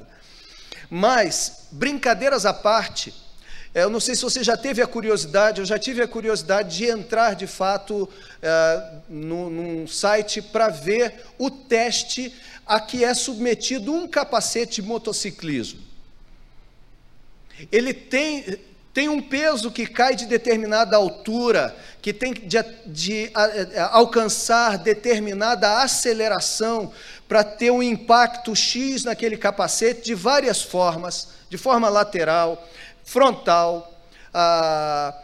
Mas, 0.89 1.67
brincadeiras 1.71 2.45
à 2.45 2.53
parte, 2.53 3.13
eu 3.84 3.89
não 3.91 3.99
sei 3.99 4.15
se 4.15 4.23
você 4.23 4.43
já 4.43 4.57
teve 4.57 4.82
a 4.82 4.88
curiosidade, 4.88 5.59
eu 5.59 5.65
já 5.65 5.78
tive 5.78 6.01
a 6.01 6.07
curiosidade 6.07 6.78
de 6.78 6.86
entrar 6.86 7.36
de 7.36 7.45
fato 7.45 8.03
uh, 8.03 9.01
no, 9.07 9.49
num 9.51 9.88
site 9.88 10.41
para 10.41 10.69
ver 10.69 11.23
o 11.38 11.51
teste 11.51 12.34
a 12.65 12.80
que 12.80 13.03
é 13.03 13.13
submetido 13.13 13.93
um 13.93 14.07
capacete 14.07 14.82
de 14.82 14.88
motociclismo. 14.88 15.80
Ele 17.71 17.93
tem, 17.93 18.57
tem 18.93 19.09
um 19.09 19.21
peso 19.21 19.71
que 19.71 19.86
cai 19.86 20.15
de 20.15 20.25
determinada 20.25 20.97
altura, 20.97 21.75
que 22.01 22.11
tem 22.11 22.34
de, 22.34 22.57
de 22.88 23.32
alcançar 23.91 24.80
determinada 24.80 25.82
aceleração 25.84 26.91
para 27.28 27.43
ter 27.43 27.69
um 27.69 27.84
impacto 27.84 28.55
X 28.55 29.03
naquele 29.03 29.38
capacete 29.38 30.01
de 30.01 30.15
várias 30.15 30.63
formas, 30.63 31.30
de 31.49 31.57
forma 31.57 31.89
lateral, 31.89 32.67
frontal, 33.08 33.97
ah, 34.34 35.18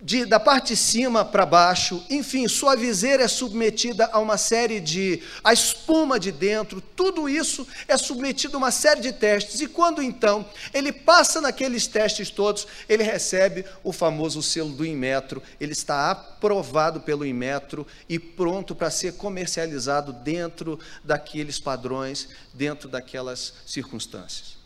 de, 0.00 0.24
da 0.24 0.40
parte 0.40 0.68
de 0.68 0.76
cima 0.76 1.24
para 1.24 1.44
baixo, 1.44 2.02
enfim, 2.08 2.48
sua 2.48 2.74
viseira 2.74 3.24
é 3.24 3.28
submetida 3.28 4.08
a 4.12 4.18
uma 4.18 4.38
série 4.38 4.80
de. 4.80 5.22
a 5.44 5.52
espuma 5.52 6.18
de 6.18 6.32
dentro, 6.32 6.80
tudo 6.80 7.28
isso 7.28 7.66
é 7.86 7.98
submetido 7.98 8.56
a 8.56 8.58
uma 8.58 8.70
série 8.70 9.02
de 9.02 9.12
testes, 9.12 9.60
e 9.60 9.66
quando 9.66 10.02
então 10.02 10.48
ele 10.72 10.90
passa 10.90 11.40
naqueles 11.40 11.86
testes 11.86 12.30
todos, 12.30 12.66
ele 12.88 13.02
recebe 13.02 13.64
o 13.84 13.92
famoso 13.92 14.42
selo 14.42 14.70
do 14.70 14.86
Inmetro, 14.86 15.42
ele 15.60 15.72
está 15.72 16.10
aprovado 16.10 17.00
pelo 17.00 17.26
Inmetro 17.26 17.86
e 18.08 18.18
pronto 18.18 18.74
para 18.74 18.90
ser 18.90 19.14
comercializado 19.14 20.14
dentro 20.14 20.78
daqueles 21.04 21.58
padrões, 21.58 22.28
dentro 22.54 22.88
daquelas 22.88 23.52
circunstâncias. 23.66 24.56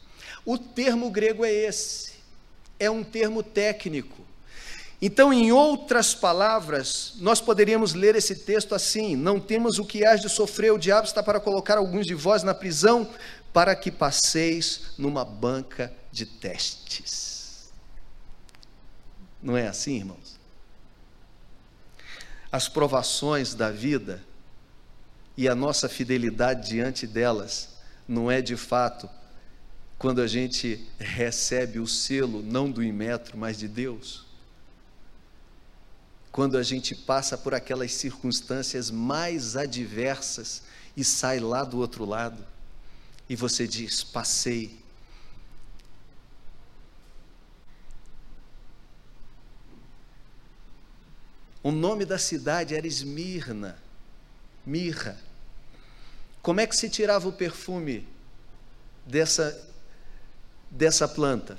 O 0.45 0.57
termo 0.57 1.11
grego 1.11 1.45
é 1.45 1.53
esse, 1.53 2.10
é 2.81 2.91
um 2.91 3.05
termo 3.05 3.43
técnico 3.43 4.21
então, 5.03 5.33
em 5.33 5.51
outras 5.51 6.15
palavras, 6.15 7.15
nós 7.17 7.41
poderíamos 7.41 7.95
ler 7.95 8.17
esse 8.17 8.35
texto 8.35 8.75
assim: 8.75 9.17
Não 9.17 9.41
temos 9.41 9.79
o 9.79 9.85
que 9.85 10.05
hás 10.05 10.21
de 10.21 10.29
sofrer, 10.29 10.73
o 10.73 10.79
diabo 10.79 11.07
está 11.07 11.23
para 11.23 11.41
colocar 11.41 11.79
alguns 11.79 12.07
de 12.07 12.15
vós 12.15 12.43
na 12.43 12.53
prisão, 12.53 13.09
para 13.53 13.75
que 13.75 13.91
passeis 13.91 14.93
numa 14.99 15.25
banca 15.25 15.93
de 16.13 16.27
testes. 16.27 17.71
Não 19.43 19.57
é 19.57 19.67
assim, 19.67 19.97
irmãos? 19.97 20.39
As 22.53 22.69
provações 22.69 23.55
da 23.55 23.71
vida 23.71 24.23
e 25.35 25.49
a 25.49 25.55
nossa 25.55 25.89
fidelidade 25.89 26.69
diante 26.69 27.07
delas 27.07 27.71
não 28.07 28.31
é 28.31 28.43
de 28.43 28.57
fato 28.57 29.09
quando 30.01 30.21
a 30.21 30.27
gente 30.27 30.85
recebe 30.99 31.79
o 31.79 31.87
selo 31.87 32.43
não 32.43 32.69
do 32.69 32.83
imetro, 32.83 33.39
mas 33.39 33.57
de 33.57 33.69
Deus 33.69 34.29
quando 36.31 36.57
a 36.57 36.63
gente 36.63 36.95
passa 36.95 37.37
por 37.37 37.55
aquelas 37.55 37.93
circunstâncias 37.93 38.91
mais 38.91 39.57
adversas 39.57 40.63
e 40.97 41.05
sai 41.05 41.41
lá 41.41 41.65
do 41.65 41.79
outro 41.79 42.05
lado, 42.05 42.45
e 43.29 43.35
você 43.35 43.67
diz: 43.67 44.03
passei. 44.03 44.79
O 51.63 51.71
nome 51.71 52.07
da 52.07 52.19
cidade 52.19 52.75
era 52.75 52.87
Esmirna, 52.87 53.77
mirra. 54.65 55.21
Como 56.41 56.59
é 56.59 56.67
que 56.67 56.75
se 56.75 56.89
tirava 56.89 57.29
o 57.29 57.33
perfume 57.33 58.09
dessa, 59.05 59.70
dessa 60.71 61.09
planta? 61.09 61.59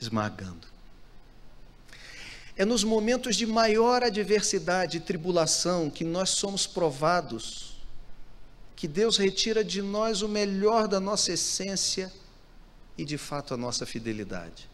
Esmagando. 0.00 0.68
É 2.56 2.64
nos 2.64 2.82
momentos 2.84 3.36
de 3.36 3.46
maior 3.46 4.02
adversidade 4.02 4.96
e 4.96 5.00
tribulação 5.00 5.90
que 5.90 6.04
nós 6.04 6.30
somos 6.30 6.66
provados, 6.66 7.76
que 8.74 8.88
Deus 8.88 9.16
retira 9.16 9.64
de 9.64 9.82
nós 9.82 10.22
o 10.22 10.28
melhor 10.28 10.88
da 10.88 11.00
nossa 11.00 11.32
essência 11.32 12.12
e, 12.96 13.04
de 13.04 13.16
fato, 13.16 13.54
a 13.54 13.56
nossa 13.56 13.86
fidelidade. 13.86 14.68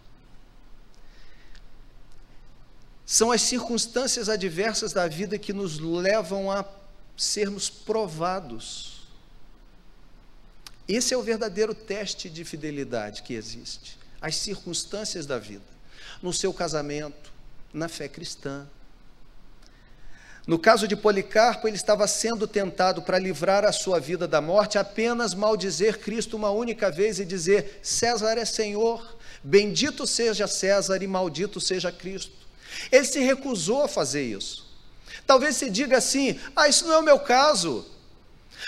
São 3.04 3.30
as 3.30 3.42
circunstâncias 3.42 4.28
adversas 4.28 4.92
da 4.92 5.06
vida 5.06 5.38
que 5.38 5.52
nos 5.52 5.78
levam 5.78 6.50
a 6.50 6.64
sermos 7.16 7.68
provados. 7.68 8.93
Esse 10.88 11.14
é 11.14 11.16
o 11.16 11.22
verdadeiro 11.22 11.74
teste 11.74 12.28
de 12.28 12.44
fidelidade 12.44 13.22
que 13.22 13.34
existe. 13.34 13.98
As 14.20 14.36
circunstâncias 14.36 15.26
da 15.26 15.38
vida. 15.38 15.64
No 16.22 16.32
seu 16.32 16.52
casamento, 16.52 17.32
na 17.72 17.88
fé 17.88 18.08
cristã, 18.08 18.66
No 20.46 20.58
caso 20.58 20.86
de 20.86 20.94
Policarpo, 20.94 21.66
ele 21.66 21.76
estava 21.76 22.06
sendo 22.06 22.46
tentado 22.46 23.00
para 23.00 23.18
livrar 23.18 23.64
a 23.64 23.72
sua 23.72 23.98
vida 23.98 24.28
da 24.28 24.42
morte, 24.42 24.76
apenas 24.76 25.32
maldizer 25.32 25.98
Cristo 26.00 26.36
uma 26.36 26.50
única 26.50 26.90
vez 26.90 27.18
e 27.18 27.24
dizer: 27.24 27.80
César 27.82 28.36
é 28.36 28.44
Senhor, 28.44 29.16
bendito 29.42 30.06
seja 30.06 30.46
César 30.46 31.02
e 31.02 31.06
maldito 31.06 31.60
seja 31.60 31.90
Cristo. 31.90 32.32
Ele 32.92 33.04
se 33.06 33.20
recusou 33.20 33.84
a 33.84 33.88
fazer 33.88 34.22
isso. 34.22 34.66
Talvez 35.26 35.56
se 35.56 35.70
diga 35.70 35.96
assim: 35.96 36.38
ah, 36.54 36.68
isso 36.68 36.86
não 36.86 36.94
é 36.94 36.98
o 36.98 37.02
meu 37.02 37.20
caso. 37.20 37.86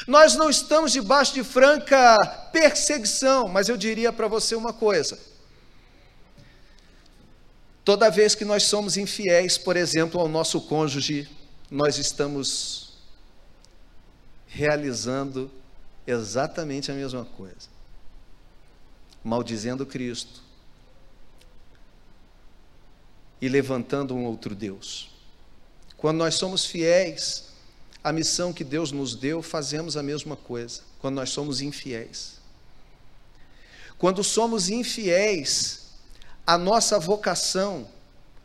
Nós 0.06 0.34
não 0.34 0.50
estamos 0.50 0.92
debaixo 0.92 1.34
de 1.34 1.44
franca 1.44 2.16
perseguição, 2.52 3.48
mas 3.48 3.68
eu 3.68 3.76
diria 3.76 4.12
para 4.12 4.28
você 4.28 4.54
uma 4.54 4.72
coisa: 4.72 5.18
toda 7.84 8.10
vez 8.10 8.34
que 8.34 8.44
nós 8.44 8.64
somos 8.64 8.96
infiéis, 8.96 9.56
por 9.56 9.76
exemplo, 9.76 10.20
ao 10.20 10.28
nosso 10.28 10.60
cônjuge, 10.62 11.28
nós 11.70 11.98
estamos 11.98 12.94
realizando 14.46 15.50
exatamente 16.06 16.90
a 16.90 16.94
mesma 16.94 17.24
coisa, 17.24 17.68
maldizendo 19.22 19.84
Cristo. 19.84 20.44
E 23.38 23.50
levantando 23.50 24.14
um 24.14 24.24
outro 24.24 24.54
Deus. 24.54 25.10
Quando 25.98 26.16
nós 26.16 26.36
somos 26.36 26.64
fiéis 26.64 27.45
à 28.06 28.12
missão 28.12 28.52
que 28.52 28.62
Deus 28.62 28.92
nos 28.92 29.16
deu, 29.16 29.42
fazemos 29.42 29.96
a 29.96 30.02
mesma 30.02 30.36
coisa. 30.36 30.82
Quando 31.00 31.16
nós 31.16 31.30
somos 31.30 31.60
infiéis. 31.60 32.36
Quando 33.98 34.22
somos 34.22 34.68
infiéis 34.68 35.88
à 36.46 36.56
nossa 36.56 37.00
vocação, 37.00 37.88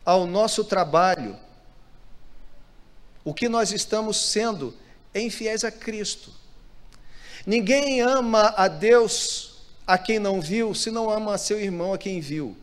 ao 0.04 0.26
nosso 0.26 0.64
trabalho, 0.64 1.36
o 3.24 3.32
que 3.32 3.48
nós 3.48 3.70
estamos 3.70 4.16
sendo 4.16 4.76
é 5.14 5.20
infiéis 5.20 5.62
a 5.62 5.70
Cristo. 5.70 6.32
Ninguém 7.46 8.00
ama 8.00 8.52
a 8.56 8.66
Deus 8.66 9.58
a 9.86 9.96
quem 9.96 10.18
não 10.18 10.40
viu, 10.40 10.74
se 10.74 10.90
não 10.90 11.08
ama 11.08 11.34
a 11.34 11.38
seu 11.38 11.60
irmão 11.60 11.94
a 11.94 11.98
quem 11.98 12.18
viu. 12.18 12.56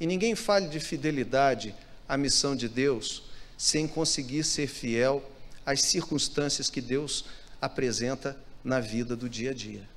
E 0.00 0.06
ninguém 0.06 0.34
fale 0.34 0.68
de 0.68 0.80
fidelidade 0.80 1.74
à 2.08 2.16
missão 2.16 2.56
de 2.56 2.66
Deus 2.66 3.24
sem 3.58 3.86
conseguir 3.86 4.42
ser 4.42 4.68
fiel 4.68 5.22
às 5.64 5.82
circunstâncias 5.82 6.68
que 6.68 6.80
Deus 6.80 7.24
apresenta 7.60 8.36
na 8.62 8.80
vida 8.80 9.16
do 9.16 9.28
dia 9.28 9.50
a 9.50 9.54
dia. 9.54 9.88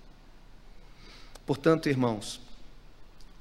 Portanto, 1.46 1.88
irmãos, 1.88 2.42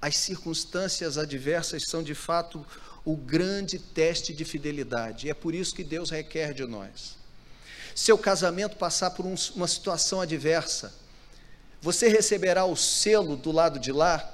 as 0.01 0.17
circunstâncias 0.17 1.19
adversas 1.19 1.85
são 1.89 2.03
de 2.03 2.15
fato 2.15 2.65
o 3.05 3.17
grande 3.17 3.79
teste 3.79 4.33
de 4.35 4.45
fidelidade. 4.45 5.27
E 5.27 5.31
é 5.31 5.35
por 5.35 5.55
isso 5.55 5.75
que 5.75 5.85
Deus 5.85 6.11
requer 6.11 6.53
de 6.53 6.65
nós. 6.67 7.17
Seu 7.95 8.19
casamento 8.19 8.77
passar 8.77 9.11
por 9.13 9.25
um, 9.25 9.35
uma 9.55 9.67
situação 9.67 10.21
adversa, 10.21 10.93
você 11.81 12.09
receberá 12.09 12.65
o 12.65 12.77
selo 12.77 13.37
do 13.37 13.53
lado 13.53 13.79
de 13.79 13.93
lá? 13.93 14.33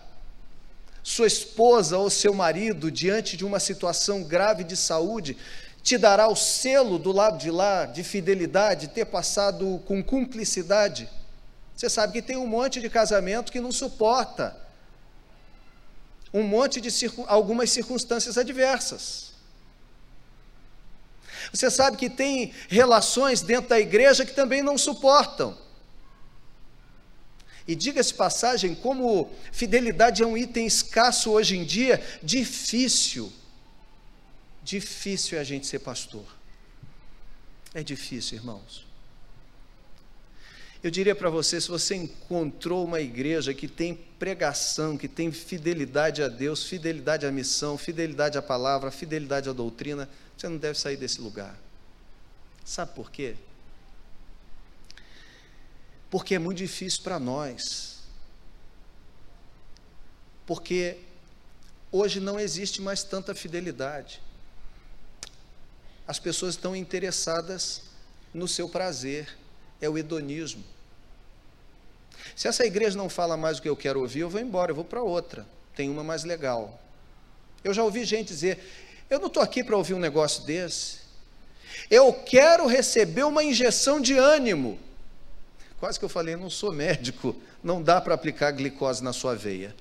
Sua 1.03 1.26
esposa 1.26 1.99
ou 1.99 2.09
seu 2.09 2.32
marido, 2.32 2.90
diante 2.90 3.36
de 3.36 3.45
uma 3.45 3.61
situação 3.61 4.22
grave 4.22 4.64
de 4.64 4.76
saúde, 4.76 5.36
te 5.83 5.99
dará 5.99 6.28
o 6.28 6.37
selo 6.37 6.99
do 6.99 7.12
lado 7.12 7.39
de 7.39 7.51
lá 7.51 7.87
de 7.87 8.05
fidelidade, 8.05 8.89
ter 8.89 9.07
passado 9.07 9.83
com 9.87 10.03
cumplicidade? 10.03 11.09
Você 11.76 11.89
sabe 11.91 12.12
que 12.12 12.22
tem 12.22 12.37
um 12.37 12.47
monte 12.47 12.80
de 12.80 12.89
casamento 12.89 13.51
que 13.51 13.61
não 13.61 13.72
suporta 13.72 14.62
um 16.33 16.43
monte 16.43 16.80
de 16.80 16.91
algumas 17.26 17.70
circunstâncias 17.70 18.39
adversas. 18.39 19.33
Você 21.53 21.70
sabe 21.70 21.97
que 21.99 22.09
tem 22.09 22.55
relações 22.68 23.43
dentro 23.43 23.68
da 23.68 23.78
igreja 23.78 24.24
que 24.24 24.33
também 24.33 24.62
não 24.62 24.78
suportam. 24.78 25.59
E 27.68 27.74
diga-se 27.74 28.14
passagem, 28.14 28.74
como 28.74 29.30
fidelidade 29.53 30.22
é 30.22 30.26
um 30.26 30.37
item 30.37 30.66
escasso 30.66 31.30
hoje 31.30 31.57
em 31.57 31.64
dia, 31.64 32.03
difícil. 32.22 33.33
Difícil 34.63 35.39
é 35.39 35.41
a 35.41 35.45
gente 35.45 35.67
ser 35.67 35.81
pastor. 35.81 36.27
É 37.75 37.83
difícil, 37.83 38.39
irmãos. 38.39 38.87
Eu 40.83 40.91
diria 40.91 41.15
para 41.15 41.31
você: 41.31 41.61
se 41.61 41.69
você 41.69 41.95
encontrou 41.95 42.85
uma 42.85 43.01
igreja 43.01 43.55
que 43.55 43.69
tem 43.69 43.95
pregação, 43.95 44.99
que 44.99 45.09
tem 45.09 45.31
fidelidade 45.31 46.23
a 46.23 46.29
Deus, 46.29 46.65
fidelidade 46.65 47.25
à 47.25 47.31
missão, 47.31 47.79
fidelidade 47.79 48.37
à 48.37 48.43
palavra, 48.43 48.91
fidelidade 48.91 49.49
à 49.49 49.53
doutrina, 49.53 50.09
você 50.37 50.49
não 50.49 50.57
deve 50.57 50.79
sair 50.79 50.97
desse 50.97 51.21
lugar. 51.21 51.57
Sabe 52.65 52.95
por 52.95 53.11
quê? 53.11 53.37
Porque 56.11 56.35
é 56.35 56.39
muito 56.39 56.59
difícil 56.59 57.03
para 57.03 57.19
nós. 57.19 58.01
Porque 60.45 60.99
hoje 61.91 62.21
não 62.21 62.39
existe 62.39 62.83
mais 62.83 63.03
tanta 63.03 63.35
fidelidade. 63.35 64.21
As 66.07 66.18
pessoas 66.18 66.55
estão 66.55 66.74
interessadas 66.74 67.82
no 68.34 68.48
seu 68.48 68.68
prazer, 68.68 69.28
é 69.80 69.88
o 69.88 69.96
hedonismo. 69.96 70.64
Se 72.34 72.48
essa 72.48 72.64
igreja 72.64 72.96
não 72.96 73.09
fala 73.09 73.36
mais 73.36 73.59
o 73.59 73.62
que 73.62 73.68
eu 73.68 73.76
quero 73.76 74.00
ouvir, 74.00 74.20
eu 74.20 74.30
vou 74.30 74.40
embora, 74.40 74.70
eu 74.70 74.74
vou 74.74 74.84
para 74.84 75.03
outra. 75.03 75.46
Tem 75.74 75.88
uma 75.88 76.05
mais 76.05 76.24
legal. 76.24 76.80
Eu 77.64 77.72
já 77.72 77.82
ouvi 77.82 78.05
gente 78.05 78.28
dizer: 78.28 78.59
eu 79.09 79.18
não 79.18 79.26
estou 79.26 79.42
aqui 79.42 79.62
para 79.62 79.76
ouvir 79.76 79.94
um 79.94 79.98
negócio 79.98 80.42
desse. 80.44 81.00
Eu 81.90 82.12
quero 82.12 82.66
receber 82.66 83.24
uma 83.24 83.44
injeção 83.44 84.00
de 84.00 84.16
ânimo. 84.16 84.78
Quase 85.78 85.98
que 85.98 86.05
eu 86.05 86.09
falei: 86.09 86.36
não 86.36 86.48
sou 86.48 86.72
médico, 86.72 87.36
não 87.62 87.82
dá 87.82 88.00
para 88.00 88.14
aplicar 88.14 88.50
glicose 88.53 89.03
na 89.03 89.12
sua 89.12 89.34
veia. 89.34 89.74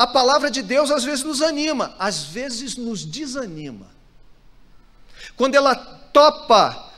A 0.00 0.06
palavra 0.06 0.50
de 0.50 0.62
Deus 0.62 0.90
às 0.90 1.04
vezes 1.04 1.22
nos 1.22 1.42
anima, 1.42 1.94
às 1.98 2.24
vezes 2.24 2.74
nos 2.74 3.04
desanima. 3.04 3.86
Quando 5.36 5.56
ela 5.56 5.74
topa 5.74 6.90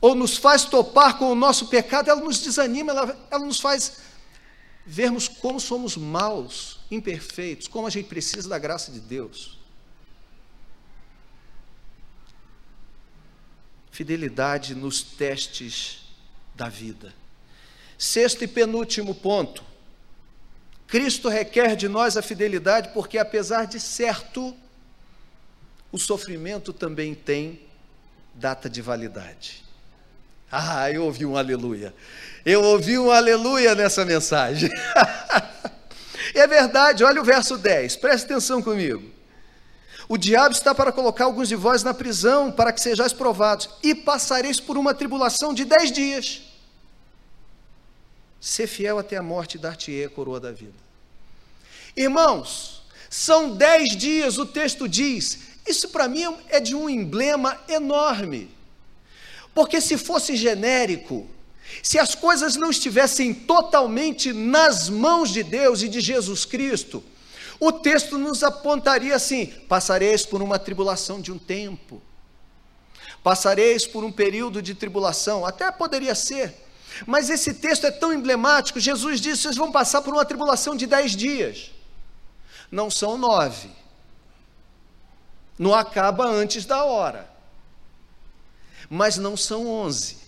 ou 0.00 0.14
nos 0.14 0.38
faz 0.38 0.64
topar 0.64 1.18
com 1.18 1.30
o 1.30 1.34
nosso 1.34 1.66
pecado, 1.66 2.08
ela 2.08 2.22
nos 2.22 2.38
desanima, 2.38 2.92
ela, 2.92 3.26
ela 3.30 3.44
nos 3.44 3.60
faz 3.60 3.98
vermos 4.86 5.28
como 5.28 5.60
somos 5.60 5.98
maus, 5.98 6.78
imperfeitos, 6.90 7.68
como 7.68 7.86
a 7.86 7.90
gente 7.90 8.08
precisa 8.08 8.48
da 8.48 8.58
graça 8.58 8.90
de 8.90 9.00
Deus. 9.00 9.58
Fidelidade 13.90 14.74
nos 14.74 15.02
testes 15.02 16.08
da 16.54 16.70
vida. 16.70 17.14
Sexto 17.98 18.44
e 18.44 18.48
penúltimo 18.48 19.14
ponto. 19.14 19.75
Cristo 20.86 21.28
requer 21.28 21.74
de 21.74 21.88
nós 21.88 22.16
a 22.16 22.22
fidelidade 22.22 22.90
porque, 22.94 23.18
apesar 23.18 23.66
de 23.66 23.80
certo, 23.80 24.56
o 25.90 25.98
sofrimento 25.98 26.72
também 26.72 27.14
tem 27.14 27.60
data 28.34 28.68
de 28.68 28.80
validade. 28.80 29.64
Ah, 30.50 30.90
eu 30.90 31.04
ouvi 31.04 31.26
um 31.26 31.36
aleluia. 31.36 31.92
Eu 32.44 32.62
ouvi 32.62 32.98
um 32.98 33.10
aleluia 33.10 33.74
nessa 33.74 34.04
mensagem. 34.04 34.70
é 36.34 36.46
verdade, 36.46 37.02
olha 37.02 37.20
o 37.20 37.24
verso 37.24 37.56
10, 37.56 37.96
preste 37.96 38.26
atenção 38.26 38.62
comigo. 38.62 39.16
O 40.08 40.16
diabo 40.16 40.54
está 40.54 40.72
para 40.72 40.92
colocar 40.92 41.24
alguns 41.24 41.48
de 41.48 41.56
vós 41.56 41.82
na 41.82 41.92
prisão, 41.92 42.52
para 42.52 42.72
que 42.72 42.80
sejais 42.80 43.12
provados, 43.12 43.68
e 43.82 43.92
passareis 43.92 44.60
por 44.60 44.78
uma 44.78 44.94
tribulação 44.94 45.52
de 45.52 45.64
dez 45.64 45.90
dias. 45.90 46.42
Ser 48.46 48.68
fiel 48.68 48.96
até 48.96 49.16
a 49.16 49.22
morte 49.24 49.56
e 49.56 49.58
dar-te-ei 49.58 50.04
a 50.04 50.08
coroa 50.08 50.38
da 50.38 50.52
vida. 50.52 50.78
Irmãos, 51.96 52.80
são 53.10 53.56
dez 53.56 53.96
dias, 53.96 54.38
o 54.38 54.46
texto 54.46 54.88
diz, 54.88 55.40
isso 55.66 55.88
para 55.88 56.06
mim 56.06 56.22
é 56.48 56.60
de 56.60 56.72
um 56.72 56.88
emblema 56.88 57.60
enorme. 57.68 58.48
Porque 59.52 59.80
se 59.80 59.98
fosse 59.98 60.36
genérico, 60.36 61.28
se 61.82 61.98
as 61.98 62.14
coisas 62.14 62.54
não 62.54 62.70
estivessem 62.70 63.34
totalmente 63.34 64.32
nas 64.32 64.88
mãos 64.88 65.30
de 65.30 65.42
Deus 65.42 65.82
e 65.82 65.88
de 65.88 66.00
Jesus 66.00 66.44
Cristo, 66.44 67.02
o 67.58 67.72
texto 67.72 68.16
nos 68.16 68.44
apontaria 68.44 69.16
assim: 69.16 69.46
passareis 69.68 70.24
por 70.24 70.40
uma 70.40 70.56
tribulação 70.56 71.20
de 71.20 71.32
um 71.32 71.38
tempo, 71.38 72.00
passareis 73.24 73.84
por 73.84 74.04
um 74.04 74.12
período 74.12 74.62
de 74.62 74.72
tribulação, 74.72 75.44
até 75.44 75.68
poderia 75.72 76.14
ser, 76.14 76.64
mas 77.04 77.28
esse 77.28 77.54
texto 77.54 77.86
é 77.86 77.90
tão 77.90 78.12
emblemático. 78.12 78.78
Jesus 78.78 79.20
disse: 79.20 79.42
vocês 79.42 79.56
vão 79.56 79.72
passar 79.72 80.02
por 80.02 80.14
uma 80.14 80.24
tribulação 80.24 80.76
de 80.76 80.86
dez 80.86 81.16
dias, 81.16 81.72
não 82.70 82.90
são 82.90 83.18
nove, 83.18 83.70
não 85.58 85.74
acaba 85.74 86.24
antes 86.24 86.64
da 86.64 86.84
hora 86.84 87.36
mas 88.88 89.16
não 89.16 89.36
são 89.36 89.66
onze. 89.66 90.18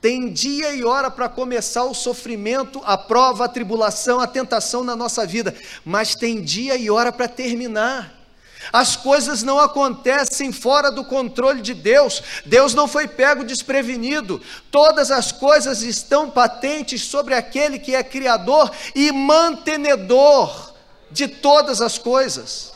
Tem 0.00 0.32
dia 0.32 0.74
e 0.74 0.84
hora 0.84 1.10
para 1.10 1.28
começar 1.28 1.84
o 1.84 1.94
sofrimento, 1.94 2.82
a 2.84 2.98
prova, 2.98 3.44
a 3.44 3.48
tribulação, 3.48 4.18
a 4.18 4.26
tentação 4.26 4.82
na 4.82 4.96
nossa 4.96 5.24
vida, 5.24 5.54
mas 5.84 6.14
tem 6.14 6.42
dia 6.42 6.76
e 6.76 6.90
hora 6.90 7.12
para 7.12 7.28
terminar. 7.28 8.21
As 8.70 8.94
coisas 8.94 9.42
não 9.42 9.58
acontecem 9.58 10.52
fora 10.52 10.90
do 10.90 11.04
controle 11.04 11.62
de 11.62 11.72
Deus. 11.72 12.22
Deus 12.44 12.74
não 12.74 12.86
foi 12.86 13.08
pego 13.08 13.44
desprevenido. 13.44 14.40
Todas 14.70 15.10
as 15.10 15.32
coisas 15.32 15.82
estão 15.82 16.30
patentes 16.30 17.02
sobre 17.02 17.34
aquele 17.34 17.78
que 17.78 17.94
é 17.94 18.04
criador 18.04 18.70
e 18.94 19.10
mantenedor 19.10 20.74
de 21.10 21.26
todas 21.26 21.80
as 21.80 21.96
coisas. 21.98 22.72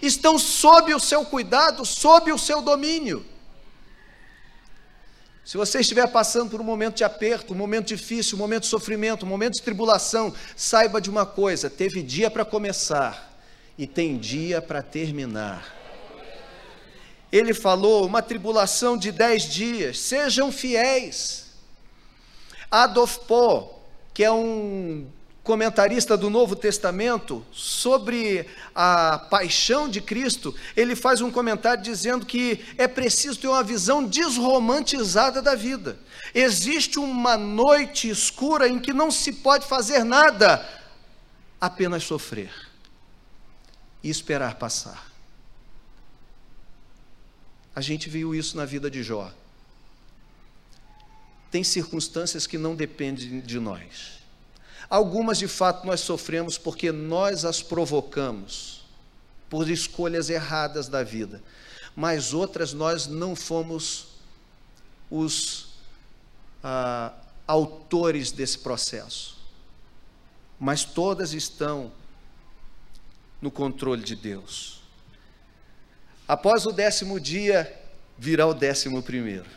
Estão 0.00 0.38
sob 0.38 0.94
o 0.94 1.00
seu 1.00 1.24
cuidado, 1.24 1.84
sob 1.84 2.32
o 2.32 2.38
seu 2.38 2.62
domínio. 2.62 3.24
Se 5.44 5.56
você 5.56 5.80
estiver 5.80 6.08
passando 6.08 6.50
por 6.50 6.60
um 6.60 6.64
momento 6.64 6.96
de 6.96 7.04
aperto, 7.04 7.52
um 7.52 7.56
momento 7.56 7.86
difícil, 7.86 8.36
um 8.36 8.40
momento 8.40 8.62
de 8.62 8.68
sofrimento, 8.68 9.24
um 9.24 9.28
momento 9.28 9.54
de 9.54 9.62
tribulação, 9.62 10.34
saiba 10.56 11.00
de 11.00 11.08
uma 11.08 11.24
coisa: 11.24 11.70
teve 11.70 12.02
dia 12.02 12.28
para 12.28 12.44
começar 12.44 13.25
e 13.78 13.86
tem 13.86 14.16
dia 14.18 14.62
para 14.62 14.82
terminar. 14.82 15.74
Ele 17.30 17.52
falou 17.52 18.06
uma 18.06 18.22
tribulação 18.22 18.96
de 18.96 19.12
dez 19.12 19.42
dias, 19.44 19.98
sejam 19.98 20.50
fiéis. 20.50 21.46
Adolf 22.70 23.18
Poe, 23.26 23.66
que 24.14 24.24
é 24.24 24.30
um 24.30 25.06
comentarista 25.42 26.16
do 26.16 26.28
Novo 26.28 26.56
Testamento 26.56 27.44
sobre 27.52 28.48
a 28.74 29.18
paixão 29.30 29.88
de 29.88 30.00
Cristo, 30.00 30.52
ele 30.76 30.96
faz 30.96 31.20
um 31.20 31.30
comentário 31.30 31.82
dizendo 31.82 32.26
que 32.26 32.64
é 32.76 32.88
preciso 32.88 33.38
ter 33.38 33.46
uma 33.46 33.62
visão 33.62 34.02
desromantizada 34.02 35.40
da 35.40 35.54
vida. 35.54 35.98
Existe 36.34 36.98
uma 36.98 37.36
noite 37.36 38.08
escura 38.08 38.68
em 38.68 38.78
que 38.78 38.92
não 38.92 39.10
se 39.10 39.34
pode 39.34 39.66
fazer 39.66 40.04
nada, 40.04 40.66
apenas 41.60 42.02
sofrer 42.02 42.65
e 44.06 44.10
esperar 44.10 44.54
passar. 44.54 45.10
A 47.74 47.80
gente 47.80 48.08
viu 48.08 48.36
isso 48.36 48.56
na 48.56 48.64
vida 48.64 48.88
de 48.88 49.02
Jó. 49.02 49.32
Tem 51.50 51.64
circunstâncias 51.64 52.46
que 52.46 52.56
não 52.56 52.76
dependem 52.76 53.40
de 53.40 53.58
nós. 53.58 54.20
Algumas 54.88 55.38
de 55.38 55.48
fato 55.48 55.84
nós 55.84 56.02
sofremos 56.02 56.56
porque 56.56 56.92
nós 56.92 57.44
as 57.44 57.64
provocamos, 57.64 58.84
por 59.50 59.68
escolhas 59.68 60.30
erradas 60.30 60.86
da 60.86 61.02
vida. 61.02 61.42
Mas 61.96 62.32
outras 62.32 62.72
nós 62.72 63.08
não 63.08 63.34
fomos 63.34 64.06
os 65.10 65.70
ah, 66.62 67.12
autores 67.44 68.30
desse 68.30 68.60
processo. 68.60 69.36
Mas 70.60 70.84
todas 70.84 71.32
estão 71.32 71.90
no 73.40 73.50
controle 73.50 74.02
de 74.02 74.16
Deus. 74.16 74.80
Após 76.26 76.66
o 76.66 76.72
décimo 76.72 77.20
dia, 77.20 77.72
virá 78.18 78.46
o 78.46 78.54
décimo 78.54 79.02
primeiro. 79.02 79.48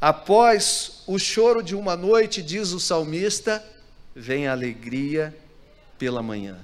Após 0.00 1.02
o 1.06 1.18
choro 1.18 1.62
de 1.62 1.74
uma 1.74 1.96
noite, 1.96 2.42
diz 2.42 2.72
o 2.72 2.80
salmista, 2.80 3.64
vem 4.14 4.48
a 4.48 4.52
alegria 4.52 5.36
pela 5.98 6.22
manhã. 6.22 6.58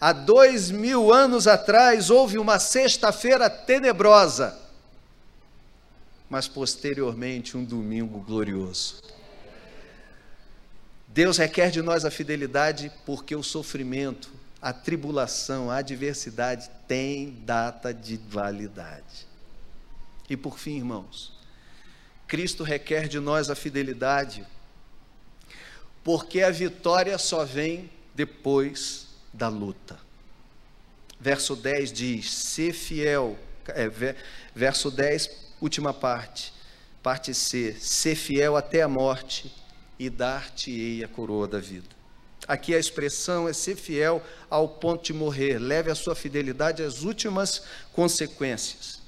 Há 0.00 0.12
dois 0.12 0.70
mil 0.70 1.12
anos 1.12 1.46
atrás 1.46 2.10
houve 2.10 2.38
uma 2.38 2.58
sexta-feira 2.58 3.50
tenebrosa, 3.50 4.58
mas 6.28 6.48
posteriormente 6.48 7.56
um 7.56 7.64
domingo 7.64 8.18
glorioso. 8.20 9.02
Deus 11.12 11.38
requer 11.38 11.72
de 11.72 11.82
nós 11.82 12.04
a 12.04 12.10
fidelidade 12.10 12.90
porque 13.04 13.34
o 13.34 13.42
sofrimento, 13.42 14.30
a 14.62 14.72
tribulação, 14.72 15.68
a 15.68 15.78
adversidade 15.78 16.70
tem 16.86 17.32
data 17.44 17.92
de 17.92 18.16
validade. 18.16 19.26
E 20.28 20.36
por 20.36 20.56
fim, 20.56 20.76
irmãos, 20.76 21.36
Cristo 22.28 22.62
requer 22.62 23.08
de 23.08 23.18
nós 23.18 23.50
a 23.50 23.56
fidelidade 23.56 24.46
porque 26.04 26.42
a 26.42 26.50
vitória 26.50 27.18
só 27.18 27.44
vem 27.44 27.90
depois 28.14 29.08
da 29.32 29.48
luta. 29.48 29.98
Verso 31.18 31.56
10 31.56 31.92
diz: 31.92 32.32
"Se 32.32 32.72
fiel", 32.72 33.36
é, 33.66 34.14
verso 34.54 34.92
10, 34.92 35.54
última 35.60 35.92
parte, 35.92 36.54
parte 37.02 37.34
C, 37.34 37.74
"ser 37.80 38.14
fiel 38.14 38.56
até 38.56 38.80
a 38.82 38.88
morte, 38.88 39.52
e 40.00 40.08
dar-te-ei 40.08 41.04
a 41.04 41.08
coroa 41.08 41.46
da 41.46 41.58
vida. 41.58 41.90
Aqui 42.48 42.74
a 42.74 42.78
expressão 42.78 43.46
é 43.46 43.52
ser 43.52 43.76
fiel 43.76 44.22
ao 44.48 44.66
ponto 44.66 45.04
de 45.04 45.12
morrer, 45.12 45.58
leve 45.58 45.90
a 45.90 45.94
sua 45.94 46.14
fidelidade 46.14 46.82
às 46.82 47.02
últimas 47.02 47.62
consequências. 47.92 49.02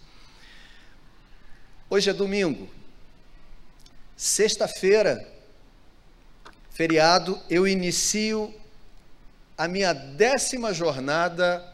Hoje 1.88 2.10
é 2.10 2.12
domingo, 2.12 2.68
sexta-feira, 4.14 5.26
feriado, 6.72 7.40
eu 7.48 7.66
inicio 7.66 8.54
a 9.56 9.66
minha 9.66 9.94
décima 9.94 10.74
jornada 10.74 11.66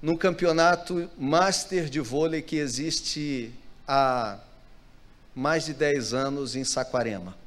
no 0.00 0.16
campeonato 0.16 1.10
Master 1.18 1.90
de 1.90 1.98
vôlei 1.98 2.42
que 2.42 2.58
existe 2.58 3.52
há 3.88 4.38
mais 5.34 5.64
de 5.64 5.74
10 5.74 6.14
anos 6.14 6.54
em 6.54 6.62
Saquarema 6.62 7.42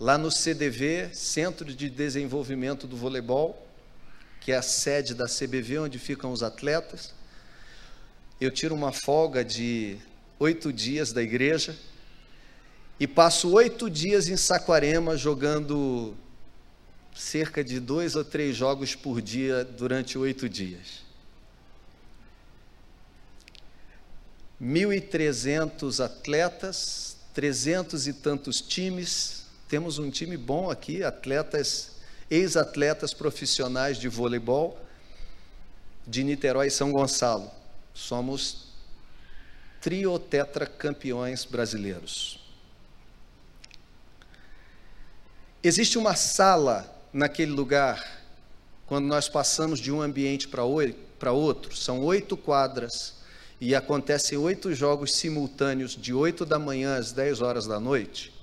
lá 0.00 0.16
no 0.16 0.30
CDV, 0.30 1.10
Centro 1.12 1.74
de 1.74 1.90
Desenvolvimento 1.90 2.86
do 2.86 2.96
Voleibol, 2.96 3.68
que 4.40 4.50
é 4.50 4.56
a 4.56 4.62
sede 4.62 5.12
da 5.12 5.26
CBV, 5.26 5.80
onde 5.80 5.98
ficam 5.98 6.32
os 6.32 6.42
atletas. 6.42 7.12
Eu 8.40 8.50
tiro 8.50 8.74
uma 8.74 8.92
folga 8.92 9.44
de 9.44 9.98
oito 10.38 10.72
dias 10.72 11.12
da 11.12 11.22
igreja 11.22 11.76
e 12.98 13.06
passo 13.06 13.52
oito 13.52 13.90
dias 13.90 14.26
em 14.26 14.38
Saquarema 14.38 15.18
jogando 15.18 16.16
cerca 17.14 17.62
de 17.62 17.78
dois 17.78 18.16
ou 18.16 18.24
três 18.24 18.56
jogos 18.56 18.94
por 18.94 19.20
dia 19.20 19.62
durante 19.64 20.16
oito 20.16 20.48
dias. 20.48 21.04
1.300 24.62 26.02
atletas, 26.02 27.18
trezentos 27.34 28.06
e 28.06 28.14
tantos 28.14 28.62
times, 28.62 29.39
temos 29.70 30.00
um 30.00 30.10
time 30.10 30.36
bom 30.36 30.68
aqui, 30.68 31.04
atletas, 31.04 31.92
ex-atletas 32.28 33.14
profissionais 33.14 33.98
de 33.98 34.08
voleibol 34.08 34.76
de 36.04 36.24
Niterói 36.24 36.66
e 36.66 36.70
São 36.72 36.90
Gonçalo. 36.90 37.48
Somos 37.94 38.66
triotetra 39.80 40.66
campeões 40.66 41.44
brasileiros. 41.44 42.40
Existe 45.62 45.96
uma 45.96 46.16
sala 46.16 46.92
naquele 47.12 47.52
lugar, 47.52 48.24
quando 48.86 49.06
nós 49.06 49.28
passamos 49.28 49.78
de 49.78 49.92
um 49.92 50.02
ambiente 50.02 50.48
para 50.48 50.64
outro, 51.32 51.76
são 51.76 52.02
oito 52.02 52.36
quadras, 52.36 53.20
e 53.60 53.72
acontecem 53.72 54.36
oito 54.36 54.74
jogos 54.74 55.14
simultâneos, 55.14 55.94
de 55.94 56.12
oito 56.12 56.44
da 56.44 56.58
manhã 56.58 56.96
às 56.96 57.12
dez 57.12 57.40
horas 57.40 57.68
da 57.68 57.78
noite. 57.78 58.39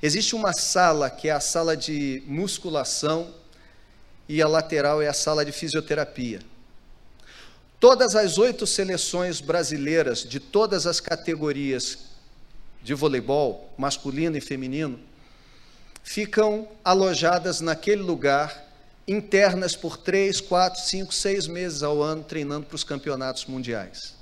Existe 0.00 0.36
uma 0.36 0.52
sala 0.52 1.10
que 1.10 1.28
é 1.28 1.32
a 1.32 1.40
sala 1.40 1.76
de 1.76 2.22
musculação 2.24 3.34
e 4.28 4.40
a 4.40 4.46
lateral 4.46 5.02
é 5.02 5.08
a 5.08 5.12
sala 5.12 5.44
de 5.44 5.50
fisioterapia. 5.50 6.40
Todas 7.80 8.14
as 8.14 8.38
oito 8.38 8.64
seleções 8.66 9.40
brasileiras 9.40 10.22
de 10.22 10.38
todas 10.38 10.86
as 10.86 11.00
categorias 11.00 11.98
de 12.80 12.94
voleibol, 12.94 13.72
masculino 13.76 14.36
e 14.36 14.40
feminino, 14.40 15.00
ficam 16.04 16.68
alojadas 16.84 17.60
naquele 17.60 18.02
lugar, 18.02 18.66
internas 19.06 19.74
por 19.74 19.96
três, 19.96 20.40
quatro, 20.40 20.80
cinco, 20.80 21.12
seis 21.12 21.48
meses 21.48 21.82
ao 21.82 22.00
ano, 22.02 22.22
treinando 22.22 22.66
para 22.66 22.76
os 22.76 22.84
campeonatos 22.84 23.46
mundiais. 23.46 24.14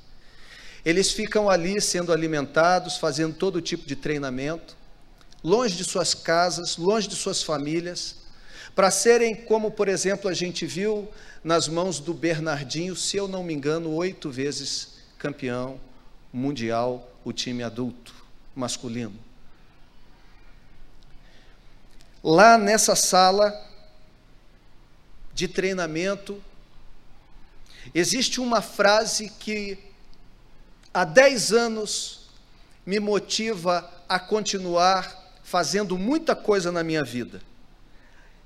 Eles 0.85 1.11
ficam 1.11 1.51
ali 1.51 1.81
sendo 1.83 2.12
alimentados, 2.12 2.97
fazendo 2.97 3.35
todo 3.35 3.61
tipo 3.61 3.87
de 3.87 3.97
treinamento 3.97 4.76
longe 5.43 5.76
de 5.76 5.84
suas 5.84 6.14
casas, 6.14 6.76
longe 6.76 7.09
de 7.09 7.16
suas 7.16 7.43
famílias, 7.43 8.16
para 8.74 8.91
serem, 8.91 9.34
como 9.34 9.70
por 9.70 9.89
exemplo 9.89 10.28
a 10.28 10.34
gente 10.34 10.66
viu 10.66 11.09
nas 11.43 11.68
mãos 11.68 11.99
do 11.99 12.12
Bernardinho, 12.12 12.95
se 12.97 13.16
eu 13.16 13.26
não 13.26 13.43
me 13.43 13.55
engano, 13.55 13.95
oito 13.95 14.30
vezes 14.30 14.97
campeão 15.18 15.80
mundial, 16.32 17.11
o 17.24 17.32
time 17.32 17.62
adulto, 17.62 18.14
masculino. 18.55 19.18
Lá 22.22 22.59
nessa 22.59 22.95
sala 22.97 23.55
de 25.32 25.47
treinamento, 25.47 26.43
existe 27.95 28.41
uma 28.41 28.61
frase 28.61 29.30
que 29.39 29.78
há 30.93 31.05
dez 31.05 31.53
anos 31.53 32.30
me 32.84 32.99
motiva 32.99 33.89
a 34.09 34.18
continuar 34.18 35.26
fazendo 35.47 35.97
muita 35.97 36.35
coisa 36.35 36.73
na 36.73 36.83
minha 36.83 37.05
vida. 37.05 37.41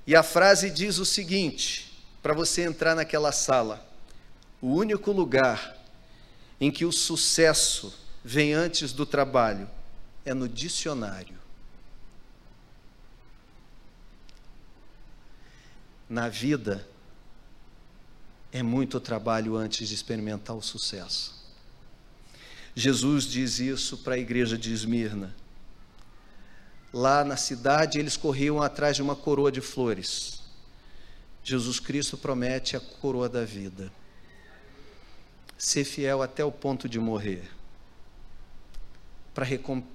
E 0.05 0.15
a 0.15 0.21
frase 0.21 0.69
diz 0.69 0.99
o 0.99 1.05
seguinte: 1.05 1.99
para 2.21 2.31
você 2.31 2.61
entrar 2.61 2.95
naquela 2.95 3.31
sala, 3.31 3.83
o 4.61 4.67
único 4.67 5.11
lugar 5.11 5.75
em 6.59 6.69
que 6.69 6.85
o 6.85 6.91
sucesso 6.91 7.91
vem 8.23 8.53
antes 8.53 8.93
do 8.93 9.03
trabalho 9.03 9.67
é 10.23 10.31
no 10.31 10.47
dicionário. 10.47 11.39
Na 16.07 16.29
vida, 16.29 16.87
é 18.51 18.61
muito 18.61 18.99
trabalho 18.99 19.55
antes 19.55 19.89
de 19.89 19.95
experimentar 19.95 20.55
o 20.55 20.61
sucesso. 20.61 21.41
Jesus 22.75 23.23
diz 23.23 23.59
isso 23.59 23.97
para 23.97 24.13
a 24.13 24.19
igreja 24.19 24.55
de 24.55 24.71
Esmirna. 24.71 25.40
Lá 26.93 27.23
na 27.23 27.37
cidade, 27.37 27.99
eles 27.99 28.17
corriam 28.17 28.61
atrás 28.61 28.95
de 28.95 29.01
uma 29.01 29.15
coroa 29.15 29.51
de 29.51 29.61
flores. 29.61 30.41
Jesus 31.43 31.79
Cristo 31.79 32.17
promete 32.17 32.75
a 32.75 32.79
coroa 32.79 33.29
da 33.29 33.45
vida. 33.45 33.91
Ser 35.57 35.83
fiel 35.83 36.21
até 36.21 36.43
o 36.43 36.51
ponto 36.51 36.89
de 36.89 36.99
morrer. 36.99 37.49
Para 39.33 39.45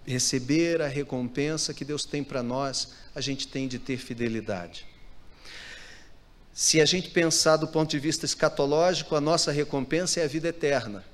receber 0.07 0.81
a 0.81 0.89
recompensa 0.89 1.75
que 1.75 1.85
Deus 1.85 2.05
tem 2.05 2.25
para 2.25 2.43
nós, 2.43 2.93
a 3.15 3.21
gente 3.21 3.47
tem 3.47 3.69
de 3.69 3.79
ter 3.79 3.99
fidelidade. 3.99 4.87
Se 6.55 6.81
a 6.81 6.87
gente 6.87 7.11
pensar 7.11 7.59
do 7.59 7.69
ponto 7.69 7.91
de 7.91 7.99
vista 7.99 8.25
escatológico, 8.25 9.15
a 9.15 9.21
nossa 9.21 9.53
recompensa 9.53 10.21
é 10.21 10.25
a 10.25 10.29
vida 10.29 10.49
eterna. 10.49 11.05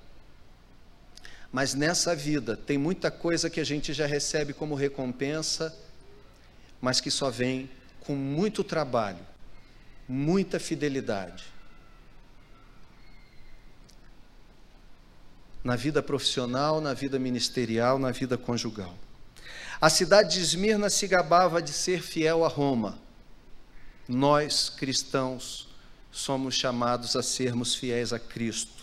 Mas 1.53 1.75
nessa 1.75 2.17
vida 2.17 2.57
tem 2.57 2.79
muita 2.79 3.11
coisa 3.11 3.51
que 3.51 3.61
a 3.61 3.65
gente 3.65 3.93
já 3.93 4.07
recebe 4.07 4.55
como 4.55 4.75
recompensa, 4.75 5.77
mas 6.81 6.99
que 6.99 7.11
só 7.11 7.29
vem 7.29 7.69
com 8.01 8.17
muito 8.17 8.65
trabalho, 8.65 9.25
muita 10.09 10.59
fidelidade. 10.59 11.45
Na 15.63 15.77
vida 15.77 16.03
profissional, 16.03 16.81
na 16.81 16.95
vida 16.95 17.19
ministerial, 17.19 17.99
na 17.99 18.11
vida 18.11 18.39
conjugal. 18.39 18.97
A 19.81 19.91
cidade 19.91 20.35
de 20.35 20.41
Esmirna 20.41 20.89
se 20.89 21.07
gabava 21.07 21.61
de 21.61 21.73
ser 21.73 22.03
fiel 22.03 22.45
a 22.45 22.49
Roma. 22.49 22.99
Nós, 24.09 24.71
cristãos, 24.71 25.69
somos 26.11 26.55
chamados 26.55 27.15
a 27.15 27.23
sermos 27.23 27.75
fiéis 27.75 28.13
a 28.13 28.19
Cristo. 28.19 28.82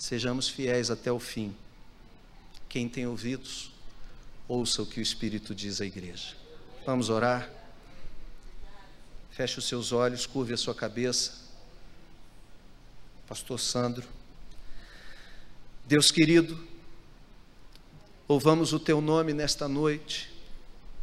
Sejamos 0.00 0.48
fiéis 0.48 0.90
até 0.90 1.12
o 1.12 1.20
fim. 1.20 1.54
Quem 2.70 2.88
tem 2.88 3.06
ouvidos, 3.06 3.70
ouça 4.48 4.80
o 4.80 4.86
que 4.86 4.98
o 4.98 5.02
Espírito 5.02 5.54
diz 5.54 5.78
à 5.78 5.84
igreja. 5.84 6.34
Vamos 6.86 7.10
orar? 7.10 7.50
Feche 9.30 9.58
os 9.58 9.68
seus 9.68 9.92
olhos, 9.92 10.24
curve 10.24 10.54
a 10.54 10.56
sua 10.56 10.74
cabeça. 10.74 11.34
Pastor 13.28 13.60
Sandro. 13.60 14.08
Deus 15.86 16.10
querido, 16.10 16.66
louvamos 18.26 18.72
o 18.72 18.80
teu 18.80 19.02
nome 19.02 19.34
nesta 19.34 19.68
noite, 19.68 20.32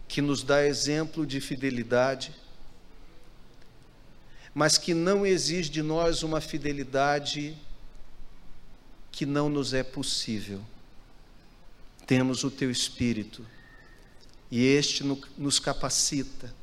que 0.07 0.23
nos 0.23 0.41
dá 0.41 0.65
exemplo 0.65 1.23
de 1.23 1.39
fidelidade 1.39 2.33
mas 4.55 4.75
que 4.75 4.95
não 4.95 5.23
exige 5.23 5.69
de 5.69 5.83
nós 5.83 6.23
uma 6.23 6.41
fidelidade 6.41 7.55
que 9.17 9.25
não 9.25 9.49
nos 9.49 9.73
é 9.73 9.81
possível. 9.81 10.63
Temos 12.05 12.43
o 12.43 12.51
teu 12.51 12.69
Espírito 12.69 13.43
e 14.51 14.63
este 14.63 15.03
nos 15.35 15.57
capacita. 15.57 16.53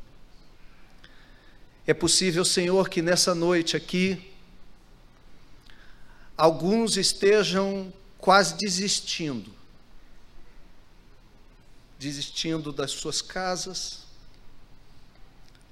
É 1.84 1.92
possível, 1.92 2.44
Senhor, 2.44 2.88
que 2.88 3.02
nessa 3.02 3.34
noite 3.34 3.76
aqui, 3.76 4.32
alguns 6.36 6.96
estejam 6.96 7.92
quase 8.18 8.56
desistindo 8.56 9.52
desistindo 11.98 12.70
das 12.70 12.92
suas 12.92 13.20
casas, 13.20 14.02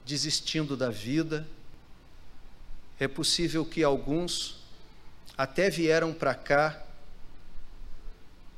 desistindo 0.05 0.77
da 0.77 0.91
vida. 0.91 1.47
É 2.99 3.07
possível 3.07 3.65
que 3.65 3.85
alguns 3.85 4.62
até 5.43 5.69
vieram 5.69 6.15
para 6.15 6.37
cá, 6.37 6.81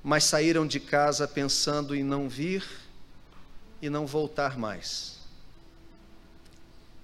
mas 0.03 0.25
saíram 0.25 0.67
de 0.67 0.79
casa 0.79 1.27
pensando 1.27 1.97
em 1.97 2.05
não 2.05 2.29
vir 2.29 2.63
e 3.81 3.89
não 3.89 4.07
voltar 4.07 4.59
mais. 4.59 5.19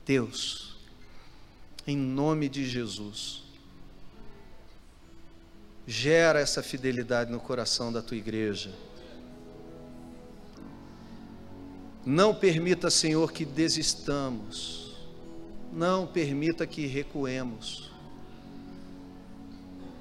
Deus, 0.04 0.76
em 1.86 1.96
nome 1.96 2.46
de 2.50 2.68
Jesus, 2.68 3.42
gera 5.86 6.40
essa 6.40 6.62
fidelidade 6.62 7.32
no 7.32 7.40
coração 7.40 7.90
da 7.90 8.02
tua 8.02 8.18
igreja. 8.18 8.74
Não 12.04 12.34
permita, 12.34 12.90
Senhor, 12.90 13.32
que 13.32 13.46
desistamos. 13.46 14.94
Não 15.72 16.06
permita 16.06 16.66
que 16.66 16.84
recuemos. 16.84 17.89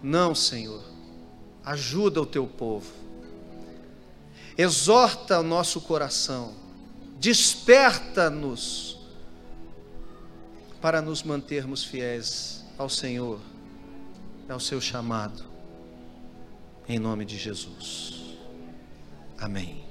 Não, 0.02 0.34
Senhor. 0.34 0.84
Ajuda 1.64 2.22
o 2.22 2.26
teu 2.26 2.48
povo. 2.48 2.92
Exorta 4.58 5.40
o 5.40 5.44
nosso 5.44 5.82
coração. 5.82 6.54
Desperta-nos 7.20 8.98
para 10.82 11.02
nos 11.02 11.24
mantermos 11.24 11.84
fiéis 11.84 12.66
ao 12.78 12.90
Senhor, 12.90 13.40
ao 14.48 14.60
seu 14.60 14.80
chamado. 14.80 15.44
Em 16.88 16.98
nome 16.98 17.26
de 17.26 17.38
Jesus. 17.38 18.38
Amém. 19.38 19.89